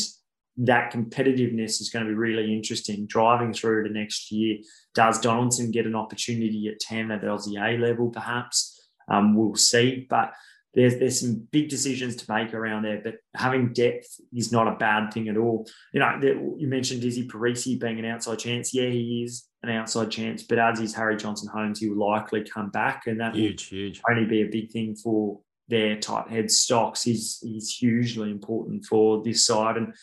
that 0.57 0.91
competitiveness 0.91 1.81
is 1.81 1.89
going 1.91 2.05
to 2.05 2.09
be 2.09 2.15
really 2.15 2.53
interesting 2.53 3.05
driving 3.07 3.53
through 3.53 3.83
to 3.87 3.93
next 3.93 4.31
year. 4.31 4.57
Does 4.93 5.19
Donaldson 5.19 5.71
get 5.71 5.85
an 5.85 5.95
opportunity 5.95 6.69
at 6.71 6.79
10 6.79 7.11
at 7.11 7.23
Aussie 7.23 7.59
A 7.59 7.77
level, 7.77 8.09
perhaps? 8.09 8.87
Um, 9.09 9.35
we'll 9.35 9.55
see. 9.55 10.07
But 10.09 10.31
there's 10.75 10.97
there's 10.97 11.21
some 11.21 11.47
big 11.51 11.69
decisions 11.69 12.15
to 12.17 12.31
make 12.31 12.53
around 12.53 12.83
there. 12.83 13.01
But 13.03 13.15
having 13.33 13.73
depth 13.73 14.19
is 14.33 14.51
not 14.51 14.67
a 14.67 14.75
bad 14.75 15.13
thing 15.13 15.29
at 15.29 15.37
all. 15.37 15.67
You 15.93 16.01
know, 16.01 16.55
you 16.57 16.67
mentioned 16.67 17.03
Izzy 17.03 17.27
Perese 17.27 17.79
being 17.79 17.99
an 17.99 18.05
outside 18.05 18.39
chance. 18.39 18.73
Yeah, 18.73 18.89
he 18.89 19.23
is 19.25 19.47
an 19.63 19.69
outside 19.69 20.11
chance, 20.11 20.43
but 20.43 20.59
as 20.59 20.79
is 20.79 20.93
Harry 20.93 21.17
Johnson 21.17 21.49
Holmes, 21.51 21.79
he 21.79 21.89
will 21.89 22.05
likely 22.07 22.43
come 22.43 22.69
back, 22.69 23.03
and 23.07 23.19
that 23.19 23.35
huge, 23.35 23.67
huge, 23.67 24.01
only 24.09 24.25
be 24.25 24.41
a 24.41 24.47
big 24.47 24.71
thing 24.71 24.95
for 24.95 25.39
their 25.67 25.99
tight 25.99 26.29
head 26.29 26.51
stocks. 26.51 27.03
He's 27.03 27.39
he's 27.41 27.75
hugely 27.75 28.29
important 28.29 28.85
for 28.85 29.23
this 29.23 29.45
side, 29.45 29.77
and 29.77 29.93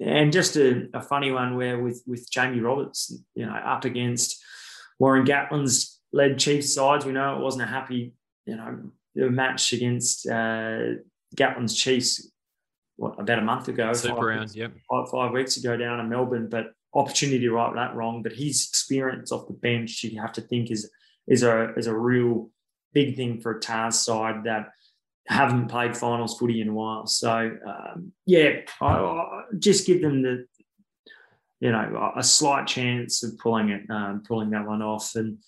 and 0.00 0.32
just 0.32 0.56
a, 0.56 0.88
a 0.94 1.02
funny 1.02 1.30
one 1.30 1.56
where 1.56 1.78
with 1.82 2.02
with 2.06 2.30
Jamie 2.30 2.60
Roberts, 2.60 3.12
you 3.34 3.46
know, 3.46 3.52
up 3.52 3.84
against 3.84 4.42
Warren 4.98 5.26
Gatland's 5.26 6.00
led 6.12 6.38
Chiefs 6.38 6.74
sides, 6.74 7.04
we 7.04 7.12
know 7.12 7.36
it 7.36 7.42
wasn't 7.42 7.64
a 7.64 7.66
happy, 7.66 8.14
you 8.46 8.56
know, 8.56 8.90
match 9.14 9.72
against 9.72 10.26
uh, 10.28 10.96
Gatland's 11.36 11.76
Chiefs. 11.76 12.30
What 12.96 13.18
about 13.18 13.38
a 13.38 13.42
month 13.42 13.68
ago? 13.68 13.92
Super 13.92 14.14
five 14.14 14.22
round, 14.22 14.54
yep. 14.54 14.72
Five, 14.90 15.08
five 15.10 15.32
weeks 15.32 15.56
ago 15.56 15.76
down 15.76 16.00
in 16.00 16.08
Melbourne, 16.08 16.48
but 16.50 16.72
opportunity 16.94 17.40
to 17.40 17.52
right 17.52 17.74
that 17.74 17.94
wrong. 17.94 18.22
But 18.22 18.32
his 18.32 18.68
experience 18.68 19.32
off 19.32 19.46
the 19.46 19.54
bench, 19.54 20.04
you 20.04 20.20
have 20.20 20.32
to 20.34 20.40
think 20.40 20.70
is 20.70 20.90
is 21.26 21.42
a 21.42 21.72
is 21.74 21.86
a 21.86 21.96
real 21.96 22.50
big 22.92 23.16
thing 23.16 23.40
for 23.40 23.56
a 23.56 23.60
Tahs 23.60 24.04
side 24.04 24.44
that 24.44 24.68
haven't 25.26 25.68
played 25.68 25.96
finals 25.96 26.38
footy 26.38 26.60
in 26.60 26.68
a 26.68 26.74
while. 26.74 27.06
So 27.06 27.56
um, 27.66 28.12
yeah, 28.26 28.60
I, 28.80 28.86
I 28.86 29.42
just 29.58 29.86
give 29.86 30.02
them 30.02 30.22
the 30.22 30.46
you 31.60 31.70
know 31.70 32.12
a 32.16 32.22
slight 32.22 32.66
chance 32.66 33.22
of 33.22 33.38
pulling 33.38 33.70
it, 33.70 33.88
um, 33.88 34.22
pulling 34.26 34.50
that 34.50 34.66
one 34.66 34.82
off, 34.82 35.14
and 35.14 35.38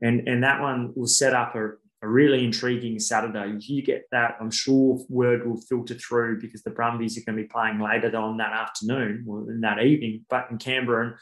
and 0.00 0.28
and 0.28 0.44
that 0.44 0.60
one 0.60 0.92
will 0.94 1.06
set 1.06 1.34
up 1.34 1.54
a, 1.54 1.72
a 2.02 2.08
really 2.08 2.44
intriguing 2.44 2.98
Saturday. 2.98 3.56
If 3.56 3.68
you 3.68 3.82
get 3.82 4.06
that, 4.10 4.36
I'm 4.40 4.50
sure 4.50 4.98
word 5.08 5.46
will 5.46 5.60
filter 5.60 5.94
through 5.94 6.40
because 6.40 6.62
the 6.62 6.70
Brumbies 6.70 7.16
are 7.16 7.22
going 7.24 7.36
to 7.36 7.44
be 7.44 7.48
playing 7.48 7.78
later 7.78 8.14
on 8.16 8.38
that 8.38 8.52
afternoon 8.52 9.24
or 9.28 9.50
in 9.50 9.60
that 9.60 9.80
evening, 9.80 10.24
but 10.28 10.48
in 10.50 10.58
Canberra. 10.58 11.06
And 11.06 11.16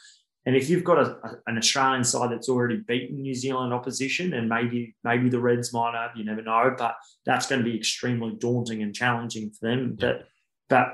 and 0.45 0.55
if 0.55 0.69
you've 0.69 0.83
got 0.83 0.97
a, 0.97 1.17
a, 1.23 1.35
an 1.47 1.57
Australian 1.57 2.03
side 2.03 2.31
that's 2.31 2.49
already 2.49 2.77
beaten 2.77 3.21
New 3.21 3.35
Zealand 3.35 3.73
opposition, 3.73 4.33
and 4.33 4.49
maybe 4.49 4.95
maybe 5.03 5.29
the 5.29 5.39
Reds 5.39 5.71
might 5.71 5.93
have, 5.93 6.11
you 6.15 6.25
never 6.25 6.41
know, 6.41 6.73
but 6.77 6.95
that's 7.25 7.47
going 7.47 7.63
to 7.63 7.69
be 7.69 7.77
extremely 7.77 8.35
daunting 8.39 8.81
and 8.81 8.95
challenging 8.95 9.51
for 9.51 9.69
them. 9.69 9.97
Yeah. 9.99 10.07
But 10.07 10.27
but 10.69 10.87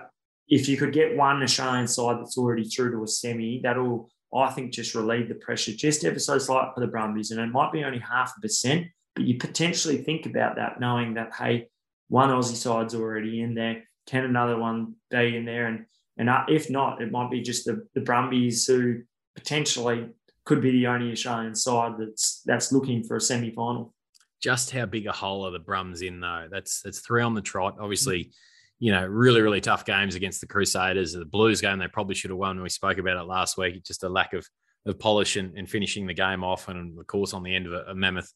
if 0.50 0.68
you 0.68 0.78
could 0.78 0.94
get 0.94 1.16
one 1.16 1.42
Australian 1.44 1.88
side 1.88 2.20
that's 2.20 2.38
already 2.38 2.66
through 2.66 2.92
to 2.92 3.04
a 3.04 3.08
semi, 3.08 3.62
that'll 3.64 4.10
I 4.36 4.50
think 4.52 4.74
just 4.74 4.96
relieve 4.96 5.30
the 5.30 5.36
pressure 5.36 5.72
just 5.72 6.04
ever 6.04 6.20
so 6.20 6.38
slight 6.38 6.72
for 6.74 6.82
the 6.82 6.88
Brumbies, 6.88 7.32
and 7.32 7.40
it 7.40 7.48
might 7.48 7.72
be 7.72 7.86
only 7.86 8.00
half 8.00 8.34
a 8.38 8.42
percent, 8.42 8.88
but 9.18 9.26
you 9.26 9.40
potentially 9.40 9.98
think 9.98 10.28
about 10.28 10.58
that, 10.58 10.80
knowing 10.80 11.16
that 11.16 11.34
hey, 11.34 11.70
one 12.08 12.30
Aussie 12.30 12.56
side's 12.56 12.94
already 12.94 13.42
in 13.42 13.56
there, 13.56 13.84
can 14.06 14.24
another 14.24 14.58
one 14.58 14.94
be 15.10 15.36
in 15.36 15.44
there, 15.44 15.66
and 15.66 15.86
and 16.18 16.30
uh, 16.30 16.46
if 16.48 16.70
not, 16.70 17.02
it 17.02 17.12
might 17.12 17.32
be 17.32 17.42
just 17.42 17.66
the 17.66 17.88
the 17.96 18.02
Brumbies 18.02 18.68
who 18.68 19.02
potentially 19.36 20.10
could 20.46 20.62
be 20.62 20.72
the 20.72 20.88
only 20.88 21.12
Australian 21.12 21.56
side 21.56 21.94
that's 21.98 22.44
that's 22.46 22.72
looking 22.72 23.04
for 23.04 23.18
a 23.18 23.22
semi 23.22 23.50
final. 23.50 23.92
Just 24.40 24.70
how 24.70 24.86
big 24.86 25.08
a 25.08 25.12
hole 25.12 25.48
are 25.48 25.52
the 25.52 25.60
Brums 25.60 26.04
in 26.04 26.20
though? 26.20 26.48
That's 26.50 26.84
that's 26.84 27.00
three 27.00 27.24
on 27.24 27.34
the 27.34 27.42
trot. 27.42 27.78
Obviously, 27.82 28.32
you 28.78 28.92
know, 28.92 29.04
really 29.04 29.42
really 29.42 29.62
tough 29.62 29.84
games 29.84 30.14
against 30.14 30.42
the 30.42 30.48
Crusaders. 30.48 31.14
The 31.14 31.26
Blues 31.26 31.60
game 31.60 31.80
they 31.80 31.88
probably 31.88 32.14
should 32.14 32.30
have 32.30 32.38
won. 32.38 32.62
We 32.62 32.70
spoke 32.70 33.00
about 33.00 33.18
it 33.18 33.28
last 33.28 33.58
week. 33.58 33.84
Just 33.84 34.04
a 34.04 34.10
lack 34.10 34.34
of 34.34 34.48
of 34.86 35.00
polish 35.00 35.38
and, 35.38 35.58
and 35.58 35.68
finishing 35.68 36.06
the 36.06 36.14
game 36.14 36.44
off, 36.44 36.68
and 36.68 37.00
of 37.00 37.08
course 37.08 37.34
on 37.34 37.42
the 37.42 37.56
end 37.56 37.66
of 37.66 37.74
a, 37.74 37.86
a 37.90 37.96
mammoth 37.96 38.32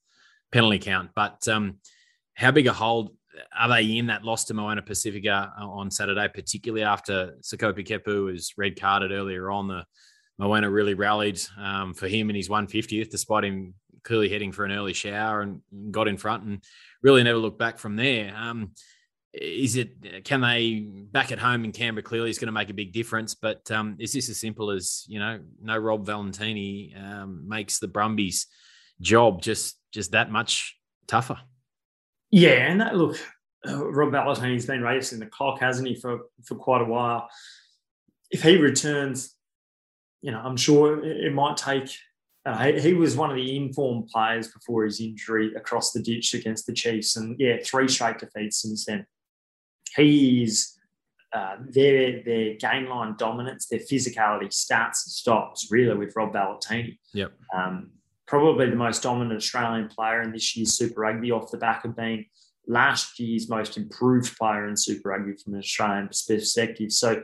penalty 0.52 0.80
count. 0.80 1.12
But 1.16 1.48
um, 1.48 1.78
how 2.36 2.52
big 2.52 2.68
a 2.68 2.74
hold 2.74 3.16
are 3.58 3.70
they 3.70 3.98
in 3.98 4.08
that 4.08 4.24
loss 4.24 4.46
to 4.46 4.54
Moana 4.54 4.82
Pacifica 4.82 5.54
on 5.58 5.90
Saturday, 5.90 6.28
particularly 6.34 6.84
after 6.84 7.38
Sekope 7.42 7.88
Kepu 7.88 8.26
was 8.26 8.54
red 8.58 8.80
carded 8.80 9.12
earlier 9.12 9.50
on? 9.50 9.68
The 9.68 9.86
Moana 10.38 10.70
really 10.70 10.94
rallied 10.94 11.40
um, 11.58 11.94
for 11.94 12.08
him 12.08 12.30
in 12.30 12.36
his 12.36 12.50
150th, 12.50 13.10
despite 13.10 13.44
him 13.44 13.74
clearly 14.04 14.30
heading 14.30 14.52
for 14.52 14.66
an 14.66 14.72
early 14.72 14.94
shower 14.94 15.42
and 15.42 15.62
got 15.92 16.08
in 16.08 16.18
front 16.18 16.44
and 16.44 16.64
really 17.04 17.24
never 17.24 17.38
looked 17.38 17.60
back 17.60 17.78
from 17.78 17.96
there. 17.96 18.34
Um, 18.36 18.72
is 19.34 19.78
it 19.78 20.26
can 20.26 20.42
they 20.42 20.80
back 20.80 21.32
at 21.32 21.40
home 21.40 21.64
in 21.64 21.72
Canberra? 21.72 22.04
Clearly, 22.04 22.30
is 22.30 22.38
going 22.38 22.48
to 22.48 22.52
make 22.52 22.70
a 22.70 22.74
big 22.74 22.92
difference. 22.92 23.34
But 23.34 23.70
um, 23.72 23.96
is 23.98 24.12
this 24.12 24.30
as 24.30 24.40
simple 24.40 24.72
as 24.72 25.06
you 25.08 25.20
know? 25.20 25.40
No 25.62 25.78
Rob 25.78 26.06
Valetini 26.06 27.02
um, 27.02 27.48
makes 27.48 27.80
the 27.80 27.88
Brumbies' 27.88 28.48
job 29.00 29.42
just 29.42 29.78
just 29.92 30.12
that 30.12 30.32
much 30.32 30.78
tougher. 31.08 31.38
Yeah, 32.32 32.72
and 32.72 32.80
that, 32.82 32.96
look, 32.96 33.18
uh, 33.68 33.86
Rob 33.86 34.12
Valetini's 34.12 34.66
been 34.66 34.82
racing 34.82 35.20
the 35.20 35.26
clock, 35.26 35.60
hasn't 35.60 35.88
he, 35.88 35.96
for 35.96 36.22
for 36.46 36.56
quite 36.56 36.82
a 36.82 36.86
while? 36.86 37.30
If 38.32 38.44
he 38.44 38.58
returns 38.58 39.36
you 40.22 40.32
know, 40.32 40.40
I'm 40.40 40.58
sure 40.58 41.04
it, 41.04 41.34
might 41.34 41.58
take. 41.58 41.90
Uh, 42.46 42.72
he, 42.72 42.94
was 42.94 43.16
one 43.16 43.30
of 43.30 43.36
the 43.36 43.56
informed 43.56 44.08
players 44.08 44.48
before 44.48 44.84
his 44.84 45.00
injury 45.00 45.54
across 45.56 45.92
the 45.92 46.02
ditch 46.02 46.34
against 46.34 46.66
the 46.66 46.74
Chiefs, 46.74 47.16
and 47.16 47.40
yeah, 47.40 47.58
three 47.64 47.88
straight 47.88 48.20
defeats 48.20 48.62
since 48.62 48.86
then. 48.86 49.06
He's 49.96 50.80
uh, 51.34 51.58
their 51.70 52.24
their 52.24 52.56
game 52.56 52.88
line 52.88 53.16
dominance, 53.18 53.68
their 53.68 53.80
physicality, 53.80 54.52
starts 54.54 55.06
and 55.06 55.12
stops 55.12 55.68
really 55.72 55.96
with 55.96 56.16
Rob 56.16 56.34
Valetini. 56.34 56.98
Yep. 57.14 57.34
Um, 57.54 57.92
probably 58.32 58.70
the 58.70 58.78
most 58.78 59.04
dominant 59.04 59.36
Australian 59.36 59.89
player 59.89 60.22
in 60.22 60.32
this 60.32 60.56
year's 60.56 60.78
Super 60.78 61.02
Rugby, 61.02 61.32
off 61.32 61.52
the 61.52 61.58
back 61.58 61.84
of 61.84 61.98
being 61.98 62.28
last 62.65 63.20
year's 63.20 63.50
most 63.50 63.76
improved 63.76 64.38
player 64.38 64.70
in 64.70 64.78
Super 64.78 65.10
Rugby 65.10 65.34
from 65.36 65.56
an 65.56 65.60
Australian 65.60 66.08
perspective. 66.08 66.94
So 66.94 67.24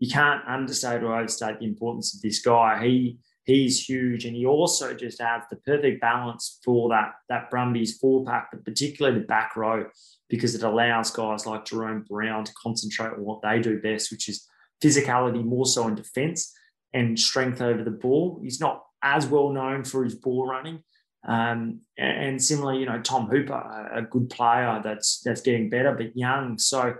you 0.00 0.10
can't 0.10 0.42
understate 0.48 1.04
or 1.04 1.16
overstate 1.16 1.60
the 1.60 1.64
importance 1.64 2.12
of 2.12 2.22
this 2.22 2.40
guy. 2.40 2.84
He 2.84 3.18
he's 3.44 3.88
huge, 3.88 4.24
and 4.24 4.34
he 4.34 4.46
also 4.46 4.94
just 4.94 5.20
adds 5.20 5.44
the 5.48 5.58
perfect 5.58 6.00
balance 6.00 6.58
for 6.64 6.88
that 6.88 7.12
that 7.28 7.50
Brumbies 7.50 7.96
four 7.98 8.24
pack, 8.24 8.48
but 8.50 8.64
particularly 8.64 9.20
the 9.20 9.26
back 9.26 9.54
row, 9.54 9.86
because 10.28 10.56
it 10.56 10.64
allows 10.64 11.12
guys 11.12 11.46
like 11.46 11.66
Jerome 11.66 12.04
Brown 12.10 12.42
to 12.42 12.52
concentrate 12.60 13.12
on 13.12 13.24
what 13.24 13.42
they 13.42 13.60
do 13.60 13.80
best, 13.80 14.10
which 14.10 14.28
is 14.28 14.44
physicality 14.82 15.44
more 15.44 15.66
so 15.66 15.86
in 15.86 15.94
defence 15.94 16.52
and 16.92 17.16
strength 17.16 17.62
over 17.62 17.84
the 17.84 17.92
ball. 17.92 18.40
He's 18.42 18.60
not 18.60 18.82
as 19.02 19.26
well 19.26 19.50
known 19.50 19.84
for 19.84 20.04
his 20.04 20.14
ball 20.14 20.46
running. 20.46 20.82
Um, 21.26 21.80
and 21.96 22.42
similarly, 22.42 22.80
you 22.80 22.86
know, 22.86 23.00
Tom 23.00 23.26
Hooper, 23.26 23.90
a 23.92 24.02
good 24.02 24.30
player 24.30 24.80
that's 24.82 25.20
that's 25.24 25.40
getting 25.40 25.68
better, 25.68 25.92
but 25.94 26.16
young. 26.16 26.58
So 26.58 26.94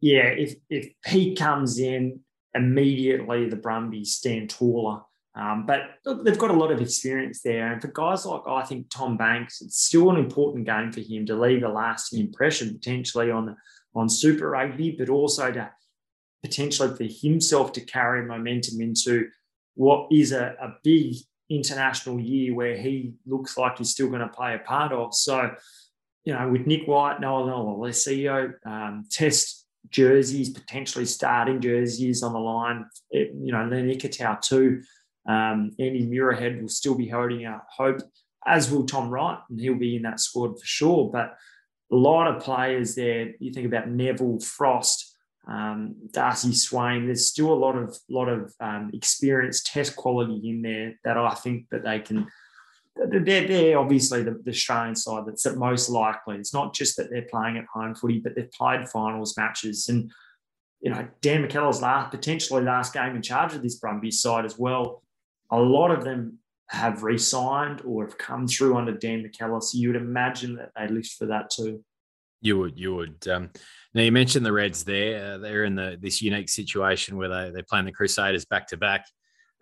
yeah, 0.00 0.26
if 0.26 0.54
if 0.68 0.92
he 1.06 1.34
comes 1.34 1.78
in 1.78 2.20
immediately, 2.54 3.48
the 3.48 3.56
Brumbies 3.56 4.14
stand 4.14 4.50
taller. 4.50 5.02
Um, 5.34 5.66
but 5.66 5.82
look, 6.04 6.24
they've 6.24 6.38
got 6.38 6.50
a 6.50 6.54
lot 6.54 6.72
of 6.72 6.80
experience 6.80 7.42
there, 7.42 7.72
and 7.72 7.80
for 7.80 7.88
guys 7.88 8.26
like 8.26 8.42
I 8.46 8.62
think 8.62 8.90
Tom 8.90 9.16
Banks, 9.16 9.60
it's 9.62 9.84
still 9.84 10.10
an 10.10 10.16
important 10.16 10.66
game 10.66 10.92
for 10.92 11.00
him 11.00 11.26
to 11.26 11.40
leave 11.40 11.62
a 11.62 11.68
lasting 11.68 12.20
impression 12.20 12.74
potentially 12.74 13.30
on 13.30 13.56
on 13.94 14.08
Super 14.08 14.50
Rugby, 14.50 14.96
but 14.98 15.08
also 15.08 15.50
to 15.50 15.70
potentially 16.42 16.94
for 16.96 17.26
himself 17.26 17.72
to 17.72 17.80
carry 17.80 18.24
momentum 18.24 18.80
into 18.80 19.28
what 19.78 20.08
is 20.10 20.32
a, 20.32 20.56
a 20.60 20.74
big 20.82 21.14
international 21.48 22.18
year 22.18 22.52
where 22.52 22.76
he 22.76 23.14
looks 23.24 23.56
like 23.56 23.78
he's 23.78 23.90
still 23.90 24.08
going 24.08 24.20
to 24.20 24.28
play 24.28 24.54
a 24.54 24.58
part 24.58 24.90
of. 24.92 25.14
So, 25.14 25.52
you 26.24 26.34
know, 26.34 26.48
with 26.48 26.66
Nick 26.66 26.88
White, 26.88 27.20
Noah 27.20 27.44
Lolesio, 27.44 28.54
um, 28.66 29.04
Test 29.08 29.66
jerseys, 29.88 30.50
potentially 30.50 31.06
starting 31.06 31.60
jerseys 31.60 32.24
on 32.24 32.32
the 32.32 32.40
line. 32.40 32.86
It, 33.12 33.30
you 33.40 33.52
know, 33.52 33.64
Len 33.66 33.88
Ikitau 33.88 34.40
too. 34.40 34.82
Um, 35.28 35.70
Andy 35.78 36.04
Muirhead 36.04 36.60
will 36.60 36.68
still 36.68 36.96
be 36.96 37.08
holding 37.08 37.44
out 37.44 37.62
hope, 37.70 38.00
as 38.44 38.72
will 38.72 38.84
Tom 38.84 39.08
Wright, 39.10 39.38
and 39.48 39.60
he'll 39.60 39.76
be 39.76 39.94
in 39.94 40.02
that 40.02 40.18
squad 40.18 40.58
for 40.58 40.66
sure. 40.66 41.08
But 41.08 41.36
a 41.92 41.96
lot 41.96 42.26
of 42.26 42.42
players 42.42 42.96
there. 42.96 43.30
You 43.38 43.52
think 43.52 43.66
about 43.66 43.88
Neville 43.88 44.40
Frost, 44.40 45.07
um, 45.48 45.96
Darcy 46.12 46.52
Swain. 46.52 47.06
There's 47.06 47.26
still 47.26 47.52
a 47.52 47.54
lot 47.54 47.76
of 47.76 47.96
lot 48.08 48.28
of 48.28 48.54
um, 48.60 48.90
experience, 48.92 49.62
test 49.62 49.96
quality 49.96 50.48
in 50.48 50.62
there 50.62 50.94
that 51.04 51.16
I 51.16 51.34
think 51.34 51.66
that 51.70 51.84
they 51.84 52.00
can 52.00 52.28
they're, 53.06 53.46
they're 53.46 53.78
obviously 53.78 54.22
the, 54.22 54.40
the 54.44 54.50
Australian 54.50 54.96
side 54.96 55.24
that's 55.26 55.46
most 55.56 55.88
likely. 55.88 56.36
It's 56.36 56.54
not 56.54 56.74
just 56.74 56.96
that 56.96 57.10
they're 57.10 57.22
playing 57.22 57.56
at 57.56 57.66
home 57.72 57.94
footy, 57.94 58.18
but 58.18 58.34
they've 58.34 58.50
played 58.50 58.88
finals 58.88 59.36
matches. 59.36 59.88
And, 59.88 60.10
you 60.80 60.90
know, 60.90 61.06
Dan 61.20 61.46
McKellar's 61.46 61.82
last, 61.82 62.10
potentially 62.10 62.62
last 62.62 62.92
game 62.92 63.14
in 63.14 63.22
charge 63.22 63.54
of 63.54 63.62
this 63.62 63.76
Brumbies 63.76 64.20
side 64.20 64.44
as 64.44 64.58
well. 64.58 65.02
A 65.50 65.58
lot 65.58 65.90
of 65.90 66.04
them 66.04 66.38
have 66.70 67.02
re 67.02 67.16
signed 67.16 67.82
or 67.84 68.04
have 68.04 68.18
come 68.18 68.46
through 68.46 68.76
under 68.76 68.92
Dan 68.92 69.22
McKellar. 69.22 69.62
So 69.62 69.78
you 69.78 69.88
would 69.88 70.00
imagine 70.00 70.56
that 70.56 70.72
they 70.76 70.88
lift 70.88 71.12
for 71.12 71.26
that 71.26 71.50
too. 71.50 71.84
You 72.40 72.58
would, 72.58 72.78
you 72.78 72.94
would. 72.94 73.26
Um, 73.28 73.50
now 73.94 74.02
you 74.02 74.12
mentioned 74.12 74.44
the 74.44 74.52
Reds 74.52 74.84
there. 74.84 75.34
Uh, 75.34 75.38
they're 75.38 75.64
in 75.64 75.74
the 75.74 75.98
this 76.00 76.22
unique 76.22 76.48
situation 76.48 77.16
where 77.16 77.28
they 77.28 77.50
they're 77.52 77.62
playing 77.68 77.86
the 77.86 77.92
Crusaders 77.92 78.44
back 78.44 78.66
to 78.68 78.76
back 78.76 79.06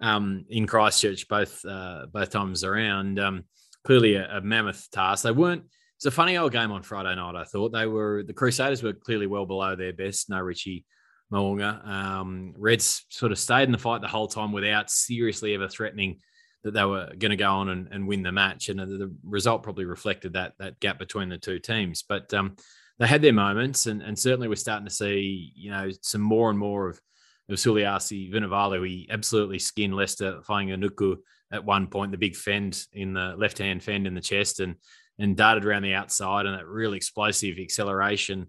in 0.01 0.66
Christchurch 0.66 1.29
both 1.29 1.64
uh, 1.64 2.07
both 2.12 2.31
times 2.31 2.64
around. 2.64 3.18
Um, 3.18 3.45
clearly 3.85 4.14
a, 4.16 4.39
a, 4.39 4.41
mammoth 4.41 4.89
task. 4.91 5.22
They 5.22 5.31
weren't. 5.31 5.64
It's 5.97 6.07
a 6.07 6.11
funny 6.11 6.37
old 6.37 6.53
game 6.53 6.72
on 6.72 6.83
Friday 6.83 7.14
night. 7.14 7.37
I 7.37 7.45
thought 7.45 7.72
they 7.72 7.87
were 7.87 8.22
the 8.27 8.35
Crusaders 8.35 8.83
were 8.83 8.93
clearly 8.93 9.27
well 9.27 9.47
below 9.47 9.77
their 9.77 9.93
best. 9.93 10.29
No 10.29 10.41
Richie 10.41 10.85
Mo'unga. 11.31 11.87
Um, 11.87 12.55
Reds 12.57 13.07
sort 13.11 13.33
of 13.33 13.39
stayed 13.39 13.64
in 13.64 13.72
the 13.72 13.79
fight 13.79 14.03
the 14.03 14.09
whole 14.09 14.29
time 14.29 14.53
without 14.53 14.91
seriously 14.91 15.55
ever 15.55 15.68
threatening 15.68 16.20
that 16.64 16.74
they 16.74 16.85
were 16.85 17.12
going 17.18 17.31
to 17.31 17.37
go 17.37 17.51
on 17.51 17.68
and, 17.68 17.89
and, 17.93 18.09
win 18.09 18.24
the 18.24 18.33
match. 18.33 18.68
And 18.68 18.81
the 18.81 19.14
result 19.24 19.62
probably 19.62 19.85
reflected 19.85 20.33
that 20.33 20.55
that 20.59 20.81
gap 20.81 20.99
between 20.99 21.29
the 21.29 21.39
two 21.39 21.61
teams. 21.61 22.03
But 22.03 22.35
um, 22.35 22.57
they 22.99 23.07
had 23.07 23.22
their 23.22 23.32
moments, 23.32 23.86
and, 23.86 24.03
and 24.03 24.18
certainly 24.18 24.49
we're 24.49 24.57
starting 24.57 24.86
to 24.86 24.92
see 24.92 25.53
you 25.55 25.70
know 25.70 25.90
some 26.03 26.20
more 26.20 26.51
and 26.51 26.59
more 26.59 26.88
of 26.88 27.01
of 27.49 27.57
Suliasi 27.57 28.32
Vunivalu. 28.32 28.86
He 28.86 29.09
absolutely 29.11 29.59
skinned 29.59 29.94
Leicester 29.94 30.40
Fainga'anuku 30.49 31.16
at 31.53 31.64
one 31.64 31.86
point, 31.86 32.11
the 32.11 32.18
big 32.18 32.34
fend 32.34 32.84
in 32.92 33.12
the 33.12 33.34
left 33.36 33.59
hand 33.59 33.82
fend 33.82 34.07
in 34.07 34.14
the 34.14 34.20
chest, 34.20 34.61
and 34.61 34.76
and 35.18 35.36
darted 35.36 35.64
around 35.64 35.82
the 35.82 35.94
outside, 35.94 36.47
and 36.47 36.59
that 36.59 36.66
real 36.66 36.92
explosive 36.92 37.59
acceleration. 37.59 38.49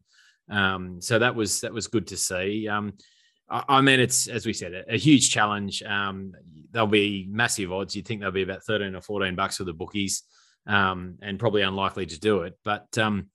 Um, 0.50 1.02
so 1.02 1.20
that 1.20 1.36
was 1.36 1.62
that 1.62 1.74
was 1.74 1.88
good 1.88 2.08
to 2.08 2.18
see. 2.18 2.68
Um, 2.68 2.94
I 3.50 3.80
mean, 3.80 4.00
it's 4.00 4.28
as 4.28 4.46
we 4.46 4.54
said, 4.54 4.74
a, 4.74 4.96
a 4.96 4.98
huge 4.98 5.32
challenge. 5.32 5.82
Um, 5.84 6.34
there'll 6.72 6.88
be 6.88 7.28
massive 7.30 7.72
odds. 7.72 7.96
You'd 7.96 8.06
think 8.06 8.20
there'll 8.20 8.34
be 8.34 8.44
about 8.44 8.64
thirteen 8.64 8.96
or 8.96 9.02
fourteen 9.02 9.36
bucks 9.36 9.58
for 9.58 9.64
the 9.64 9.74
bookies, 9.74 10.24
um, 10.66 11.18
and 11.22 11.40
probably 11.40 11.62
unlikely 11.62 12.08
to 12.08 12.20
do 12.20 12.42
it. 12.42 12.58
But 12.66 12.98
um, 12.98 13.30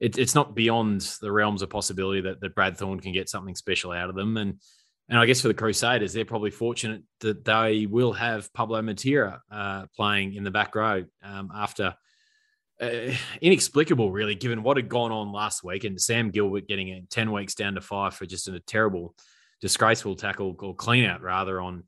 it, 0.00 0.18
it's 0.18 0.34
not 0.34 0.54
beyond 0.54 1.00
the 1.20 1.32
realms 1.32 1.62
of 1.62 1.70
possibility 1.70 2.20
that, 2.22 2.40
that 2.40 2.54
Brad 2.54 2.76
Thorn 2.76 3.00
can 3.00 3.12
get 3.12 3.28
something 3.28 3.54
special 3.54 3.92
out 3.92 4.10
of 4.10 4.16
them. 4.16 4.36
And 4.36 4.60
and 5.08 5.20
I 5.20 5.26
guess 5.26 5.40
for 5.40 5.48
the 5.48 5.54
Crusaders, 5.54 6.12
they're 6.12 6.24
probably 6.24 6.50
fortunate 6.50 7.02
that 7.20 7.44
they 7.44 7.86
will 7.86 8.12
have 8.12 8.52
Pablo 8.52 8.82
Matera 8.82 9.38
uh, 9.52 9.86
playing 9.94 10.34
in 10.34 10.42
the 10.42 10.50
back 10.50 10.74
row 10.74 11.04
um, 11.22 11.50
after. 11.54 11.94
Uh, 12.78 13.12
inexplicable, 13.40 14.12
really, 14.12 14.34
given 14.34 14.62
what 14.62 14.76
had 14.76 14.88
gone 14.88 15.10
on 15.10 15.32
last 15.32 15.64
week, 15.64 15.84
and 15.84 15.98
Sam 15.98 16.30
Gilbert 16.30 16.68
getting 16.68 17.06
10 17.08 17.32
weeks 17.32 17.54
down 17.54 17.74
to 17.76 17.80
five 17.80 18.14
for 18.14 18.26
just 18.26 18.48
a 18.48 18.60
terrible 18.60 19.14
disgraceful 19.60 20.14
tackle 20.14 20.54
or 20.58 20.74
clean 20.74 21.06
out 21.06 21.22
rather 21.22 21.60
on 21.60 21.84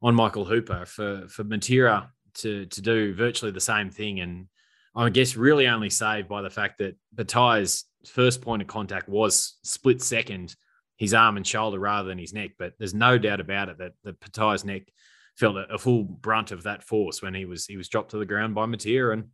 on 0.00 0.14
Michael 0.14 0.44
Hooper 0.44 0.86
for 0.86 1.26
for 1.28 1.44
Matera 1.44 2.08
to 2.34 2.66
to 2.66 2.80
do 2.80 3.14
virtually 3.14 3.52
the 3.52 3.60
same 3.60 3.90
thing 3.90 4.20
and 4.20 4.48
I 4.94 5.08
guess 5.08 5.36
really 5.36 5.66
only 5.68 5.90
saved 5.90 6.28
by 6.28 6.42
the 6.42 6.50
fact 6.50 6.78
that 6.78 6.96
Petaia's 7.16 7.84
first 8.06 8.42
point 8.42 8.62
of 8.62 8.68
contact 8.68 9.08
was 9.08 9.58
split 9.62 10.02
second 10.02 10.54
his 10.96 11.14
arm 11.14 11.36
and 11.36 11.46
shoulder 11.46 11.78
rather 11.78 12.08
than 12.08 12.18
his 12.18 12.32
neck 12.32 12.50
but 12.58 12.72
there's 12.78 12.94
no 12.94 13.16
doubt 13.16 13.40
about 13.40 13.68
it 13.68 13.78
that 13.78 13.92
the 14.04 14.12
Petaia's 14.12 14.64
neck 14.64 14.82
felt 15.36 15.56
a, 15.56 15.72
a 15.72 15.78
full 15.78 16.02
brunt 16.02 16.50
of 16.50 16.64
that 16.64 16.82
force 16.82 17.22
when 17.22 17.32
he 17.32 17.44
was 17.44 17.64
he 17.66 17.76
was 17.76 17.88
dropped 17.88 18.10
to 18.10 18.18
the 18.18 18.26
ground 18.26 18.54
by 18.54 18.66
Matera 18.66 19.14
and 19.14 19.24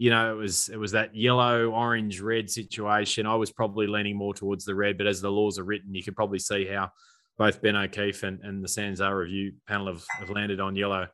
you 0.00 0.08
know, 0.08 0.32
it 0.32 0.36
was 0.36 0.70
it 0.70 0.78
was 0.78 0.92
that 0.92 1.14
yellow, 1.14 1.70
orange, 1.72 2.22
red 2.22 2.48
situation. 2.48 3.26
I 3.26 3.34
was 3.34 3.52
probably 3.52 3.86
leaning 3.86 4.16
more 4.16 4.32
towards 4.32 4.64
the 4.64 4.74
red, 4.74 4.96
but 4.96 5.06
as 5.06 5.20
the 5.20 5.30
laws 5.30 5.58
are 5.58 5.64
written, 5.64 5.94
you 5.94 6.02
could 6.02 6.16
probably 6.16 6.38
see 6.38 6.64
how 6.64 6.90
both 7.36 7.60
Ben 7.60 7.76
O'Keeffe 7.76 8.22
and, 8.22 8.40
and 8.42 8.64
the 8.64 8.68
SANZAAR 8.68 9.14
review 9.14 9.52
panel 9.68 9.88
have, 9.88 10.02
have 10.18 10.30
landed 10.30 10.58
on 10.58 10.74
yellow 10.74 11.06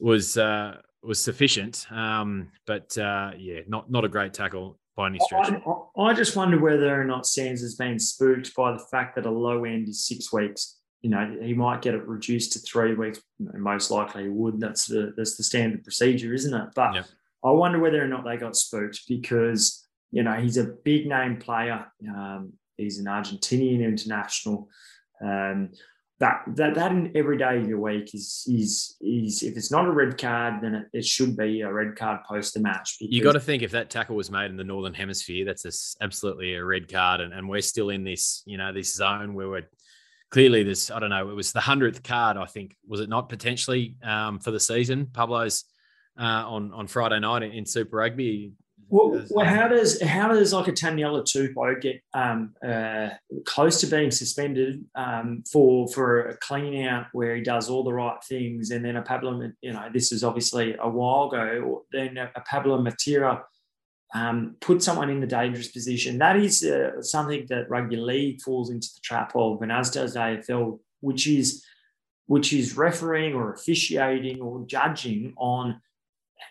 was 0.00 0.36
uh, 0.36 0.78
was 1.08 1.22
sufficient. 1.22 1.86
Um, 1.90 2.50
but 2.66 2.96
uh, 2.96 3.32
yeah, 3.36 3.60
not 3.66 3.90
not 3.90 4.04
a 4.04 4.08
great 4.08 4.32
tackle 4.34 4.78
by 4.94 5.06
any 5.08 5.18
stretch. 5.20 5.50
I, 5.50 6.00
I 6.00 6.14
just 6.14 6.36
wonder 6.36 6.60
whether 6.60 7.00
or 7.00 7.04
not 7.04 7.24
SANZAAR 7.24 7.62
has 7.62 7.74
been 7.74 7.98
spooked 7.98 8.54
by 8.54 8.72
the 8.72 8.84
fact 8.90 9.16
that 9.16 9.26
a 9.26 9.30
low 9.30 9.64
end 9.64 9.88
is 9.88 10.06
six 10.06 10.32
weeks. 10.32 10.76
You 11.00 11.10
know, 11.10 11.38
he 11.40 11.54
might 11.54 11.82
get 11.82 11.94
it 11.94 12.06
reduced 12.06 12.52
to 12.52 12.58
three 12.58 12.94
weeks. 12.94 13.20
Most 13.38 13.90
likely, 13.90 14.24
he 14.24 14.28
would. 14.28 14.60
That's 14.60 14.86
the 14.86 15.14
that's 15.16 15.36
the 15.36 15.44
standard 15.44 15.82
procedure, 15.82 16.32
isn't 16.32 16.54
it? 16.54 16.68
But. 16.76 17.08
I 17.44 17.52
wonder 17.52 17.78
whether 17.78 18.02
or 18.02 18.08
not 18.08 18.24
they 18.24 18.36
got 18.36 18.56
spooked 18.56 19.02
because 19.08 19.86
you 20.10 20.24
know 20.24 20.32
he's 20.32 20.56
a 20.56 20.64
big 20.64 21.06
name 21.06 21.36
player. 21.36 21.86
Um, 22.08 22.54
he's 22.76 22.98
an 22.98 23.06
Argentinian 23.06 23.80
international. 23.80 24.68
Um, 25.22 25.70
that 26.20 26.42
that 26.56 26.74
that 26.74 26.90
in 26.90 27.12
every 27.14 27.38
day 27.38 27.58
of 27.58 27.68
your 27.68 27.78
week 27.78 28.12
is 28.14 28.44
is 28.48 28.96
is 29.00 29.42
if 29.42 29.56
it's 29.56 29.70
not 29.70 29.86
a 29.86 29.90
red 29.90 30.18
card, 30.18 30.62
then 30.62 30.74
it, 30.74 30.86
it 30.92 31.04
should 31.04 31.36
be 31.36 31.60
a 31.60 31.72
red 31.72 31.96
card 31.96 32.20
post 32.28 32.54
the 32.54 32.60
match. 32.60 32.96
You 33.00 33.22
got 33.22 33.32
to 33.32 33.40
think 33.40 33.62
if 33.62 33.70
that 33.70 33.88
tackle 33.88 34.16
was 34.16 34.30
made 34.30 34.50
in 34.50 34.56
the 34.56 34.64
northern 34.64 34.94
hemisphere, 34.94 35.44
that's 35.44 35.64
a, 35.64 36.04
absolutely 36.04 36.54
a 36.54 36.64
red 36.64 36.90
card, 36.90 37.20
and, 37.20 37.32
and 37.32 37.48
we're 37.48 37.60
still 37.60 37.90
in 37.90 38.02
this 38.02 38.42
you 38.46 38.58
know 38.58 38.72
this 38.72 38.94
zone 38.94 39.34
where 39.34 39.48
we're 39.48 39.68
clearly 40.30 40.62
this 40.64 40.90
I 40.90 40.98
don't 40.98 41.10
know 41.10 41.30
it 41.30 41.34
was 41.34 41.52
the 41.52 41.60
hundredth 41.60 42.02
card 42.02 42.36
I 42.36 42.44
think 42.44 42.76
was 42.86 43.00
it 43.00 43.08
not 43.08 43.28
potentially 43.28 43.96
um, 44.02 44.40
for 44.40 44.50
the 44.50 44.60
season 44.60 45.06
Pablo's 45.06 45.64
uh, 46.18 46.44
on 46.46 46.72
on 46.72 46.86
Friday 46.86 47.20
night 47.20 47.42
in, 47.42 47.64
Super 47.64 47.98
Rugby. 47.98 48.52
Well, 48.90 49.22
well, 49.30 49.44
how 49.44 49.68
does 49.68 50.00
how 50.00 50.28
does 50.28 50.52
like 50.54 50.68
a 50.68 50.72
Taniela 50.72 51.22
Tupou 51.22 51.80
get 51.80 52.00
um, 52.14 52.54
uh, 52.66 53.10
close 53.44 53.80
to 53.82 53.86
being 53.86 54.10
suspended 54.10 54.84
um, 54.94 55.42
for 55.50 55.88
for 55.88 56.28
a 56.28 56.36
clean 56.38 56.86
out 56.86 57.06
where 57.12 57.36
he 57.36 57.42
does 57.42 57.68
all 57.68 57.84
the 57.84 57.92
right 57.92 58.16
things, 58.24 58.70
and 58.70 58.82
then 58.82 58.96
a 58.96 59.02
Pablo, 59.02 59.50
you 59.60 59.72
know, 59.72 59.88
this 59.92 60.10
is 60.10 60.24
obviously 60.24 60.74
a 60.80 60.88
while 60.88 61.28
ago. 61.28 61.84
Then 61.92 62.16
a, 62.16 62.30
a 62.34 62.40
Pablo 62.40 62.80
Matera 62.80 63.42
um, 64.14 64.56
put 64.60 64.82
someone 64.82 65.10
in 65.10 65.20
the 65.20 65.26
dangerous 65.26 65.68
position. 65.68 66.18
That 66.18 66.36
is 66.36 66.64
uh, 66.64 67.02
something 67.02 67.44
that 67.50 67.68
rugby 67.68 67.96
league 67.96 68.40
falls 68.40 68.70
into 68.70 68.88
the 68.94 69.00
trap 69.02 69.32
of, 69.34 69.60
and 69.60 69.70
as 69.70 69.90
does 69.90 70.16
AFL, 70.16 70.78
which 71.00 71.26
is 71.26 71.62
which 72.26 72.52
is 72.52 72.76
refereeing 72.76 73.34
or 73.34 73.52
officiating 73.52 74.40
or 74.40 74.64
judging 74.66 75.34
on 75.36 75.80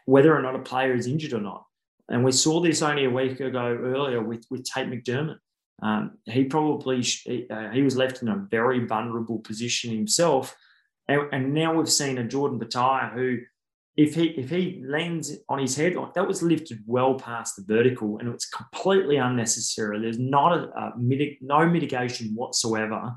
whether 0.06 0.36
or 0.36 0.42
not 0.42 0.56
a 0.56 0.60
player 0.60 0.94
is 0.94 1.08
injured 1.08 1.34
or 1.34 1.42
not. 1.42 1.67
And 2.10 2.24
we 2.24 2.32
saw 2.32 2.62
this 2.62 2.82
only 2.82 3.06
a 3.06 3.10
week 3.10 3.40
ago 3.40 3.78
earlier 3.82 4.22
with, 4.22 4.46
with 4.50 4.64
Tate 4.64 4.90
McDermott. 4.90 5.38
Um, 5.82 6.18
he 6.26 6.46
probably 6.46 7.04
uh, 7.52 7.70
he 7.70 7.84
was 7.84 7.96
left 7.96 8.22
in 8.22 8.30
a 8.30 8.48
very 8.50 8.86
vulnerable 8.86 9.40
position 9.40 9.92
himself, 9.92 10.56
and, 11.08 11.22
and 11.32 11.54
now 11.54 11.76
we've 11.76 11.90
seen 11.90 12.18
a 12.18 12.24
Jordan 12.24 12.60
Petaia 12.60 13.14
who, 13.14 13.38
if 13.96 14.16
he 14.16 14.30
if 14.30 14.50
he 14.50 14.82
lands 14.84 15.38
on 15.50 15.60
his 15.60 15.76
head, 15.76 15.96
like 15.96 16.16
that 16.16 16.28
was 16.28 16.42
lifted 16.42 16.80
well 16.88 17.14
past 17.14 17.58
the 17.58 17.64
vertical, 17.72 18.18
and 18.18 18.34
it's 18.34 18.50
completely 18.50 19.18
unnecessary. 19.18 20.00
There's 20.00 20.18
not 20.18 20.58
a, 20.58 20.64
a 20.70 20.94
mitig- 20.98 21.38
no 21.42 21.68
mitigation 21.68 22.34
whatsoever. 22.34 23.16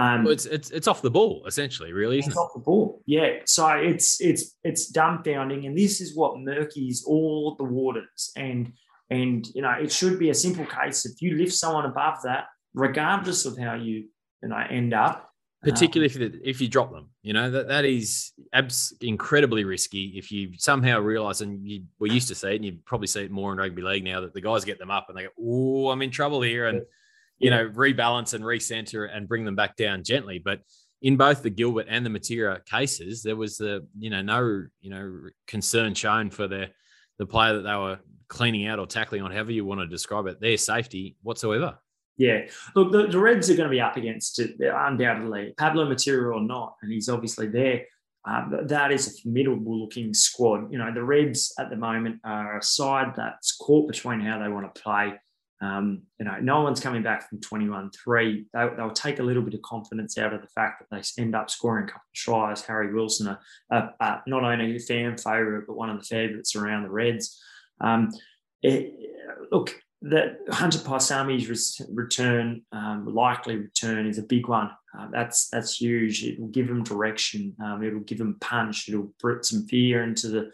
Um, 0.00 0.24
well, 0.24 0.32
it's 0.32 0.46
it's 0.46 0.70
it's 0.70 0.86
off 0.86 1.02
the 1.02 1.10
ball 1.10 1.42
essentially, 1.46 1.92
really. 1.92 2.20
It's 2.20 2.36
off 2.36 2.52
the 2.54 2.60
ball, 2.60 3.02
yeah. 3.04 3.38
So 3.46 3.68
it's 3.70 4.20
it's 4.20 4.56
it's 4.62 4.92
dumbfounding, 4.92 5.66
and 5.66 5.76
this 5.76 6.00
is 6.00 6.16
what 6.16 6.34
murkies 6.36 6.98
all 7.04 7.56
the 7.56 7.64
waters. 7.64 8.30
And 8.36 8.72
and 9.10 9.46
you 9.54 9.62
know, 9.62 9.72
it 9.72 9.90
should 9.90 10.18
be 10.18 10.30
a 10.30 10.34
simple 10.34 10.66
case. 10.66 11.04
If 11.04 11.20
you 11.20 11.36
lift 11.36 11.52
someone 11.52 11.84
above 11.84 12.18
that, 12.22 12.44
regardless 12.74 13.44
of 13.44 13.58
how 13.58 13.74
you 13.74 14.04
you 14.40 14.48
know 14.48 14.62
end 14.70 14.94
up, 14.94 15.28
particularly 15.64 16.14
um, 16.14 16.22
if 16.22 16.34
you, 16.34 16.40
if 16.44 16.60
you 16.60 16.68
drop 16.68 16.92
them, 16.92 17.08
you 17.22 17.32
know 17.32 17.50
that 17.50 17.66
that 17.66 17.84
is 17.84 18.30
abs- 18.52 18.94
incredibly 19.00 19.64
risky. 19.64 20.12
If 20.16 20.30
you 20.30 20.52
somehow 20.58 21.00
realize, 21.00 21.40
and 21.40 21.66
you 21.66 21.82
we 21.98 22.12
used 22.12 22.28
to 22.28 22.36
see 22.36 22.50
it, 22.50 22.56
and 22.56 22.64
you 22.64 22.78
probably 22.84 23.08
see 23.08 23.24
it 23.24 23.32
more 23.32 23.50
in 23.50 23.58
rugby 23.58 23.82
league 23.82 24.04
now 24.04 24.20
that 24.20 24.32
the 24.32 24.40
guys 24.40 24.64
get 24.64 24.78
them 24.78 24.92
up 24.92 25.06
and 25.08 25.18
they 25.18 25.24
go, 25.24 25.30
"Oh, 25.40 25.90
I'm 25.90 26.02
in 26.02 26.12
trouble 26.12 26.40
here," 26.40 26.68
and 26.68 26.82
you 27.38 27.50
know, 27.50 27.68
rebalance 27.68 28.34
and 28.34 28.44
recenter 28.44 29.08
and 29.14 29.28
bring 29.28 29.44
them 29.44 29.56
back 29.56 29.76
down 29.76 30.02
gently. 30.02 30.38
But 30.38 30.60
in 31.02 31.16
both 31.16 31.42
the 31.42 31.50
Gilbert 31.50 31.86
and 31.88 32.04
the 32.04 32.10
Matera 32.10 32.64
cases, 32.66 33.22
there 33.22 33.36
was 33.36 33.56
the 33.56 33.86
you 33.98 34.10
know 34.10 34.22
no 34.22 34.64
you 34.80 34.90
know 34.90 35.28
concern 35.46 35.94
shown 35.94 36.30
for 36.30 36.48
the 36.48 36.70
the 37.18 37.26
player 37.26 37.54
that 37.54 37.62
they 37.62 37.74
were 37.74 37.98
cleaning 38.28 38.66
out 38.66 38.78
or 38.78 38.86
tackling 38.86 39.22
on, 39.22 39.30
however 39.30 39.52
you 39.52 39.64
want 39.64 39.80
to 39.80 39.86
describe 39.86 40.26
it, 40.26 40.40
their 40.40 40.56
safety 40.56 41.16
whatsoever. 41.22 41.78
Yeah, 42.16 42.46
look, 42.74 42.92
the, 42.92 43.06
the 43.06 43.18
Reds 43.18 43.48
are 43.48 43.54
going 43.54 43.68
to 43.68 43.74
be 43.74 43.80
up 43.80 43.96
against 43.96 44.40
it 44.40 44.56
undoubtedly, 44.60 45.54
Pablo 45.56 45.86
Matera 45.86 46.34
or 46.34 46.42
not, 46.42 46.74
and 46.82 46.92
he's 46.92 47.08
obviously 47.08 47.46
there. 47.46 47.84
Um, 48.24 48.66
that 48.66 48.92
is 48.92 49.06
a 49.06 49.22
formidable 49.22 49.80
looking 49.80 50.12
squad. 50.12 50.70
You 50.72 50.78
know, 50.78 50.92
the 50.92 51.02
Reds 51.02 51.54
at 51.58 51.70
the 51.70 51.76
moment 51.76 52.20
are 52.24 52.58
a 52.58 52.62
side 52.62 53.12
that's 53.16 53.56
caught 53.56 53.88
between 53.88 54.20
how 54.20 54.40
they 54.40 54.48
want 54.48 54.72
to 54.74 54.82
play 54.82 55.14
um, 55.60 56.02
you 56.18 56.24
know, 56.24 56.38
no 56.40 56.62
one's 56.62 56.80
coming 56.80 57.02
back 57.02 57.28
from 57.28 57.40
21 57.40 57.90
3. 57.90 58.46
They, 58.52 58.68
will 58.78 58.90
take 58.90 59.18
a 59.18 59.22
little 59.22 59.42
bit 59.42 59.54
of 59.54 59.62
confidence 59.62 60.16
out 60.16 60.32
of 60.32 60.40
the 60.40 60.48
fact 60.48 60.80
that 60.80 60.96
they 60.96 61.22
end 61.22 61.34
up 61.34 61.50
scoring 61.50 61.84
a 61.84 61.86
couple 61.86 62.02
of 62.08 62.14
tries. 62.14 62.62
Harry 62.62 62.94
Wilson, 62.94 63.26
a, 63.28 63.40
a, 63.70 63.90
a, 64.00 64.22
not 64.26 64.44
only 64.44 64.76
a 64.76 64.78
fan 64.78 65.16
favourite, 65.16 65.66
but 65.66 65.76
one 65.76 65.90
of 65.90 65.98
the 65.98 66.04
favourites 66.04 66.54
around 66.54 66.84
the 66.84 66.90
Reds. 66.90 67.40
Um, 67.80 68.10
it, 68.62 68.94
look, 69.50 69.74
that 70.02 70.38
Hunter 70.50 70.78
Paisami's 70.78 71.80
return, 71.92 72.62
um, 72.70 73.06
likely 73.12 73.56
return, 73.56 74.06
is 74.06 74.18
a 74.18 74.22
big 74.22 74.46
one. 74.46 74.70
Uh, 74.96 75.08
that's 75.12 75.48
that's 75.48 75.80
huge. 75.80 76.22
It 76.22 76.38
will 76.38 76.48
give 76.48 76.68
him 76.68 76.84
direction. 76.84 77.56
Um, 77.62 77.82
it'll 77.82 78.00
give 78.00 78.20
him 78.20 78.36
punch. 78.40 78.88
It'll 78.88 79.12
put 79.20 79.44
some 79.44 79.66
fear 79.66 80.04
into 80.04 80.28
the 80.28 80.52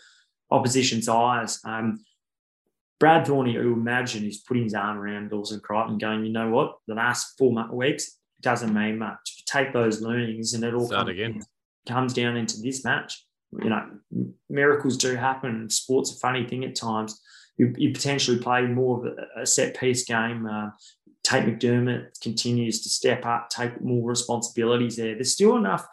opposition's 0.50 1.08
eyes. 1.10 1.60
Um, 1.64 2.02
Brad 3.00 3.26
Thorn, 3.26 3.50
who 3.50 3.72
imagine, 3.72 4.22
he's 4.22 4.42
putting 4.42 4.64
his 4.64 4.74
arm 4.74 4.98
around 4.98 5.32
Lawson 5.32 5.60
Creighton, 5.60 5.98
going, 5.98 6.24
you 6.24 6.32
know 6.32 6.50
what, 6.50 6.76
the 6.86 6.94
last 6.94 7.34
four 7.36 7.52
weeks 7.72 8.18
doesn't 8.40 8.72
mean 8.72 8.98
much. 8.98 9.44
Take 9.46 9.72
those 9.72 10.00
learnings, 10.00 10.54
and 10.54 10.64
it 10.64 10.74
all 10.74 10.88
comes, 10.88 11.10
again. 11.10 11.40
comes 11.88 12.12
down 12.12 12.36
into 12.36 12.60
this 12.60 12.84
match. 12.84 13.24
You 13.62 13.70
know, 13.70 13.90
miracles 14.48 14.96
do 14.96 15.14
happen. 15.16 15.68
Sport's 15.70 16.14
a 16.14 16.18
funny 16.18 16.46
thing 16.46 16.64
at 16.64 16.76
times. 16.76 17.20
You, 17.56 17.72
you 17.76 17.92
potentially 17.92 18.38
play 18.38 18.62
more 18.62 18.98
of 18.98 19.12
a, 19.12 19.42
a 19.42 19.46
set 19.46 19.78
piece 19.78 20.04
game. 20.04 20.46
Uh, 20.46 20.70
Tate 21.22 21.46
McDermott 21.46 22.20
continues 22.20 22.82
to 22.82 22.88
step 22.88 23.24
up, 23.24 23.48
take 23.48 23.80
more 23.80 24.08
responsibilities 24.08 24.96
there. 24.96 25.14
There's 25.14 25.32
still 25.32 25.56
enough 25.56 25.86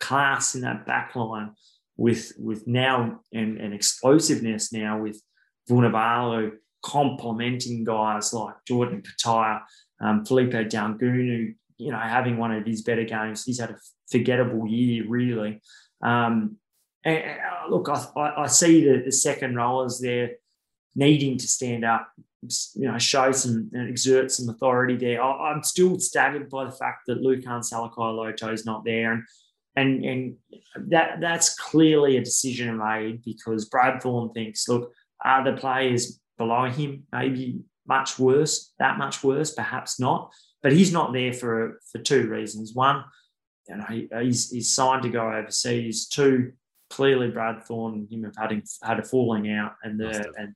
class 0.00 0.54
in 0.54 0.62
that 0.62 0.84
back 0.84 1.14
line 1.14 1.52
with 1.96 2.32
with 2.38 2.66
now 2.66 3.20
and, 3.32 3.58
and 3.58 3.72
explosiveness 3.72 4.72
now 4.72 5.00
with 5.00 5.22
Vunivalu 5.68 6.52
complementing 6.84 7.82
guys 7.82 8.32
like 8.32 8.54
Jordan 8.68 9.02
Petaia, 9.02 9.60
um, 10.00 10.24
Filipo 10.24 10.68
Daugunu, 10.68 11.54
you 11.78 11.90
know, 11.90 11.98
having 11.98 12.36
one 12.36 12.52
of 12.52 12.66
his 12.66 12.82
better 12.82 13.04
games. 13.04 13.44
He's 13.44 13.58
had 13.58 13.70
a 13.70 13.78
forgettable 14.10 14.66
year, 14.66 15.04
really. 15.08 15.60
Um, 16.02 16.58
and, 17.04 17.24
uh, 17.24 17.70
look, 17.70 17.88
I, 17.88 18.34
I, 18.36 18.46
see 18.46 18.84
the, 18.84 19.02
the 19.04 19.12
second 19.12 19.56
rollers 19.56 19.98
there 19.98 20.32
needing 20.94 21.38
to 21.38 21.48
stand 21.48 21.84
up, 21.84 22.08
you 22.74 22.90
know, 22.90 22.98
show 22.98 23.32
some 23.32 23.70
and 23.72 23.88
exert 23.88 24.30
some 24.30 24.48
authority 24.50 24.96
there. 24.96 25.22
I, 25.22 25.52
am 25.52 25.62
still 25.62 25.98
staggered 25.98 26.50
by 26.50 26.64
the 26.64 26.72
fact 26.72 27.06
that 27.06 27.22
Lukhan 27.22 27.66
Salakaia-Loto 27.66 28.52
is 28.52 28.66
not 28.66 28.84
there. 28.84 29.12
And 29.12 29.24
and 29.76 30.04
and 30.04 30.36
that 30.90 31.20
that's 31.20 31.56
clearly 31.56 32.16
a 32.16 32.22
decision 32.22 32.76
made 32.78 33.24
because 33.24 33.64
Brad 33.64 34.00
Thorn 34.00 34.30
thinks, 34.32 34.68
look, 34.68 34.92
are 35.24 35.44
the 35.44 35.56
players 35.56 36.20
below 36.38 36.64
him 36.64 37.04
maybe 37.12 37.60
much 37.86 38.18
worse, 38.18 38.72
that 38.78 38.98
much 38.98 39.22
worse, 39.22 39.52
perhaps 39.52 40.00
not. 40.00 40.32
But 40.62 40.72
he's 40.72 40.92
not 40.92 41.12
there 41.12 41.32
for 41.32 41.80
for 41.92 41.98
two 41.98 42.28
reasons. 42.28 42.72
One, 42.74 43.04
you 43.68 43.76
know, 43.76 43.84
he, 43.88 44.08
he's, 44.22 44.50
he's 44.50 44.74
signed 44.74 45.02
to 45.02 45.10
go 45.10 45.30
overseas. 45.30 46.08
Two, 46.08 46.52
clearly 46.90 47.28
Brad 47.28 47.64
Thorn 47.64 47.94
and 47.94 48.10
him 48.10 48.24
have 48.24 48.36
had, 48.36 48.62
had 48.82 48.98
a 48.98 49.02
falling 49.02 49.50
out, 49.50 49.74
and 49.82 50.00
the 50.00 50.32
and 50.38 50.54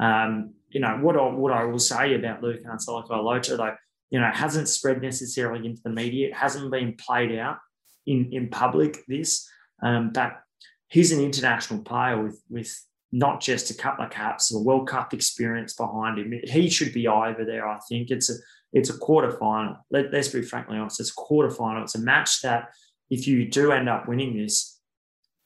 um, 0.00 0.54
you 0.68 0.80
know 0.80 0.98
what 1.00 1.16
I 1.16 1.22
what 1.22 1.52
I 1.52 1.64
will 1.64 1.78
say 1.78 2.14
about 2.14 2.42
Lukhan 2.42 2.78
Salakaia-Loto 2.84 3.56
though, 3.56 3.74
you 4.10 4.20
know, 4.20 4.30
hasn't 4.32 4.68
spread 4.68 5.02
necessarily 5.02 5.66
into 5.66 5.82
the 5.82 5.90
media. 5.90 6.28
It 6.28 6.34
hasn't 6.34 6.70
been 6.70 6.94
played 6.94 7.36
out 7.38 7.58
in 8.06 8.30
in 8.32 8.48
public. 8.50 9.04
This, 9.08 9.48
um, 9.82 10.10
but 10.12 10.40
he's 10.88 11.10
an 11.10 11.20
international 11.20 11.82
player 11.82 12.22
with 12.22 12.40
with 12.48 12.80
not 13.10 13.40
just 13.40 13.70
a 13.70 13.74
couple 13.74 14.04
of 14.04 14.10
caps, 14.10 14.52
a 14.52 14.58
World 14.58 14.88
Cup 14.88 15.14
experience 15.14 15.74
behind 15.74 16.18
him. 16.18 16.40
He 16.44 16.68
should 16.68 16.92
be 16.92 17.08
over 17.08 17.44
there. 17.44 17.66
I 17.66 17.78
think 17.88 18.10
it's 18.10 18.30
a 18.30 18.34
it's 18.72 18.90
a 18.90 18.98
quarter 18.98 19.30
final. 19.30 19.76
Let, 19.90 20.12
us 20.12 20.28
be 20.28 20.42
frankly 20.42 20.76
honest. 20.76 21.00
It's 21.00 21.10
a 21.10 21.14
quarter 21.14 21.50
final. 21.50 21.82
It's 21.82 21.94
a 21.94 22.00
match 22.00 22.42
that 22.42 22.68
if 23.08 23.26
you 23.26 23.48
do 23.48 23.72
end 23.72 23.88
up 23.88 24.06
winning 24.06 24.36
this, 24.36 24.78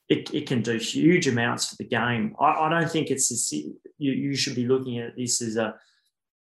it, 0.09 0.35
it 0.35 0.47
can 0.47 0.61
do 0.61 0.77
huge 0.77 1.29
amounts 1.29 1.69
for 1.69 1.77
the 1.77 1.85
game. 1.85 2.35
I, 2.41 2.53
I 2.53 2.69
don't 2.69 2.91
think 2.91 3.11
it's 3.11 3.31
a, 3.53 3.57
you, 3.99 4.13
you 4.13 4.35
should 4.35 4.57
be 4.57 4.67
looking 4.67 4.99
at 4.99 5.17
this 5.17 5.41
as 5.41 5.57
a, 5.57 5.75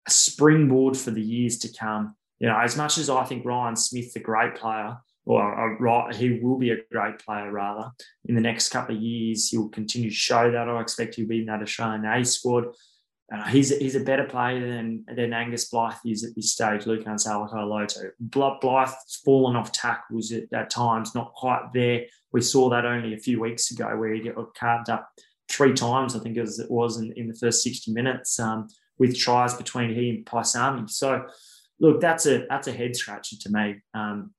a 0.07 0.11
springboard 0.11 0.97
for 0.97 1.11
the 1.11 1.21
years 1.21 1.59
to 1.59 1.71
come. 1.71 2.15
You 2.39 2.49
know, 2.49 2.59
as 2.59 2.75
much 2.75 2.97
as 2.97 3.09
I 3.09 3.23
think 3.23 3.45
Ryan 3.45 3.75
Smith, 3.75 4.11
the 4.13 4.19
great 4.19 4.55
player, 4.55 4.97
or 5.25 5.77
right, 5.79 6.13
he 6.15 6.39
will 6.41 6.57
be 6.57 6.71
a 6.71 6.83
great 6.91 7.19
player 7.19 7.51
rather 7.51 7.91
in 8.25 8.35
the 8.35 8.41
next 8.41 8.69
couple 8.69 8.95
of 8.95 9.01
years. 9.01 9.49
He'll 9.49 9.69
continue 9.69 10.09
to 10.09 10.15
show 10.15 10.51
that. 10.51 10.67
I 10.67 10.81
expect 10.81 11.15
he'll 11.15 11.27
be 11.27 11.39
in 11.39 11.45
that 11.45 11.61
Australian 11.61 12.05
A 12.05 12.25
squad. 12.25 12.65
Uh, 13.33 13.47
he's 13.47 13.71
a, 13.71 13.75
he's 13.75 13.95
a 13.95 14.01
better 14.01 14.25
player 14.25 14.59
than 14.59 15.05
than 15.15 15.33
Angus 15.33 15.69
Blyth 15.71 15.97
is 16.05 16.25
at 16.25 16.35
this 16.35 16.51
stage. 16.51 16.83
Lukhan 16.83 17.15
Salakaia-Loto. 17.15 18.11
Blyth's 18.29 19.21
fallen 19.23 19.55
off 19.55 19.71
tackles 19.71 20.31
at, 20.31 20.43
at 20.51 20.69
times, 20.69 21.15
not 21.15 21.33
quite 21.33 21.69
there. 21.73 22.05
We 22.33 22.41
saw 22.41 22.69
that 22.69 22.85
only 22.85 23.13
a 23.13 23.19
few 23.19 23.39
weeks 23.39 23.71
ago 23.71 23.95
where 23.95 24.13
he 24.13 24.21
got 24.21 24.53
carved 24.55 24.89
up 24.89 25.09
three 25.49 25.73
times, 25.73 26.15
I 26.15 26.19
think 26.19 26.37
as 26.37 26.59
it 26.59 26.69
was 26.69 26.97
in, 26.97 27.13
in 27.13 27.27
the 27.27 27.35
first 27.35 27.63
60 27.63 27.91
minutes, 27.93 28.39
um, 28.39 28.67
with 28.97 29.17
tries 29.17 29.53
between 29.53 29.93
he 29.93 30.09
and 30.09 30.25
Paisami. 30.25 30.89
So, 30.89 31.25
look, 31.79 32.01
that's 32.01 32.25
a 32.25 32.45
that's 32.49 32.67
a 32.67 32.73
head 32.73 32.95
scratcher 32.95 33.37
to 33.39 33.49
me. 33.51 33.81
Um, 33.93 34.31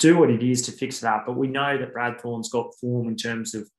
do 0.00 0.18
what 0.18 0.30
it 0.30 0.42
is 0.42 0.62
to 0.62 0.72
fix 0.72 1.02
it 1.02 1.06
up. 1.06 1.24
But 1.26 1.36
we 1.36 1.46
know 1.46 1.78
that 1.78 1.92
Brad 1.92 2.20
Thorn's 2.20 2.48
got 2.48 2.74
form 2.80 3.06
in 3.06 3.16
terms 3.16 3.54
of 3.54 3.70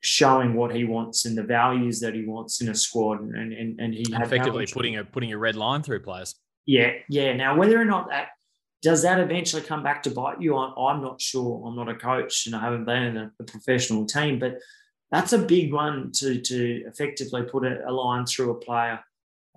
showing 0.00 0.54
what 0.54 0.74
he 0.74 0.84
wants 0.84 1.26
and 1.26 1.36
the 1.36 1.42
values 1.42 2.00
that 2.00 2.14
he 2.14 2.24
wants 2.24 2.62
in 2.62 2.68
a 2.68 2.74
squad, 2.74 3.20
and 3.20 3.52
and, 3.52 3.78
and 3.78 3.92
he 3.92 4.06
effectively 4.12 4.66
putting 4.66 4.96
a 4.96 5.04
putting 5.04 5.32
a 5.32 5.38
red 5.38 5.56
line 5.56 5.82
through 5.82 6.00
players. 6.00 6.34
Yeah, 6.64 6.92
yeah. 7.10 7.34
Now 7.34 7.56
whether 7.56 7.78
or 7.78 7.84
not 7.84 8.08
that 8.08 8.28
does 8.80 9.02
that 9.02 9.20
eventually 9.20 9.62
come 9.62 9.82
back 9.82 10.04
to 10.04 10.10
bite 10.10 10.40
you, 10.40 10.56
I'm, 10.56 10.72
I'm 10.78 11.02
not 11.02 11.20
sure. 11.20 11.66
I'm 11.66 11.74
not 11.74 11.88
a 11.88 11.96
coach 11.96 12.46
and 12.46 12.54
I 12.54 12.60
haven't 12.60 12.84
been 12.84 13.02
in 13.02 13.16
a, 13.16 13.32
a 13.40 13.44
professional 13.44 14.06
team, 14.06 14.38
but 14.38 14.58
that's 15.10 15.32
a 15.32 15.38
big 15.38 15.72
one 15.72 16.12
to 16.16 16.40
to 16.40 16.84
effectively 16.86 17.42
put 17.42 17.64
a, 17.64 17.88
a 17.88 17.92
line 17.92 18.24
through 18.26 18.52
a 18.52 18.54
player 18.54 19.00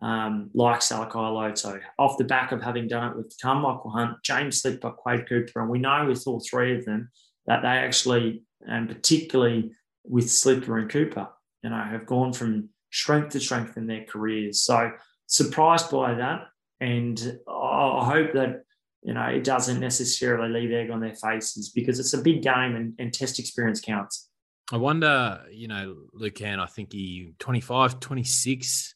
um, 0.02 0.50
like 0.54 0.80
Salakaia-Loto. 0.80 1.80
off 2.00 2.18
the 2.18 2.24
back 2.24 2.52
of 2.52 2.62
having 2.62 2.88
done 2.88 3.12
it 3.12 3.18
with 3.18 3.36
Carmichael 3.42 3.92
Hunt, 3.92 4.18
James 4.24 4.62
Slipper, 4.62 4.92
Quade 4.92 5.30
Cooper. 5.30 5.62
And 5.62 5.70
we 5.70 5.80
know 5.80 6.08
with 6.08 6.26
all 6.28 6.40
three 6.40 6.76
of 6.76 6.86
them 6.86 7.12
that 7.46 7.62
they 7.62 7.68
actually, 7.68 8.44
and 8.62 8.88
particularly 8.88 9.72
with 10.04 10.30
Slipper 10.30 10.80
and 10.80 10.90
Cooper, 10.90 11.28
you 11.64 11.70
know, 11.70 11.84
have 11.84 12.08
gone 12.08 12.34
from 12.34 12.70
strength 12.92 13.30
to 13.30 13.40
strength 13.40 13.78
in 13.78 13.86
their 13.86 14.06
careers. 14.06 14.64
So 14.64 14.92
surprised 15.28 15.92
by 15.92 16.16
that. 16.16 16.48
And 16.80 17.40
I 17.48 18.06
hope 18.12 18.34
that, 18.34 18.64
you 19.04 19.14
know, 19.14 19.26
it 19.26 19.44
doesn't 19.44 19.80
necessarily 19.80 20.50
leave 20.50 20.72
egg 20.72 20.90
on 20.90 21.00
their 21.00 21.14
faces 21.14 21.70
because 21.70 22.00
it's 22.00 22.14
a 22.14 22.22
big 22.22 22.42
game 22.42 22.76
and, 22.76 22.96
and 22.98 23.14
test 23.14 23.38
experience 23.38 23.82
counts. 23.82 24.30
I 24.72 24.78
wonder, 24.78 25.44
you 25.52 25.68
know, 25.68 25.96
Lukhan, 26.20 26.58
I 26.58 26.66
think 26.66 26.92
he 26.92 27.34
25, 27.38 28.00
26 28.00 28.96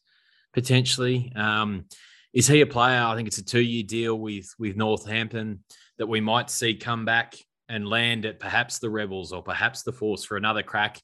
potentially. 0.56 1.30
Um, 1.36 1.84
is 2.32 2.48
he 2.48 2.62
a 2.62 2.66
player? 2.66 3.02
I 3.02 3.14
think 3.14 3.28
it's 3.28 3.38
a 3.38 3.44
two-year 3.44 3.84
deal 3.84 4.18
with 4.18 4.48
with 4.58 4.74
Northampton 4.74 5.62
that 5.98 6.06
we 6.06 6.20
might 6.20 6.50
see 6.50 6.74
come 6.74 7.04
back 7.04 7.36
and 7.68 7.86
land 7.86 8.24
at 8.24 8.40
perhaps 8.40 8.78
the 8.78 8.88
Rebels 8.88 9.32
or 9.32 9.42
perhaps 9.42 9.82
the 9.82 9.92
Force 9.92 10.24
for 10.24 10.36
another 10.38 10.62
crack 10.62 11.00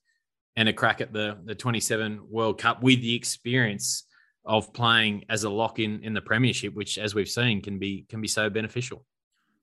and 0.56 0.68
a 0.68 0.72
crack 0.72 1.02
at 1.02 1.12
the 1.12 1.38
the 1.44 1.54
27 1.54 2.22
World 2.30 2.58
Cup 2.58 2.82
with 2.82 3.02
the 3.02 3.14
experience 3.14 4.06
of 4.44 4.72
playing 4.72 5.24
as 5.28 5.44
a 5.44 5.50
lock 5.50 5.78
in 5.78 6.02
in 6.02 6.14
the 6.14 6.22
Premiership, 6.22 6.74
which, 6.74 6.96
as 6.96 7.14
we've 7.14 7.28
seen, 7.28 7.60
can 7.60 7.78
be 7.78 8.06
can 8.08 8.22
be 8.22 8.28
so 8.28 8.48
beneficial. 8.48 9.04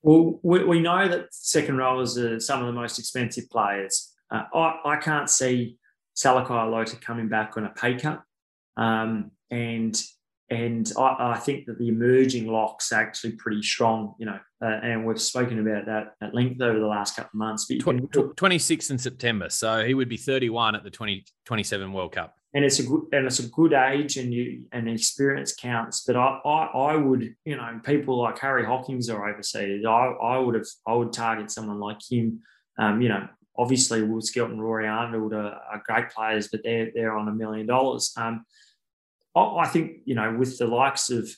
Well, 0.04 0.40
we, 0.44 0.64
we 0.64 0.80
know 0.80 1.08
that 1.08 1.34
second 1.34 1.78
rowers 1.78 2.16
are 2.18 2.40
some 2.40 2.62
of 2.62 2.68
the 2.68 2.80
most 2.80 3.00
expensive 3.00 3.50
players. 3.50 4.14
Uh, 4.32 4.44
I, 4.54 4.80
I 4.86 4.96
can't 4.98 5.30
see 5.30 5.78
Salakaia-Loto 6.16 6.98
coming 7.02 7.28
back 7.28 7.58
on 7.58 7.66
a 7.66 7.70
pay 7.70 7.96
cut. 7.96 8.22
Um, 8.78 9.32
and 9.52 10.02
and 10.52 10.91
I, 10.97 11.34
I, 11.34 11.38
think 11.38 11.68
that 11.68 11.78
the 11.78 11.89
emerging 11.89 12.47
locks 12.47 12.91
are 12.91 13.00
actually 13.00 13.34
pretty 13.34 13.62
strong, 13.62 14.16
you 14.18 14.26
know, 14.26 14.39
uh, 14.64 14.80
and 14.82 15.06
we've 15.06 15.22
spoken 15.22 15.60
about 15.60 15.86
that 15.86 16.16
at 16.22 16.34
length 16.34 16.60
over 16.60 16.80
the 16.80 16.88
last 16.88 17.16
couple 17.16 17.30
of 17.34 17.36
months. 17.36 17.66
But 17.66 17.78
26th 17.78 18.89
in 18.89 18.97
September, 18.97 19.50
so 19.50 19.86
he 19.86 19.93
would 19.93 20.10
be 20.10 20.18
31 20.18 20.76
at 20.76 20.84
the 20.84 20.89
2027 20.89 21.93
World 21.93 22.14
Cup. 22.14 22.36
And 22.56 22.66
it's 22.66 22.80
a 22.80 22.84
good 22.84 23.04
and 23.12 23.28
it's 23.28 23.38
a 23.38 23.47
good 23.47 23.74
age, 23.74 24.18
and 24.18 24.34
you 24.34 24.64
and 24.72 24.89
experience 24.89 25.54
counts. 25.54 26.04
But 26.06 26.16
I, 26.16 26.39
I, 26.43 26.66
I 26.66 26.95
would, 26.95 27.36
you 27.45 27.56
know, 27.56 27.80
people 27.84 28.18
like 28.18 28.39
Harry 28.39 28.66
Hockings 28.66 29.08
are 29.08 29.30
overseas. 29.30 29.86
I, 29.86 29.91
I 29.91 30.39
would 30.39 30.56
have, 30.56 30.66
I 30.88 30.93
would 30.93 31.14
target 31.14 31.52
someone 31.52 31.80
like 31.80 32.00
him. 32.10 32.41
Um, 32.80 33.04
you 33.04 33.10
know, 33.10 33.28
obviously 33.56 34.02
Will 34.02 34.22
Skelton, 34.22 34.60
Rory 34.60 34.88
Arnold 34.88 35.34
are, 35.34 35.60
are 35.72 35.84
great 35.86 36.10
players, 36.10 36.47
but 36.47 36.62
they're 36.64 36.89
they're 36.95 37.16
on 37.16 37.28
a 37.28 37.34
million 37.34 37.68
dollars. 37.68 38.14
Um, 38.18 38.45
I 39.36 39.68
think, 39.68 40.02
you 40.06 40.16
know, 40.16 40.36
with 40.38 40.58
the 40.58 40.68
likes 40.68 41.10
of 41.10 41.30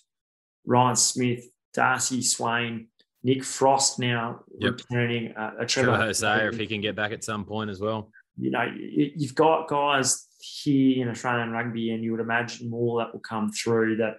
Ryan 0.66 0.96
Smith, 0.96 1.44
Darcy 1.74 2.22
Swain, 2.22 2.88
Nick 3.24 3.44
Frost 3.44 4.00
now 4.00 4.42
yep. 4.60 4.74
returning, 4.74 5.34
uh, 5.36 5.52
a 5.60 5.66
Trevor 5.66 5.96
Hosea, 5.96 6.50
if 6.50 6.58
he 6.58 6.68
can 6.68 6.82
get 6.82 6.96
back 6.96 7.12
at 7.12 7.24
some 7.24 7.46
point 7.46 7.70
as 7.70 7.80
well. 7.80 8.10
You 8.38 8.52
know, 8.52 8.66
you've 8.76 9.36
got 9.36 9.68
guys 9.68 10.28
here 10.39 11.04
in 11.04 11.10
Australian 11.10 11.52
rugby, 11.52 11.92
and 11.92 12.04
you 12.04 12.12
would 12.12 12.22
imagine 12.22 12.70
more 12.70 13.00
that 13.00 13.14
will 13.14 13.20
come 13.20 13.52
through 13.52 13.98
that 13.98 14.18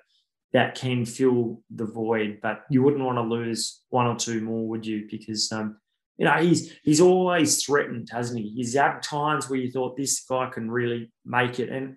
that 0.52 0.74
can 0.74 1.04
fill 1.04 1.62
the 1.74 1.86
void. 1.86 2.38
But 2.42 2.62
you 2.70 2.82
wouldn't 2.82 3.02
want 3.02 3.16
to 3.16 3.22
lose 3.22 3.80
one 3.88 4.06
or 4.06 4.16
two 4.16 4.40
more, 4.40 4.68
would 4.68 4.86
you? 4.86 5.08
Because 5.10 5.50
um, 5.50 5.78
you 6.18 6.26
know 6.26 6.34
he's 6.34 6.72
he's 6.84 7.00
always 7.00 7.64
threatened, 7.64 8.08
hasn't 8.12 8.38
he? 8.38 8.50
He's 8.50 8.74
had 8.74 9.02
times 9.02 9.48
where 9.48 9.58
you 9.58 9.70
thought 9.70 9.96
this 9.96 10.20
guy 10.20 10.48
can 10.50 10.70
really 10.70 11.10
make 11.24 11.58
it, 11.58 11.70
and 11.70 11.96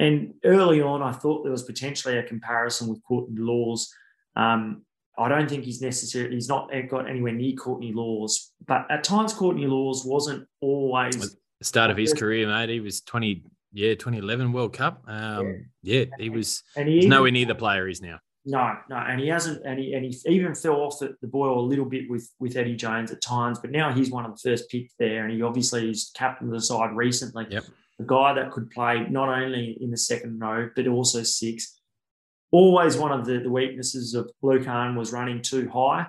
and 0.00 0.34
early 0.44 0.80
on, 0.80 1.02
I 1.02 1.12
thought 1.12 1.42
there 1.42 1.52
was 1.52 1.64
potentially 1.64 2.16
a 2.16 2.22
comparison 2.22 2.88
with 2.88 3.02
Courtney 3.04 3.38
Lawes. 3.38 3.92
Um, 4.34 4.82
I 5.18 5.28
don't 5.28 5.48
think 5.48 5.64
he's 5.64 5.82
necessarily 5.82 6.34
he's 6.34 6.48
not 6.48 6.70
got 6.88 7.08
anywhere 7.08 7.32
near 7.32 7.54
Courtney 7.54 7.92
Lawes, 7.92 8.52
but 8.66 8.86
at 8.90 9.04
times 9.04 9.34
Courtney 9.34 9.66
Lawes 9.66 10.04
wasn't 10.04 10.46
always 10.62 11.36
the 11.58 11.64
start 11.64 11.90
of 11.90 11.98
his 11.98 12.14
career, 12.14 12.48
mate. 12.48 12.70
He 12.70 12.80
was 12.80 13.02
20, 13.02 13.44
yeah 13.72 13.90
2011 13.90 14.52
World 14.52 14.72
Cup. 14.72 15.02
Um, 15.06 15.66
yeah. 15.82 16.00
yeah. 16.00 16.04
he 16.18 16.30
was. 16.30 16.62
And 16.76 16.88
he 16.88 16.98
even, 16.98 17.10
nowhere 17.10 17.30
near 17.30 17.46
the 17.46 17.54
player 17.54 17.86
he's 17.86 18.00
now. 18.00 18.18
No, 18.46 18.74
no, 18.88 18.96
and 18.96 19.20
he 19.20 19.28
hasn't, 19.28 19.66
and 19.66 19.78
he 19.78 19.92
and 19.92 20.02
he 20.02 20.16
even 20.24 20.54
fell 20.54 20.76
off 20.76 20.98
the, 20.98 21.14
the 21.20 21.28
boil 21.28 21.60
a 21.60 21.66
little 21.66 21.84
bit 21.84 22.08
with 22.08 22.32
with 22.38 22.56
Eddie 22.56 22.74
Jones 22.74 23.12
at 23.12 23.20
times, 23.20 23.58
but 23.58 23.70
now 23.70 23.92
he's 23.92 24.10
one 24.10 24.24
of 24.24 24.32
the 24.32 24.50
first 24.50 24.70
picked 24.70 24.94
there, 24.98 25.24
and 25.24 25.32
he 25.32 25.42
obviously 25.42 25.90
is 25.90 26.10
captain 26.16 26.46
of 26.46 26.54
the 26.54 26.60
side 26.62 26.96
recently. 26.96 27.46
Yep. 27.50 27.64
A 28.00 28.04
guy 28.04 28.32
that 28.34 28.50
could 28.50 28.70
play 28.70 29.06
not 29.08 29.28
only 29.28 29.76
in 29.80 29.90
the 29.90 29.96
second 29.96 30.38
row 30.38 30.70
but 30.74 30.86
also 30.86 31.22
six. 31.22 31.80
Always 32.50 32.96
one 32.96 33.12
of 33.12 33.26
the, 33.26 33.38
the 33.38 33.50
weaknesses 33.50 34.14
of 34.14 34.30
Lukhan 34.42 34.96
was 34.96 35.12
running 35.12 35.40
too 35.42 35.68
high, 35.68 36.06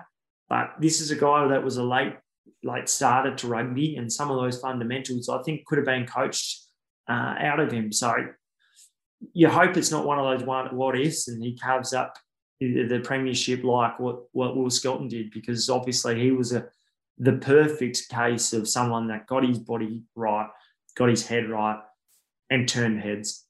but 0.48 0.74
this 0.80 1.00
is 1.00 1.10
a 1.10 1.16
guy 1.16 1.46
that 1.48 1.62
was 1.62 1.76
a 1.76 1.84
late 1.84 2.14
late 2.64 2.88
starter 2.88 3.34
to 3.34 3.46
rugby, 3.48 3.96
and 3.96 4.12
some 4.12 4.30
of 4.30 4.40
those 4.40 4.60
fundamentals 4.60 5.28
I 5.28 5.42
think 5.42 5.64
could 5.66 5.78
have 5.78 5.86
been 5.86 6.06
coached 6.06 6.66
uh, 7.08 7.34
out 7.38 7.60
of 7.60 7.70
him. 7.70 7.92
So 7.92 8.14
you 9.32 9.48
hope 9.48 9.76
it's 9.76 9.90
not 9.90 10.06
one 10.06 10.18
of 10.18 10.24
those 10.24 10.46
one 10.46 10.74
what 10.74 10.98
ifs 10.98 11.28
and 11.28 11.42
he 11.42 11.56
carves 11.56 11.92
up 11.92 12.16
the 12.60 13.00
premiership 13.04 13.64
like 13.64 13.98
what 13.98 14.24
what 14.32 14.56
Will 14.56 14.70
Skelton 14.70 15.08
did 15.08 15.30
because 15.32 15.68
obviously 15.68 16.20
he 16.20 16.30
was 16.30 16.52
a 16.52 16.66
the 17.18 17.32
perfect 17.34 18.08
case 18.08 18.52
of 18.52 18.68
someone 18.68 19.08
that 19.08 19.26
got 19.26 19.44
his 19.44 19.58
body 19.58 20.02
right, 20.14 20.48
got 20.96 21.08
his 21.08 21.26
head 21.26 21.48
right, 21.48 21.80
and 22.50 22.68
turned 22.68 23.00
heads. 23.00 23.44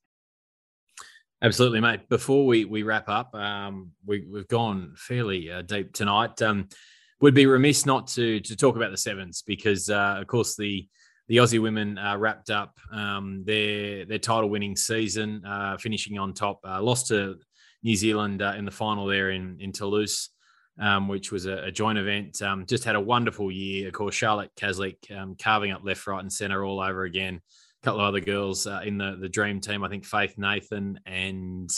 Absolutely, 1.42 1.80
mate. 1.80 2.08
Before 2.08 2.46
we 2.46 2.64
we 2.64 2.84
wrap 2.84 3.08
up, 3.08 3.34
um, 3.34 3.90
we 4.06 4.24
we've 4.30 4.48
gone 4.48 4.94
fairly 4.96 5.50
uh, 5.50 5.62
deep 5.62 5.92
tonight. 5.92 6.40
Um, 6.40 6.68
would 7.20 7.34
be 7.34 7.46
remiss 7.46 7.84
not 7.84 8.06
to 8.08 8.40
to 8.40 8.56
talk 8.56 8.76
about 8.76 8.90
the 8.90 8.96
sevens 8.96 9.42
because, 9.46 9.90
uh, 9.90 10.16
of 10.20 10.26
course, 10.26 10.56
the 10.56 10.86
the 11.28 11.38
Aussie 11.38 11.60
women 11.60 11.98
uh, 11.98 12.16
wrapped 12.16 12.50
up 12.50 12.78
um, 12.92 13.42
their 13.44 14.04
their 14.04 14.18
title 14.18 14.50
winning 14.50 14.76
season, 14.76 15.44
uh, 15.44 15.76
finishing 15.78 16.18
on 16.18 16.32
top. 16.34 16.60
Uh, 16.64 16.80
lost 16.82 17.08
to 17.08 17.36
New 17.82 17.96
Zealand 17.96 18.42
uh, 18.42 18.54
in 18.56 18.64
the 18.64 18.70
final 18.70 19.06
there 19.06 19.30
in 19.30 19.56
in 19.58 19.72
Toulouse, 19.72 20.30
um, 20.80 21.08
which 21.08 21.30
was 21.30 21.46
a, 21.46 21.64
a 21.64 21.70
joint 21.70 21.98
event. 21.98 22.40
Um, 22.42 22.66
just 22.66 22.84
had 22.84 22.96
a 22.96 23.00
wonderful 23.00 23.50
year. 23.50 23.88
Of 23.88 23.94
course, 23.94 24.14
Charlotte 24.14 24.50
Caslick 24.56 25.10
um, 25.16 25.36
carving 25.40 25.72
up 25.72 25.84
left, 25.84 26.06
right, 26.06 26.20
and 26.20 26.32
centre 26.32 26.64
all 26.64 26.80
over 26.80 27.04
again. 27.04 27.40
A 27.82 27.84
couple 27.84 28.00
of 28.00 28.06
other 28.06 28.20
girls 28.20 28.66
uh, 28.66 28.80
in 28.84 28.98
the 28.98 29.16
the 29.20 29.28
dream 29.28 29.60
team. 29.60 29.84
I 29.84 29.88
think 29.88 30.04
Faith 30.04 30.34
Nathan 30.38 31.00
and 31.06 31.70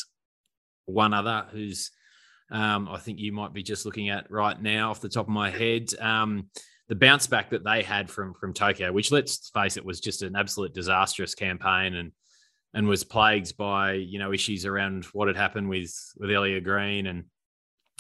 one 0.87 1.15
other 1.15 1.47
who's 1.51 1.91
um, 2.51 2.89
I 2.89 2.99
think 2.99 3.19
you 3.19 3.33
might 3.33 3.53
be 3.53 3.63
just 3.63 3.87
looking 3.87 4.11
at 4.11 4.31
right 4.31 4.61
now 4.61 4.91
off 4.91 5.01
the 5.01 5.09
top 5.09 5.27
of 5.27 5.33
my 5.33 5.51
head. 5.51 5.89
Um, 5.99 6.51
the 6.89 6.95
bounce 6.95 7.27
back 7.27 7.51
that 7.51 7.65
they 7.65 7.83
had 7.83 8.11
from 8.11 8.35
from 8.35 8.53
Tokyo, 8.53 8.93
which 8.93 9.11
let's 9.11 9.51
face 9.51 9.77
it 9.77 9.85
was 9.85 10.01
just 10.01 10.23
an 10.23 10.37
absolute 10.37 10.75
disastrous 10.75 11.35
campaign 11.35 11.95
and 11.95 12.13
and 12.75 12.87
was 12.87 13.05
plagued 13.05 13.57
by 13.57 13.93
you 13.93 14.19
know 14.19 14.33
issues 14.33 14.67
around 14.67 15.05
what 15.07 15.29
had 15.29 15.37
happened 15.37 15.69
with 15.69 15.95
with 16.19 16.31
Ellia 16.31 16.63
Green 16.63 17.07
and 17.07 17.25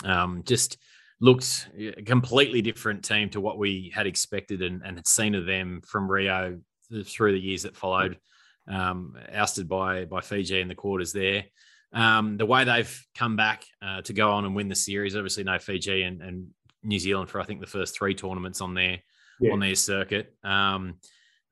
um, 0.02 0.42
just 0.46 0.78
looked 1.20 1.68
a 1.78 2.02
completely 2.02 2.62
different 2.62 3.04
team 3.04 3.30
to 3.30 3.40
what 3.40 3.58
we 3.58 3.92
had 3.94 4.06
expected 4.06 4.62
and, 4.62 4.82
and 4.84 4.96
had 4.96 5.06
seen 5.06 5.34
of 5.34 5.46
them 5.46 5.80
from 5.86 6.10
Rio 6.10 6.58
through 7.04 7.32
the 7.32 7.40
years 7.40 7.62
that 7.62 7.76
followed. 7.76 8.18
Um, 8.66 9.14
ousted 9.30 9.68
by 9.68 10.06
by 10.06 10.22
Fiji 10.22 10.58
in 10.58 10.68
the 10.68 10.74
quarters 10.74 11.12
there. 11.12 11.44
Um, 11.92 12.38
the 12.38 12.46
way 12.46 12.64
they've 12.64 13.06
come 13.14 13.36
back 13.36 13.64
uh, 13.82 14.00
to 14.02 14.12
go 14.14 14.32
on 14.32 14.46
and 14.46 14.54
win 14.54 14.68
the 14.68 14.74
series, 14.74 15.14
obviously 15.14 15.44
no 15.44 15.58
Fiji 15.58 16.02
and, 16.02 16.22
and 16.22 16.46
New 16.82 16.98
Zealand 16.98 17.28
for 17.28 17.40
I 17.40 17.44
think 17.44 17.60
the 17.60 17.66
first 17.66 17.96
three 17.96 18.14
tournaments 18.14 18.60
on 18.60 18.74
their 18.74 18.98
yeah. 19.40 19.52
on 19.52 19.60
their 19.60 19.74
circuit. 19.74 20.34
Um, 20.42 20.96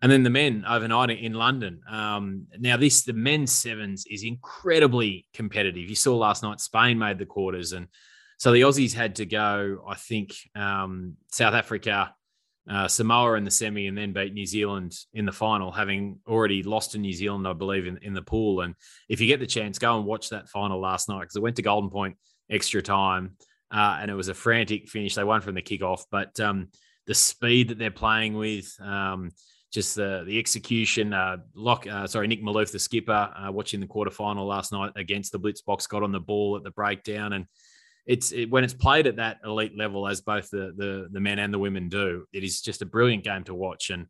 and 0.01 0.11
then 0.11 0.25
the 0.25 0.31
men 0.31 0.65
overnight 0.67 1.11
in 1.11 1.33
London. 1.35 1.81
Um, 1.89 2.47
now 2.59 2.77
this 2.77 3.05
the 3.05 3.13
men's 3.13 3.53
sevens 3.53 4.05
is 4.11 4.25
incredibly 4.25 5.27
competitive. 5.33 5.89
You 5.89 5.95
saw 5.95 6.17
last 6.17 6.43
night 6.43 6.61
Spain 6.61 6.99
made 6.99 7.19
the 7.19 7.27
quarters, 7.27 7.73
and 7.73 7.87
so 8.43 8.51
the 8.51 8.63
Aussies 8.63 8.93
had 8.93 9.15
to 9.17 9.25
go. 9.25 9.85
I 9.89 9.95
think 9.95 10.35
um, 10.57 11.15
South 11.31 11.55
Africa. 11.55 12.13
Uh, 12.69 12.89
Samoa 12.89 13.35
in 13.35 13.45
the 13.45 13.51
semi 13.53 13.87
and 13.87 13.97
then 13.97 14.13
beat 14.13 14.33
New 14.33 14.47
Zealand 14.47 14.97
in 15.15 15.25
the 15.25 15.33
final, 15.33 15.71
having 15.71 16.19
already 16.29 16.65
lost 16.65 16.93
to 16.93 16.99
New 16.99 17.13
Zealand, 17.13 17.47
I 17.47 17.53
believe, 17.53 17.87
in, 17.87 17.99
in 18.03 18.15
the 18.15 18.23
pool. 18.23 18.63
And 18.63 18.75
if 19.09 19.21
you 19.21 19.29
get 19.29 19.39
the 19.39 19.47
chance, 19.47 19.79
go 19.79 19.97
and 19.97 20.07
watch 20.07 20.31
that 20.31 20.49
final 20.49 20.81
last 20.81 21.09
night 21.09 21.21
because 21.21 21.37
it 21.37 21.43
went 21.43 21.55
to 21.57 21.63
Golden 21.63 21.89
Point 21.89 22.17
extra 22.51 22.83
time 22.83 23.37
uh, 23.73 23.99
and 24.01 24.11
it 24.11 24.15
was 24.15 24.29
a 24.29 24.35
frantic 24.35 24.89
finish. 24.89 25.15
They 25.15 25.25
won 25.25 25.41
from 25.41 25.55
the 25.55 25.63
kickoff, 25.63 26.03
but 26.11 26.39
um, 26.41 26.69
the 27.07 27.15
speed 27.15 27.69
that 27.69 27.79
they're 27.79 27.93
playing 27.93 28.35
with, 28.35 28.73
um, 28.81 29.31
just 29.73 29.95
the 29.95 30.25
the 30.27 30.39
execution. 30.39 31.13
Uh, 31.13 31.39
Lock, 31.55 31.87
uh, 31.87 32.09
sorry, 32.09 32.27
Nick 32.27 32.43
Malouf, 32.43 32.73
the 32.73 32.79
skipper, 32.79 33.33
uh, 33.35 33.53
watching 33.53 33.79
the 33.79 33.87
quarterfinal 33.87 34.47
last 34.47 34.73
night 34.73 34.93
against 34.97 35.31
the 35.31 35.39
Blitzboks, 35.39 35.89
got 35.89 36.03
on 36.03 36.11
the 36.11 36.21
ball 36.21 36.57
at 36.57 36.65
the 36.65 36.71
breakdown, 36.73 37.33
and 37.33 37.47
it's 38.07 38.33
it, 38.33 38.51
when 38.51 38.65
it's 38.65 38.75
played 38.75 39.07
at 39.07 39.17
that 39.17 39.39
elite 39.45 39.77
level, 39.77 40.09
as 40.09 40.21
both 40.21 40.51
the, 40.51 40.73
the 40.77 41.09
the 41.11 41.21
men 41.21 41.39
and 41.39 41.53
the 41.53 41.59
women 41.59 41.89
do, 41.89 42.25
it 42.33 42.45
is 42.45 42.61
just 42.61 42.83
a 42.83 42.87
brilliant 42.87 43.25
game 43.25 43.45
to 43.45 43.55
watch 43.55 43.91
and. 43.91 44.07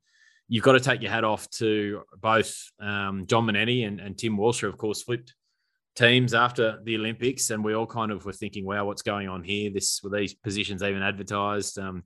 You've 0.48 0.64
got 0.64 0.72
to 0.72 0.80
take 0.80 1.00
your 1.00 1.10
hat 1.10 1.24
off 1.24 1.48
to 1.50 2.02
both 2.20 2.54
um, 2.78 3.24
John 3.26 3.46
Manenti 3.46 3.86
and, 3.86 4.00
and 4.00 4.18
Tim 4.18 4.36
Walsh, 4.36 4.60
who 4.60 4.68
of 4.68 4.76
course 4.76 5.02
flipped 5.02 5.32
teams 5.94 6.34
after 6.34 6.78
the 6.84 6.96
Olympics, 6.96 7.50
and 7.50 7.64
we 7.64 7.74
all 7.74 7.86
kind 7.86 8.10
of 8.10 8.24
were 8.24 8.32
thinking, 8.32 8.64
"Wow, 8.64 8.84
what's 8.86 9.02
going 9.02 9.28
on 9.28 9.42
here?" 9.42 9.70
This 9.72 10.00
were 10.02 10.10
these 10.10 10.34
positions 10.34 10.82
even 10.82 11.02
advertised. 11.02 11.78
Um, 11.78 12.04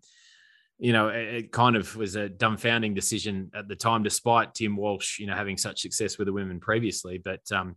you 0.78 0.92
know, 0.92 1.08
it, 1.08 1.34
it, 1.34 1.52
kind 1.52 1.76
of 1.76 1.96
was 1.96 2.16
a 2.16 2.28
dumbfounding 2.28 2.94
decision 2.94 3.50
at 3.54 3.66
the 3.66 3.76
time, 3.76 4.02
despite 4.02 4.54
Tim 4.54 4.76
Walsh, 4.76 5.18
you 5.18 5.26
know, 5.26 5.34
having 5.34 5.56
such 5.56 5.80
success 5.80 6.18
with 6.18 6.26
the 6.26 6.32
women 6.32 6.60
previously. 6.60 7.18
But 7.18 7.40
um, 7.50 7.76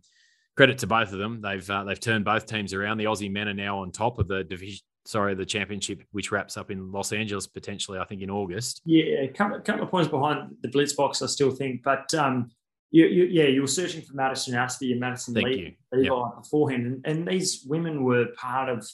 credit 0.60 0.76
to 0.76 0.86
both 0.86 1.10
of 1.10 1.18
them; 1.18 1.40
they've 1.40 1.70
uh, 1.70 1.84
they've 1.84 1.98
turned 1.98 2.22
both 2.22 2.44
teams 2.44 2.74
around. 2.74 2.98
The 2.98 3.04
Aussie 3.04 3.32
men 3.32 3.48
are 3.48 3.54
now 3.54 3.78
on 3.78 3.90
top 3.90 4.18
of 4.18 4.28
the 4.28 4.44
division. 4.44 4.80
Sorry, 5.06 5.34
the 5.34 5.46
championship, 5.46 6.02
which 6.12 6.30
wraps 6.30 6.58
up 6.58 6.70
in 6.70 6.92
Los 6.92 7.14
Angeles 7.14 7.46
potentially, 7.46 7.98
I 7.98 8.04
think 8.04 8.20
in 8.20 8.28
August. 8.28 8.82
Yeah, 8.84 9.22
a 9.22 9.28
couple, 9.28 9.58
couple 9.60 9.84
of 9.84 9.90
points 9.90 10.10
behind 10.10 10.54
the 10.60 10.68
Blitzboks, 10.68 11.22
I 11.22 11.26
still 11.26 11.50
think, 11.50 11.82
but 11.82 12.12
um, 12.12 12.50
you, 12.90 13.06
you, 13.06 13.24
yeah, 13.24 13.44
you 13.44 13.62
were 13.62 13.66
searching 13.66 14.02
for 14.02 14.12
Madison 14.12 14.54
Ashby 14.54 14.92
and 14.92 15.00
Madison 15.00 15.32
Thank 15.32 15.46
Levi, 15.46 15.70
Levi 15.94 16.14
yep. 16.14 16.42
beforehand, 16.42 16.86
and, 16.86 17.06
and, 17.06 17.26
these 17.26 17.64
women 17.66 18.04
were 18.04 18.26
part 18.36 18.68
of 18.68 18.86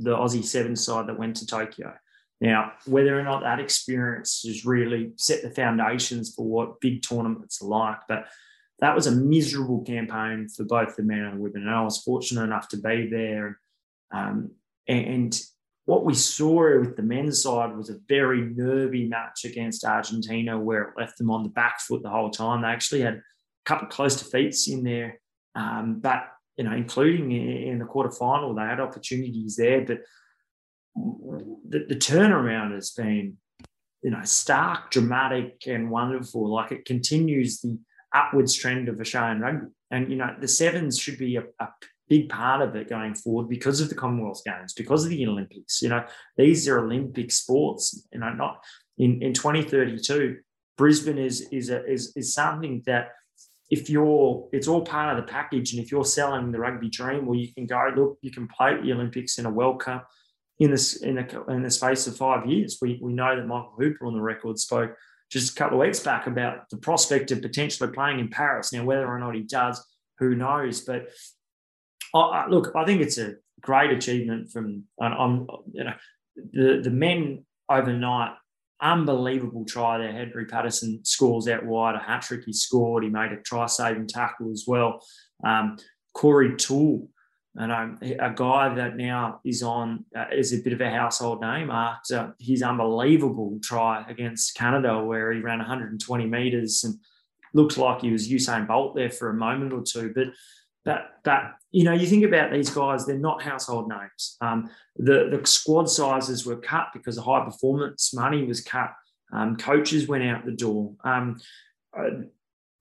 the 0.00 0.10
Aussie 0.10 0.44
Seven 0.44 0.74
side 0.74 1.06
that 1.06 1.16
went 1.16 1.36
to 1.36 1.46
Tokyo. 1.46 1.94
Now, 2.40 2.72
whether 2.86 3.16
or 3.16 3.22
not 3.22 3.42
that 3.42 3.60
experience 3.60 4.42
has 4.44 4.66
really 4.66 5.12
set 5.16 5.42
the 5.42 5.50
foundations 5.50 6.34
for 6.34 6.44
what 6.44 6.80
big 6.80 7.02
tournaments 7.02 7.62
are 7.62 7.68
like, 7.68 7.98
but 8.08 8.26
that 8.80 8.94
was 8.94 9.06
a 9.06 9.12
miserable 9.12 9.82
campaign 9.82 10.48
for 10.48 10.64
both 10.64 10.96
the 10.96 11.02
men 11.02 11.20
and 11.20 11.38
the 11.38 11.42
women. 11.42 11.62
And 11.62 11.70
I 11.70 11.82
was 11.82 12.02
fortunate 12.02 12.42
enough 12.42 12.68
to 12.68 12.76
be 12.76 13.08
there. 13.08 13.60
Um, 14.12 14.52
and 14.88 15.40
what 15.86 16.04
we 16.04 16.14
saw 16.14 16.80
with 16.80 16.96
the 16.96 17.02
men's 17.02 17.42
side 17.42 17.76
was 17.76 17.90
a 17.90 17.98
very 18.08 18.40
nervy 18.42 19.06
match 19.06 19.44
against 19.44 19.84
Argentina, 19.84 20.58
where 20.58 20.82
it 20.82 20.94
left 20.96 21.18
them 21.18 21.30
on 21.30 21.42
the 21.42 21.50
back 21.50 21.80
foot 21.80 22.02
the 22.02 22.10
whole 22.10 22.30
time. 22.30 22.62
They 22.62 22.68
actually 22.68 23.02
had 23.02 23.14
a 23.14 23.22
couple 23.64 23.86
of 23.86 23.92
close 23.92 24.16
defeats 24.16 24.68
in 24.68 24.82
there, 24.82 25.20
um, 25.54 26.00
but 26.00 26.24
you 26.56 26.64
know, 26.64 26.72
including 26.72 27.32
in 27.32 27.78
the 27.78 27.84
quarterfinal, 27.84 28.56
they 28.56 28.62
had 28.62 28.80
opportunities 28.80 29.56
there. 29.56 29.84
But 29.84 29.98
the, 30.94 31.84
the 31.88 31.96
turnaround 31.96 32.74
has 32.74 32.92
been, 32.92 33.38
you 34.02 34.10
know, 34.10 34.22
stark, 34.22 34.90
dramatic, 34.90 35.64
and 35.66 35.90
wonderful. 35.90 36.48
Like 36.48 36.70
it 36.70 36.84
continues 36.84 37.60
the 37.60 37.78
upwards 38.14 38.54
trend 38.54 38.88
of 38.88 39.00
Australian 39.00 39.40
rugby, 39.40 39.66
and 39.90 40.10
you 40.10 40.16
know, 40.16 40.34
the 40.40 40.48
sevens 40.48 40.98
should 40.98 41.18
be 41.18 41.36
a, 41.36 41.44
a 41.60 41.68
big 42.08 42.28
part 42.28 42.62
of 42.62 42.76
it 42.76 42.88
going 42.88 43.14
forward 43.14 43.48
because 43.48 43.80
of 43.80 43.88
the 43.88 43.94
Commonwealth 43.94 44.42
Games, 44.44 44.72
because 44.72 45.04
of 45.04 45.10
the 45.10 45.26
Olympics. 45.26 45.82
You 45.82 45.88
know, 45.88 46.04
these 46.36 46.68
are 46.68 46.78
Olympic 46.78 47.32
sports. 47.32 48.06
You 48.12 48.20
know, 48.20 48.32
not 48.32 48.62
in, 48.98 49.22
in 49.22 49.32
2032, 49.32 50.38
Brisbane 50.76 51.18
is 51.18 51.48
is 51.52 51.70
a, 51.70 51.84
is 51.84 52.12
is 52.16 52.34
something 52.34 52.82
that 52.86 53.08
if 53.70 53.88
you're 53.88 54.48
it's 54.52 54.68
all 54.68 54.82
part 54.82 55.16
of 55.16 55.24
the 55.24 55.30
package 55.30 55.72
and 55.72 55.82
if 55.82 55.90
you're 55.90 56.04
selling 56.04 56.52
the 56.52 56.58
rugby 56.58 56.88
dream 56.88 57.26
well 57.26 57.38
you 57.38 57.52
can 57.52 57.66
go 57.66 57.90
look 57.96 58.18
you 58.20 58.30
can 58.30 58.46
play 58.48 58.74
at 58.74 58.82
the 58.82 58.92
olympics 58.92 59.38
in 59.38 59.46
a 59.46 59.50
world 59.50 59.80
cup 59.80 60.06
in 60.58 60.70
this 60.70 60.96
in, 60.96 61.18
a, 61.18 61.44
in 61.50 61.62
the 61.62 61.70
space 61.70 62.06
of 62.06 62.16
five 62.16 62.46
years 62.46 62.78
we, 62.82 62.98
we 63.02 63.12
know 63.12 63.34
that 63.34 63.46
michael 63.46 63.74
hooper 63.78 64.06
on 64.06 64.12
the 64.12 64.20
record 64.20 64.58
spoke 64.58 64.94
just 65.34 65.52
a 65.52 65.54
couple 65.56 65.80
of 65.80 65.86
weeks 65.86 66.00
back 66.00 66.26
about 66.26 66.70
the 66.70 66.76
prospect 66.76 67.30
of 67.30 67.42
potentially 67.42 67.90
playing 67.92 68.18
in 68.18 68.28
paris 68.28 68.72
now 68.72 68.84
whether 68.84 69.06
or 69.06 69.18
not 69.18 69.34
he 69.34 69.42
does 69.42 69.84
who 70.18 70.34
knows 70.34 70.80
but 70.80 71.08
I, 72.14 72.46
look 72.48 72.72
i 72.74 72.84
think 72.84 73.02
it's 73.02 73.18
a 73.18 73.34
great 73.60 73.90
achievement 73.90 74.50
from 74.52 74.84
i'm 75.00 75.46
you 75.72 75.84
know 75.84 75.94
the 76.52 76.80
the 76.82 76.90
men 76.90 77.44
overnight 77.68 78.34
unbelievable 78.80 79.64
try 79.64 79.98
there. 79.98 80.12
Henry 80.12 80.44
Paterson 80.44 81.04
scores 81.04 81.48
out 81.48 81.64
wide, 81.64 81.94
a 81.94 81.98
hat 81.98 82.22
trick 82.22 82.42
he 82.44 82.52
scored. 82.52 83.02
He 83.02 83.10
made 83.10 83.32
a 83.32 83.36
try 83.36 83.66
saving 83.66 84.06
tackle 84.06 84.52
as 84.52 84.64
well. 84.66 85.04
Um, 85.44 85.78
Corey 86.12 86.56
Toole, 86.56 87.08
and 87.56 87.98
a 88.02 88.32
guy 88.34 88.74
that 88.74 88.96
now 88.96 89.40
is 89.44 89.62
on 89.62 90.04
uh, 90.16 90.24
is 90.32 90.52
a 90.52 90.62
bit 90.62 90.72
of 90.72 90.80
a 90.80 90.90
household 90.90 91.40
name 91.40 91.70
after 91.70 92.34
his 92.40 92.62
unbelievable 92.62 93.58
try 93.62 94.04
against 94.08 94.56
Canada, 94.56 95.02
where 95.02 95.32
he 95.32 95.40
ran 95.40 95.58
120 95.58 96.26
meters 96.26 96.82
and 96.82 96.98
looked 97.52 97.78
like 97.78 98.00
he 98.00 98.10
was 98.10 98.28
Usain 98.28 98.66
Bolt 98.66 98.96
there 98.96 99.10
for 99.10 99.30
a 99.30 99.34
moment 99.34 99.72
or 99.72 99.82
two. 99.82 100.12
But 100.12 100.28
that 100.84 101.20
that 101.24 101.54
you 101.70 101.84
know, 101.84 101.92
you 101.92 102.06
think 102.06 102.24
about 102.24 102.52
these 102.52 102.70
guys; 102.70 103.06
they're 103.06 103.18
not 103.18 103.42
household 103.42 103.88
names. 103.88 104.36
Um, 104.40 104.68
the 104.96 105.28
the 105.30 105.46
squad 105.46 105.88
sizes 105.88 106.44
were 106.44 106.56
cut 106.56 106.88
because 106.92 107.16
the 107.16 107.22
high 107.22 107.44
performance 107.44 108.12
money 108.12 108.44
was 108.44 108.60
cut. 108.62 108.92
Um, 109.32 109.56
coaches 109.56 110.08
went 110.08 110.24
out 110.24 110.44
the 110.44 110.52
door. 110.52 110.94
Um, 111.04 111.38
uh, 111.96 112.10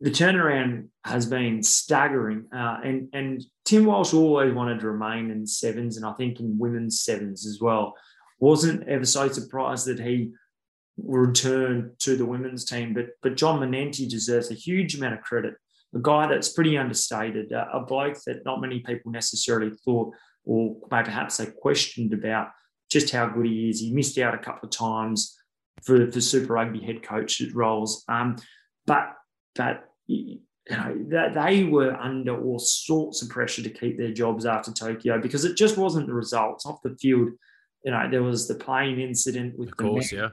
the 0.04 0.12
turnaround 0.12 0.90
has 1.06 1.26
been 1.26 1.64
staggering, 1.64 2.48
uh, 2.54 2.78
and 2.84 3.08
and 3.14 3.42
Tim 3.64 3.86
Walsh 3.86 4.14
always 4.14 4.54
wanted 4.54 4.82
to 4.82 4.90
remain 4.90 5.32
in 5.32 5.48
sevens, 5.48 5.96
and 5.96 6.06
I 6.06 6.12
think 6.14 6.42
in 6.42 6.60
women's 6.60 7.02
sevens 7.02 7.48
as 7.48 7.60
well. 7.62 7.96
Wasn't 8.38 8.86
ever 8.90 9.06
so 9.06 9.30
surprised 9.30 9.88
that 9.88 10.02
he 10.02 10.34
returned 10.98 11.92
to 12.00 12.18
the 12.18 12.26
women's 12.26 12.66
team, 12.66 12.94
but 12.94 13.06
but 13.22 13.38
John 13.38 13.62
Manenti 13.62 14.10
deserves 14.10 14.52
a 14.52 14.56
huge 14.56 14.94
amount 14.96 15.14
of 15.14 15.22
credit. 15.22 15.54
A 15.96 16.00
guy 16.00 16.28
that's 16.28 16.52
pretty 16.52 16.78
understated, 16.78 17.54
uh, 17.54 17.68
a 17.72 17.80
bloke 17.80 18.18
that 18.26 18.44
not 18.44 18.60
many 18.60 18.82
people 18.82 19.10
necessarily 19.10 19.72
thought, 19.86 20.14
or 20.44 20.76
perhaps 20.90 21.38
they 21.38 21.46
questioned 21.46 22.12
about 22.12 22.50
just 22.92 23.12
how 23.12 23.28
good 23.28 23.46
he 23.46 23.70
is. 23.70 23.80
He 23.80 23.94
missed 23.94 24.18
out 24.18 24.34
a 24.34 24.40
couple 24.40 24.68
of 24.68 24.72
times 24.72 25.40
for, 25.82 26.12
for 26.12 26.20
Super 26.20 26.56
Rugby 26.56 26.82
head 26.82 27.04
coach 27.04 27.42
roles, 27.54 28.04
um, 28.10 28.36
but 28.86 29.14
but 29.56 29.86
you 30.70 30.78
know, 30.78 31.06
that 31.10 31.34
they 31.34 31.66
were 31.66 31.94
under 31.96 32.42
all 32.42 32.60
sorts 32.60 33.22
of 33.22 33.30
pressure 33.30 33.64
to 33.64 33.70
keep 33.70 33.98
their 33.98 34.14
jobs 34.14 34.46
after 34.46 34.72
Tokyo 34.72 35.20
because 35.20 35.46
it 35.46 35.58
just 35.58 35.78
wasn't 35.78 36.08
the 36.08 36.14
results 36.14 36.66
off 36.66 36.82
the 36.84 36.96
field. 36.96 37.30
You 37.84 37.92
know, 37.92 38.10
there 38.10 38.24
was 38.24 38.48
the 38.48 38.56
plane 38.56 39.00
incident 39.00 39.58
with 39.58 39.70
of 39.70 39.78
course, 39.78 40.10
the 40.10 40.16
yeah. 40.16 40.30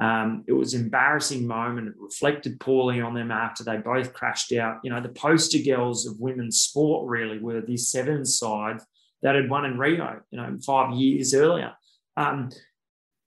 Um, 0.00 0.42
it 0.48 0.52
was 0.52 0.74
an 0.74 0.82
embarrassing 0.82 1.46
moment. 1.46 1.88
It 1.88 1.94
reflected 1.98 2.58
poorly 2.58 3.00
on 3.00 3.14
them 3.14 3.30
after 3.30 3.62
they 3.62 3.76
both 3.76 4.12
crashed 4.12 4.52
out. 4.52 4.80
You 4.82 4.90
know, 4.90 5.00
the 5.00 5.10
poster 5.10 5.58
girls 5.58 6.06
of 6.06 6.18
women's 6.18 6.60
sport 6.60 7.08
really 7.08 7.38
were 7.38 7.60
these 7.60 7.92
seven 7.92 8.24
sides 8.24 8.84
that 9.22 9.36
had 9.36 9.48
won 9.48 9.64
in 9.64 9.78
Rio, 9.78 10.20
you 10.30 10.38
know, 10.38 10.58
five 10.66 10.94
years 10.94 11.32
earlier. 11.32 11.72
Um, 12.16 12.50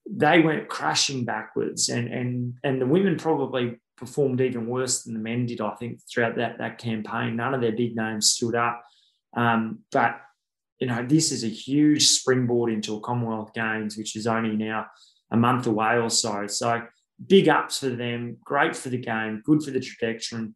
they 0.10 0.42
went 0.42 0.68
crashing 0.68 1.26
backwards, 1.26 1.90
and 1.90 2.08
and 2.08 2.56
and 2.64 2.82
the 2.82 2.86
women 2.86 3.18
probably 3.18 3.80
performed 3.98 4.40
even 4.42 4.68
worse 4.68 5.04
than 5.04 5.14
the 5.14 5.20
men 5.20 5.46
did, 5.46 5.60
I 5.60 5.72
think, 5.76 6.00
throughout 6.10 6.36
that, 6.36 6.60
that 6.60 6.78
campaign. 6.78 7.36
None 7.36 7.54
of 7.54 7.62
their 7.62 7.72
big 7.72 7.96
names 7.96 8.32
stood 8.32 8.56
up. 8.56 8.84
Um, 9.36 9.80
but, 9.92 10.22
you 10.80 10.88
know, 10.88 11.04
this 11.06 11.32
is 11.32 11.44
a 11.44 11.50
huge 11.50 12.08
springboard 12.08 12.72
into 12.72 12.96
a 12.96 13.02
Commonwealth 13.02 13.54
Games, 13.54 13.98
which 13.98 14.16
is 14.16 14.28
only 14.28 14.56
now 14.56 14.86
a 15.32 15.38
month 15.38 15.68
away 15.68 15.98
or 15.98 16.10
so. 16.10 16.48
So 16.48 16.84
big 17.26 17.50
ups 17.50 17.80
for 17.80 17.90
them, 17.90 18.38
great 18.44 18.76
for 18.76 18.90
the 18.90 18.98
game, 18.98 19.42
good 19.44 19.64
for 19.64 19.72
the 19.72 19.80
trajectory 19.80 20.54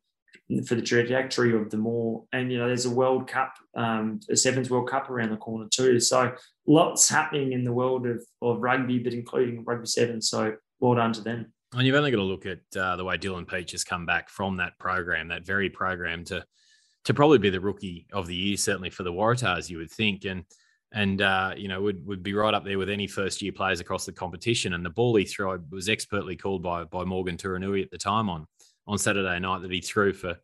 for 0.66 0.76
the 0.76 0.82
trajectory 0.82 1.56
of 1.56 1.70
the 1.70 1.78
more. 1.78 2.26
And 2.34 2.52
you 2.52 2.58
know, 2.58 2.68
there's 2.68 2.86
a 2.86 2.90
World 2.90 3.28
Cup, 3.28 3.54
um, 3.76 4.20
a 4.30 4.36
Sevens 4.36 4.70
World 4.70 4.90
Cup 4.90 5.10
around 5.10 5.32
the 5.32 5.38
corner 5.38 5.68
too. 5.70 6.00
So 6.00 6.34
lots 6.68 7.08
happening 7.08 7.54
in 7.54 7.64
the 7.64 7.72
world 7.72 8.06
of, 8.06 8.22
of 8.42 8.62
rugby, 8.62 9.00
but 9.00 9.14
including 9.14 9.64
rugby 9.64 9.88
seven. 9.88 10.22
So 10.22 10.56
well 10.80 10.96
done 10.96 11.14
to 11.14 11.22
them. 11.22 11.54
And 11.74 11.88
you've 11.88 11.96
only 11.96 12.12
got 12.12 12.18
to 12.18 12.24
look 12.24 12.46
at 12.46 12.60
uh, 12.76 12.98
the 12.98 13.06
way 13.06 13.18
Dylan 13.18 13.46
Pietsch 13.46 13.72
has 13.72 13.84
come 13.84 14.06
back 14.06 14.30
from 14.30 14.58
that 14.58 14.78
program, 14.78 15.30
that 15.30 15.46
very 15.46 15.70
program, 15.70 16.26
to 16.26 16.46
to 17.06 17.14
probably 17.16 17.40
be 17.40 17.50
the 17.50 17.60
rookie 17.60 18.06
of 18.14 18.28
the 18.28 18.36
year, 18.36 18.58
certainly 18.58 18.92
for 18.92 19.02
the 19.02 19.12
Waratahs, 19.12 19.70
you 19.70 19.78
would 19.78 19.90
think, 19.90 20.26
and 20.26 20.44
and 20.92 21.22
uh, 21.22 21.54
you 21.56 21.68
know 21.68 21.82
would 21.82 22.06
would 22.06 22.24
be 22.24 22.34
right 22.34 22.54
up 22.54 22.66
there 22.66 22.78
with 22.78 22.90
any 22.90 23.08
first 23.08 23.42
year 23.42 23.54
players 23.54 23.80
across 23.80 24.06
the 24.06 24.12
competition. 24.12 24.74
And 24.74 24.86
the 24.86 24.90
ball 24.90 25.16
he 25.16 25.26
threw 25.26 25.64
was 25.72 25.88
expertly 25.88 26.36
called 26.36 26.62
by 26.62 26.84
by 26.84 27.06
Morgan 27.06 27.38
Turinui 27.38 27.82
at 27.82 27.92
the 27.92 27.98
time 27.98 28.30
on 28.30 28.46
on 28.86 28.98
Saturday 28.98 29.40
night 29.40 29.62
that 29.62 29.72
he 29.72 29.82
threw 29.82 30.12
for 30.12 30.38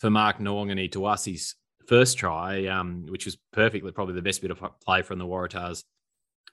for 0.00 0.10
Mark 0.10 0.38
Nawaqanitawasi's 0.38 1.54
first 1.86 2.18
try, 2.18 2.66
um, 2.66 3.06
which 3.08 3.24
was 3.24 3.38
perfectly 3.52 3.92
probably 3.92 4.14
the 4.14 4.22
best 4.22 4.42
bit 4.42 4.50
of 4.50 4.60
play 4.84 5.02
from 5.02 5.20
the 5.20 5.26
Waratahs 5.26 5.84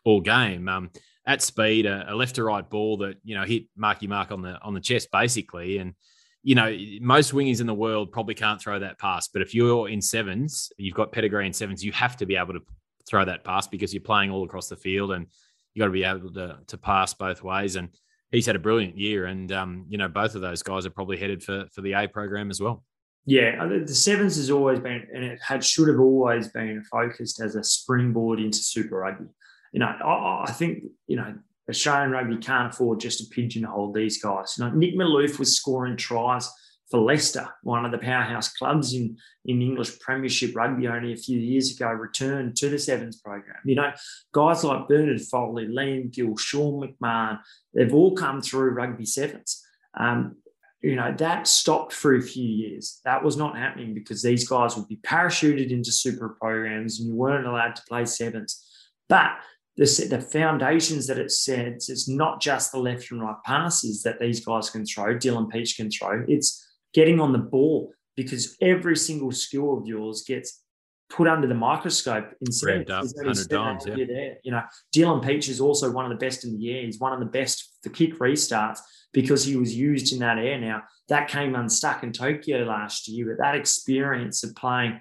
all 0.03 0.21
game. 0.21 0.67
Um, 0.67 0.89
at 1.29 1.43
speed, 1.43 1.85
a, 1.85 2.11
a, 2.11 2.15
left 2.15 2.35
to 2.35 2.43
right 2.43 2.67
ball 2.67 2.97
that 2.97 3.17
you 3.23 3.35
know 3.35 3.43
hit 3.43 3.65
Marky 3.75 4.07
Mark 4.07 4.31
on 4.31 4.41
the 4.41 4.59
on 4.61 4.73
the 4.73 4.79
chest 4.79 5.09
basically, 5.11 5.77
and 5.77 5.93
you 6.41 6.55
know 6.55 6.75
most 7.01 7.33
wingers 7.33 7.61
in 7.61 7.67
the 7.67 7.73
world 7.73 8.11
probably 8.11 8.33
can't 8.33 8.59
throw 8.59 8.79
that 8.79 8.97
pass. 8.97 9.27
But 9.27 9.43
if 9.43 9.53
you're 9.53 9.89
in 9.89 10.01
sevens, 10.01 10.71
you've 10.77 10.95
got 10.95 11.11
pedigree 11.11 11.45
in 11.45 11.53
sevens, 11.53 11.83
you 11.83 11.91
have 11.91 12.17
to 12.17 12.25
be 12.25 12.35
able 12.35 12.53
to 12.53 12.61
throw 13.07 13.25
that 13.25 13.43
pass 13.43 13.67
because 13.67 13.93
you're 13.93 14.01
playing 14.01 14.31
all 14.31 14.43
across 14.43 14.69
the 14.69 14.75
field, 14.75 15.11
and 15.11 15.27
you 15.73 15.79
got 15.79 15.85
to 15.85 15.91
be 15.91 16.03
able 16.03 16.33
to 16.33 16.57
to 16.65 16.77
pass 16.77 17.13
both 17.13 17.43
ways. 17.43 17.75
And 17.75 17.89
he's 18.31 18.47
had 18.47 18.55
a 18.55 18.59
brilliant 18.59 18.97
year, 18.97 19.25
and 19.25 19.51
um, 19.51 19.85
you 19.87 19.99
know 19.99 20.07
both 20.07 20.33
of 20.33 20.41
those 20.41 20.63
guys 20.63 20.87
are 20.87 20.91
probably 20.91 21.17
headed 21.17 21.43
for 21.43 21.67
for 21.71 21.81
the 21.81 21.93
A 21.93 22.07
program 22.07 22.49
as 22.49 22.59
well. 22.59 22.83
Yeah, 23.25 23.63
the 23.67 23.93
sevens 23.93 24.37
has 24.37 24.49
always 24.49 24.79
been, 24.79 25.05
and 25.13 25.23
it 25.23 25.39
had 25.43 25.63
should 25.63 25.89
have 25.89 25.99
always 25.99 26.47
been 26.47 26.83
focused 26.89 27.39
as 27.39 27.53
a 27.53 27.63
springboard 27.63 28.39
into 28.39 28.57
Super 28.57 28.97
Rugby 28.97 29.27
you 29.71 29.79
know, 29.79 29.87
I, 29.87 30.45
I 30.47 30.51
think, 30.51 30.83
you 31.07 31.17
know, 31.17 31.35
Australian 31.69 32.11
rugby 32.11 32.37
can't 32.37 32.73
afford 32.73 32.99
just 32.99 33.19
to 33.19 33.25
pigeonhole 33.33 33.93
these 33.93 34.21
guys. 34.21 34.55
You 34.57 34.65
know, 34.65 34.71
Nick 34.71 34.95
Malouf 34.95 35.37
was 35.37 35.55
scoring 35.55 35.97
tries 35.97 36.49
for 36.89 36.99
Leicester, 36.99 37.47
one 37.61 37.85
of 37.85 37.91
the 37.91 37.99
powerhouse 37.99 38.51
clubs 38.51 38.93
in, 38.93 39.15
in 39.45 39.61
English 39.61 39.99
Premiership 39.99 40.55
rugby 40.55 40.87
only 40.87 41.13
a 41.13 41.17
few 41.17 41.37
years 41.37 41.71
ago, 41.75 41.87
returned 41.87 42.55
to 42.57 42.69
the 42.69 42.79
Sevens 42.79 43.21
program. 43.21 43.57
You 43.63 43.75
know, 43.75 43.91
guys 44.33 44.63
like 44.63 44.87
Bernard 44.87 45.21
Foley, 45.21 45.67
Liam 45.67 46.11
Gill, 46.11 46.35
Sean 46.37 46.81
McMahon, 46.81 47.39
they've 47.75 47.93
all 47.93 48.15
come 48.15 48.41
through 48.41 48.71
rugby 48.71 49.05
sevens. 49.05 49.63
Um, 49.95 50.37
you 50.81 50.95
know, 50.95 51.13
that 51.17 51.45
stopped 51.45 51.93
for 51.93 52.15
a 52.15 52.21
few 52.21 52.47
years. 52.47 53.01
That 53.03 53.23
was 53.23 53.37
not 53.37 53.57
happening 53.57 53.93
because 53.93 54.23
these 54.23 54.47
guys 54.47 54.75
would 54.75 54.87
be 54.87 54.97
parachuted 54.97 55.71
into 55.71 55.91
super 55.91 56.37
programs 56.41 56.99
and 56.99 57.09
you 57.09 57.15
weren't 57.15 57.45
allowed 57.45 57.75
to 57.75 57.83
play 57.87 58.05
sevens. 58.05 58.65
But 59.09 59.31
the, 59.77 60.07
the 60.09 60.21
foundations 60.21 61.07
that 61.07 61.17
it 61.17 61.31
sets, 61.31 61.89
it's 61.89 62.09
not 62.09 62.41
just 62.41 62.71
the 62.71 62.79
left 62.79 63.11
and 63.11 63.21
right 63.21 63.35
passes 63.45 64.03
that 64.03 64.19
these 64.19 64.43
guys 64.43 64.69
can 64.69 64.85
throw, 64.85 65.15
Dylan 65.15 65.49
Pietsch 65.49 65.77
can 65.77 65.89
throw. 65.89 66.25
It's 66.27 66.65
getting 66.93 67.19
on 67.19 67.31
the 67.31 67.39
ball 67.39 67.93
because 68.17 68.57
every 68.61 68.97
single 68.97 69.31
skill 69.31 69.77
of 69.77 69.87
yours 69.87 70.23
gets 70.27 70.61
put 71.09 71.27
under 71.27 71.47
the 71.47 71.55
microscope 71.55 72.31
in 72.41 72.47
Ramped 72.63 72.91
up 72.91 73.03
100 73.03 73.49
times, 73.49 73.85
yeah. 73.85 73.95
There. 74.05 74.37
You 74.43 74.51
know, 74.51 74.61
Dylan 74.95 75.23
Pietsch 75.23 75.49
is 75.49 75.59
also 75.59 75.91
one 75.91 76.05
of 76.05 76.11
the 76.11 76.23
best 76.23 76.43
in 76.43 76.57
the 76.57 76.71
air. 76.71 76.83
He's 76.83 76.99
one 76.99 77.13
of 77.13 77.19
the 77.19 77.25
best 77.25 77.77
for 77.81 77.89
kick 77.89 78.19
restarts 78.19 78.79
because 79.11 79.43
he 79.43 79.55
was 79.55 79.75
used 79.75 80.13
in 80.13 80.19
that 80.19 80.37
air. 80.37 80.59
Now, 80.59 80.83
that 81.07 81.29
came 81.29 81.55
unstuck 81.55 82.03
in 82.03 82.11
Tokyo 82.11 82.63
last 82.63 83.07
year, 83.07 83.25
but 83.25 83.43
that 83.43 83.55
experience 83.55 84.43
of 84.43 84.55
playing 84.55 84.99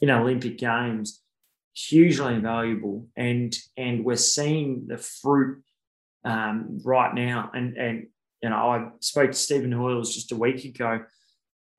in 0.00 0.10
Olympic 0.10 0.58
Games 0.58 1.20
hugely 1.86 2.38
valuable, 2.38 3.06
and 3.16 3.56
and 3.76 4.04
we're 4.04 4.16
seeing 4.16 4.86
the 4.88 4.98
fruit 4.98 5.62
um, 6.24 6.80
right 6.84 7.14
now. 7.14 7.50
And 7.54 7.76
and 7.76 8.06
you 8.42 8.50
know, 8.50 8.56
I 8.56 8.88
spoke 9.00 9.30
to 9.30 9.36
Stephen 9.36 9.72
Hoiles 9.72 10.14
just 10.14 10.32
a 10.32 10.36
week 10.36 10.64
ago, 10.64 11.00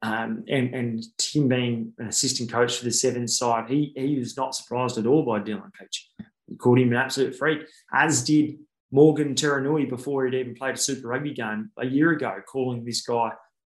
um, 0.02 0.46
and 0.48 0.74
and 0.74 1.04
him 1.22 1.48
being 1.48 1.94
an 1.98 2.08
assistant 2.08 2.52
coach 2.52 2.78
for 2.78 2.86
the 2.86 2.92
Sevens 2.92 3.38
side, 3.38 3.70
he 3.70 3.94
he 3.96 4.18
was 4.18 4.38
not 4.38 4.56
surprised 4.56 4.98
at 4.98 5.06
all 5.06 5.24
by 5.24 5.40
Dylan 5.40 5.72
Pietsch. 5.80 6.26
He 6.48 6.56
called 6.56 6.80
him 6.80 6.92
an 6.92 6.98
absolute 6.98 7.36
freak, 7.36 7.62
as 7.94 8.24
did 8.24 8.58
Morgan 8.92 9.36
Turinui 9.36 9.88
before 9.88 10.26
he'd 10.26 10.38
even 10.38 10.56
played 10.56 10.76
a 10.76 10.78
Super 10.78 11.10
Rugby 11.10 11.34
game 11.34 11.72
a 11.78 11.86
year 11.86 12.12
ago, 12.12 12.38
calling 12.48 12.84
this 12.84 13.02
guy 13.02 13.32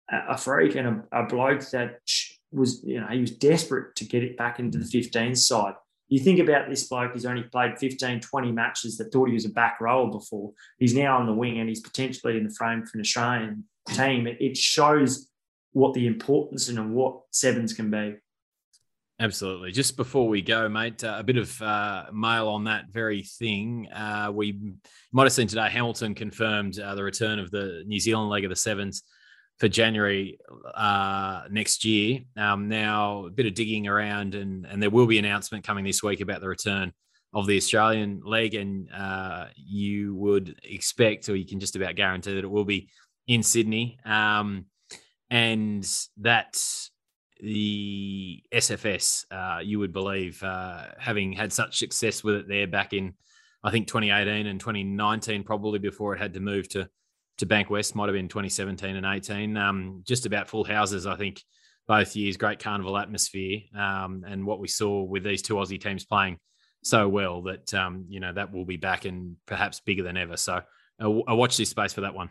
a 0.10 0.38
freak 0.38 0.76
and 0.76 0.88
a, 0.88 1.22
a 1.22 1.24
bloke 1.26 1.70
that 1.72 2.00
was, 2.52 2.84
you 2.84 3.00
know, 3.00 3.08
he 3.08 3.22
was 3.22 3.32
desperate 3.32 3.96
to 3.96 4.06
get 4.06 4.24
it 4.24 4.38
back 4.38 4.60
into 4.60 4.78
the 4.78 4.86
15 4.86 5.36
side 5.36 5.76
you 6.14 6.20
think 6.20 6.40
about 6.40 6.70
this 6.70 6.84
bloke 6.84 7.14
he's 7.14 7.26
only 7.26 7.42
played 7.42 7.80
15, 7.80 8.20
20 8.20 8.52
matches 8.52 8.98
that 8.98 9.12
thought 9.12 9.30
he 9.30 9.34
was 9.34 9.46
a 9.46 9.50
back 9.50 9.82
rower 9.82 10.12
before. 10.12 10.52
He's 10.78 10.94
now 10.94 11.18
on 11.18 11.26
the 11.26 11.34
wing 11.34 11.58
and 11.58 11.68
he's 11.68 11.80
potentially 11.80 12.38
in 12.38 12.44
the 12.44 12.54
frame 12.54 12.86
for 12.86 13.00
an 13.00 13.02
Australian 13.02 13.64
team. 13.90 14.28
It, 14.28 14.56
shows 14.56 15.28
what 15.72 15.96
the 15.96 16.06
importance 16.06 16.70
and 16.70 16.94
what 16.94 17.22
sevens 17.32 17.74
can 17.74 17.90
be. 17.90 18.18
Absolutely. 19.20 19.72
Just 19.72 19.98
before 19.98 20.28
we 20.28 20.44
go, 20.44 20.70
mate, 20.70 21.04
uh, 21.04 21.16
a 21.18 21.24
bit 21.24 21.38
of 21.38 21.60
uh, 21.64 22.06
mail 22.14 22.48
on 22.48 22.66
that 22.66 22.90
very 22.92 23.24
thing. 23.24 23.88
Uh, 23.92 24.30
we 24.32 24.60
might 25.12 25.24
have 25.24 25.34
seen 25.34 25.48
today 25.48 25.68
Hamilton 25.68 26.14
confirmed 26.14 26.80
uh, 26.80 26.94
the 26.94 27.04
return 27.04 27.40
of 27.40 27.50
the 27.50 27.84
New 27.88 28.00
Zealand 28.00 28.30
leg 28.30 28.44
of 28.44 28.52
the 28.52 28.56
sevens 28.56 29.02
for 29.60 29.68
January 29.68 30.40
uh, 30.74 31.44
next 31.50 31.86
year. 31.86 32.22
Um, 32.36 32.68
now, 32.68 33.26
a 33.26 33.30
bit 33.30 33.46
of 33.46 33.54
digging 33.54 33.88
around, 33.88 34.36
and, 34.36 34.66
and 34.66 34.82
there 34.82 34.90
will 34.90 35.08
be 35.08 35.20
an 35.20 35.26
announcement 35.26 35.64
coming 35.64 35.86
this 35.86 36.04
week 36.04 36.22
about 36.22 36.42
the 36.42 36.48
return 36.48 36.92
of 37.34 37.48
the 37.48 37.58
Australian 37.58 38.22
leg, 38.24 38.56
and 38.56 38.90
uh, 38.94 39.48
you 39.56 40.16
would 40.16 40.60
expect, 40.64 41.30
or 41.30 41.36
you 41.36 41.46
can 41.46 41.60
just 41.60 41.76
about 41.76 41.96
guarantee 41.96 42.36
that 42.36 42.44
it 42.44 42.52
will 42.52 42.66
be 42.66 42.90
in 43.28 43.42
Sydney, 43.42 44.00
um, 44.06 44.66
and 45.30 45.88
that 46.18 46.62
the 47.40 48.44
SFS, 48.54 49.26
uh, 49.32 49.60
you 49.60 49.80
would 49.80 49.92
believe, 49.92 50.42
uh, 50.44 50.86
having 50.98 51.34
had 51.34 51.52
such 51.52 51.78
success 51.78 52.24
with 52.24 52.36
it 52.36 52.48
there 52.48 52.68
back 52.68 52.94
in, 52.94 53.14
I 53.64 53.72
think 53.72 53.88
2018 53.88 54.46
and 54.46 54.60
2019, 54.60 55.44
probably 55.44 55.80
before 55.80 56.16
it 56.16 56.20
had 56.20 56.34
to 56.36 56.40
move 56.40 56.70
to 56.70 56.88
to 57.38 57.46
Bankwest. 57.46 57.96
Might 57.96 58.08
have 58.08 58.14
been 58.14 58.28
2017 58.28 58.96
and 58.96 59.06
18. 59.06 59.58
Um, 59.58 60.04
just 60.06 60.26
about 60.26 60.50
full 60.50 60.64
houses, 60.64 61.06
I 61.06 61.16
think, 61.16 61.42
both 61.88 62.16
years. 62.16 62.38
Great 62.38 62.60
carnival 62.60 62.98
atmosphere, 62.98 63.62
um, 63.78 64.24
and 64.28 64.46
what 64.46 64.60
we 64.60 64.68
saw 64.68 65.04
with 65.04 65.24
these 65.24 65.42
two 65.42 65.56
Aussie 65.56 65.82
teams 65.82 66.06
playing 66.06 66.38
so 66.84 67.08
well 67.08 67.42
that 67.44 67.74
um, 67.74 68.06
you 68.10 68.20
know 68.20 68.34
that 68.34 68.52
will 68.52 68.66
be 68.66 68.78
back 68.78 69.06
and 69.06 69.38
perhaps 69.46 69.80
bigger 69.80 70.04
than 70.04 70.18
ever. 70.18 70.38
So 70.38 70.62
I 71.00 71.04
uh, 71.04 71.36
watch 71.36 71.58
this 71.58 71.70
space 71.70 71.94
for 71.94 72.02
that 72.02 72.14
one. 72.14 72.30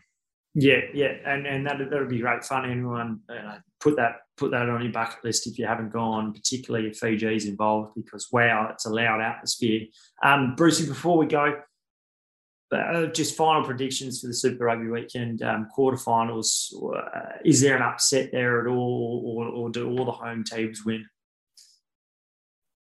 Yeah, 0.55 0.81
yeah, 0.93 1.15
and 1.25 1.47
and 1.47 1.67
that 1.67 1.79
that 1.79 1.99
would 1.99 2.11
be 2.11 2.21
great 2.21 2.45
fun. 2.45 2.71
Anyone 2.71 3.21
uh, 3.29 3.59
put 3.81 3.97
that 3.97 4.17
put 4.37 4.51
that 4.51 4.69
on 4.69 4.83
your 4.83 4.93
bucket 4.93 5.25
list 5.25 5.47
if 5.47 5.59
you 5.59 5.67
haven't 5.67 5.93
gone, 5.93 6.33
particularly 6.33 6.89
if 6.89 6.99
Fiji's 6.99 7.47
involved, 7.47 7.95
because 7.97 8.29
wow, 8.31 8.69
it's 8.71 8.85
a 8.85 8.91
loud 8.91 9.23
atmosphere. 9.23 9.87
Um, 10.23 10.55
Brucey, 10.55 10.87
before 10.87 11.17
we 11.17 11.27
go, 11.27 11.55
uh, 12.81 13.07
just 13.07 13.37
final 13.37 13.65
predictions 13.65 14.21
for 14.21 14.29
the 14.29 14.35
Super 14.35 14.65
Rugby 14.65 14.89
weekend 14.89 15.43
um, 15.43 15.69
quarterfinals. 15.77 16.73
Uh, 16.75 17.39
is 17.45 17.61
there 17.61 17.77
an 17.77 17.83
upset 17.83 18.31
there 18.33 18.61
at 18.61 18.67
all, 18.67 19.23
or, 19.25 19.47
or 19.47 19.71
do 19.71 19.91
all 19.91 20.05
the 20.05 20.13
home 20.13 20.45
teams 20.45 20.85
win? 20.85 21.07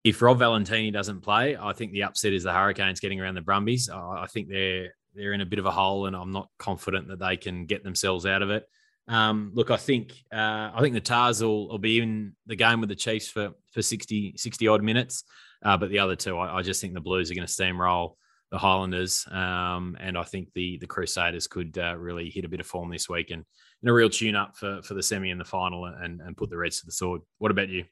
If 0.05 0.23
Rob 0.23 0.39
Valetini 0.39 0.93
doesn't 0.93 1.21
play, 1.21 1.57
I 1.57 1.73
think 1.73 1.93
the 1.93 2.05
upset 2.05 2.33
is 2.33 2.45
the 2.45 2.53
Hurricanes 2.53 3.01
getting 3.01 3.21
around 3.21 3.35
the 3.35 3.43
Brumbies. 3.43 3.91
I 3.91 4.27
think 4.31 4.49
they're 4.49 4.95
they're 5.15 5.33
in 5.33 5.41
a 5.41 5.47
bit 5.47 5.59
of 5.59 5.67
a 5.67 5.71
hole, 5.71 6.07
and 6.07 6.15
I'm 6.15 6.33
not 6.33 6.49
confident 6.59 7.09
that 7.09 7.19
they 7.19 7.37
can 7.37 7.67
get 7.67 7.83
themselves 7.83 8.25
out 8.25 8.43
of 8.43 8.51
it. 8.51 8.65
Um, 9.09 9.53
look, 9.55 9.71
I 9.71 9.77
think 9.77 10.13
uh, 10.33 10.71
I 10.75 10.79
think 10.81 10.95
the 10.95 11.01
Tahs 11.01 11.43
will, 11.43 11.69
will, 11.69 11.79
be 11.79 11.99
in 11.99 12.35
the 12.47 12.57
game 12.57 12.81
with 12.81 12.91
the 12.91 12.95
Chiefs 12.95 13.29
for 13.29 13.51
for 13.73 13.83
60, 13.83 14.35
60 14.37 14.69
odd 14.69 14.83
minutes, 14.83 15.25
uh, 15.65 15.77
but 15.77 15.91
the 15.91 15.99
other 15.99 16.15
two, 16.15 16.37
I, 16.37 16.59
I, 16.59 16.63
just 16.63 16.81
think 16.81 16.95
the 16.95 17.01
Blues 17.01 17.31
are 17.31 17.35
going 17.35 17.47
to 17.47 17.53
steamroll 17.53 18.17
the 18.51 18.59
Highlanders, 18.59 19.27
um, 19.31 19.97
and 20.01 20.17
I 20.17 20.23
think 20.23 20.53
the 20.55 20.79
the 20.79 20.87
Crusaders 20.87 21.47
could 21.47 21.77
uh, 21.79 21.97
really 21.97 22.31
hit 22.31 22.45
a 22.45 22.49
bit 22.49 22.61
of 22.61 22.67
form 22.67 22.91
this 22.91 23.09
week 23.09 23.31
and, 23.31 23.45
and 23.83 23.91
a 23.91 23.93
real 23.93 24.11
tune 24.11 24.37
up 24.37 24.57
for 24.57 24.81
for 24.83 24.95
the 24.95 25.03
semi 25.03 25.31
and 25.31 25.41
the 25.41 25.45
final, 25.45 25.85
and 25.85 26.21
and 26.21 26.37
put 26.37 26.51
the 26.51 26.57
Reds 26.57 26.81
to 26.81 26.87
the 26.87 26.93
sword. 26.93 27.21
What 27.39 27.51
about 27.51 27.69
you? 27.69 27.85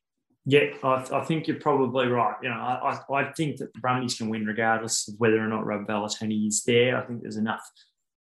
Yeah, 0.48 0.66
I, 0.84 1.04
I, 1.12 1.24
think 1.24 1.48
you're 1.48 1.58
probably 1.58 2.06
right. 2.06 2.36
You 2.40 2.50
know, 2.50 2.54
I, 2.54 2.96
I 3.12 3.32
think 3.32 3.56
that 3.56 3.72
the 3.74 3.80
Brumbies 3.80 4.16
can 4.16 4.28
win 4.28 4.46
regardless 4.46 5.08
of 5.08 5.14
whether 5.18 5.40
or 5.40 5.48
not 5.48 5.66
Rob 5.66 5.88
Valetini 5.88 6.46
is 6.46 6.62
there. 6.62 6.96
I 6.96 7.04
think 7.04 7.22
there's 7.22 7.36
enough 7.36 7.68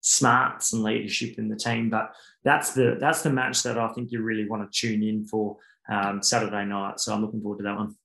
smarts 0.01 0.71
and 0.71 0.83
leadership 0.83 1.39
in 1.39 1.49
the 1.49 1.55
team, 1.55 1.89
but 1.89 2.13
that's 2.43 2.73
the 2.73 2.97
that's 2.99 3.23
the 3.23 3.31
match 3.31 3.63
that 3.63 3.79
I 3.79 3.87
think 3.93 4.11
you 4.11 4.21
really 4.21 4.47
want 4.47 4.71
to 4.71 4.79
tune 4.79 5.01
in 5.01 5.25
for 5.25 5.57
um, 5.89 6.21
Saturday 6.21 6.63
night. 6.63 6.99
So 6.99 7.11
I'm 7.11 7.21
looking 7.21 7.41
forward 7.41 7.57
to 7.57 7.63
that 7.63 7.77
one. 7.77 7.95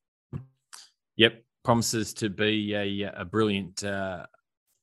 Yep, 1.16 1.44
promises 1.66 2.14
to 2.14 2.30
be 2.30 2.74
a, 2.74 3.10
a 3.12 3.24
brilliant 3.24 3.82
uh, 3.82 4.24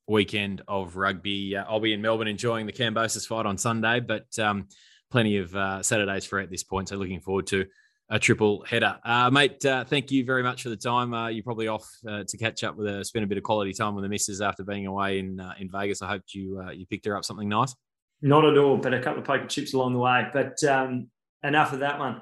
weekend 0.09 0.61
of 0.67 0.97
rugby. 0.97 1.55
Uh, 1.55 1.63
I'll 1.63 1.79
be 1.79 1.93
in 1.93 2.01
Melbourne 2.01 2.27
enjoying 2.27 2.65
the 2.65 2.73
Kambosos 2.73 3.25
fight 3.25 3.45
on 3.45 3.57
Sunday, 3.57 4.01
but 4.01 4.27
um, 4.37 4.67
plenty 5.09 5.37
of 5.37 5.55
uh, 5.55 5.81
Saturdays 5.81 6.25
for 6.25 6.39
at 6.39 6.51
this 6.51 6.61
point. 6.61 6.89
So 6.89 6.97
looking 6.97 7.21
forward 7.21 7.47
to 7.47 7.65
a 8.09 8.19
triple 8.19 8.65
header. 8.65 8.99
Uh, 9.05 9.29
mate, 9.31 9.65
uh, 9.65 9.85
thank 9.85 10.11
you 10.11 10.25
very 10.25 10.43
much 10.43 10.61
for 10.61 10.67
the 10.67 10.75
time. 10.75 11.13
Uh, 11.13 11.29
you're 11.29 11.45
probably 11.45 11.69
off 11.69 11.89
to 12.03 12.37
catch 12.37 12.65
up 12.65 12.75
with 12.75 12.87
a 12.87 13.05
spend 13.05 13.23
a 13.23 13.27
bit 13.29 13.37
of 13.37 13.45
quality 13.45 13.71
time 13.71 13.95
with 13.95 14.03
the 14.03 14.09
missus 14.09 14.41
after 14.41 14.65
being 14.65 14.85
away 14.85 15.19
in 15.19 15.39
in 15.59 15.71
Vegas. 15.71 16.01
I 16.01 16.09
hope 16.09 16.23
you 16.33 16.61
you 16.73 16.85
picked 16.85 17.05
her 17.05 17.15
up 17.15 17.23
something 17.23 17.47
nice. 17.47 17.73
Not 18.21 18.43
at 18.43 18.57
all, 18.57 18.75
but 18.75 18.93
a 18.93 18.99
couple 18.99 19.21
of 19.21 19.25
poker 19.25 19.47
chips 19.47 19.73
along 19.73 19.93
the 19.93 19.99
way. 19.99 20.27
But 20.33 20.61
um, 20.65 21.09
enough 21.43 21.71
of 21.71 21.79
that 21.79 21.97
one. 21.97 22.21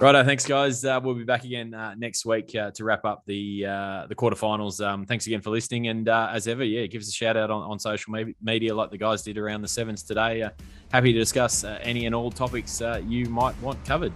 Righto, 0.00 0.24
thanks 0.24 0.44
guys. 0.44 0.84
Uh, 0.84 1.00
we'll 1.02 1.14
be 1.14 1.22
back 1.22 1.44
again 1.44 1.72
uh, 1.72 1.94
next 1.96 2.26
week 2.26 2.54
uh, 2.56 2.72
to 2.72 2.82
wrap 2.82 3.04
up 3.04 3.22
the 3.26 3.64
uh, 3.64 4.06
the 4.08 4.14
quarterfinals. 4.14 4.84
Um, 4.84 5.06
thanks 5.06 5.26
again 5.28 5.40
for 5.40 5.50
listening, 5.50 5.86
and 5.86 6.08
as 6.08 6.48
ever, 6.48 6.64
yeah, 6.64 6.86
give 6.86 7.00
us 7.00 7.08
a 7.08 7.12
shout 7.12 7.36
out 7.36 7.50
on, 7.50 7.62
on 7.62 7.78
social 7.78 8.12
media 8.42 8.74
like 8.74 8.90
the 8.90 8.98
guys 8.98 9.22
did 9.22 9.38
around 9.38 9.62
the 9.62 9.68
sevens 9.68 10.02
today. 10.02 10.48
happy 10.90 11.12
to 11.12 11.18
discuss 11.18 11.62
any 11.62 12.06
and 12.06 12.14
all 12.14 12.32
topics 12.32 12.82
you 13.06 13.26
might 13.26 13.60
want 13.62 13.82
covered. 13.84 14.12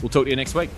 We'll 0.00 0.08
talk 0.08 0.24
to 0.24 0.30
you 0.30 0.36
next 0.36 0.54
week. 0.54 0.70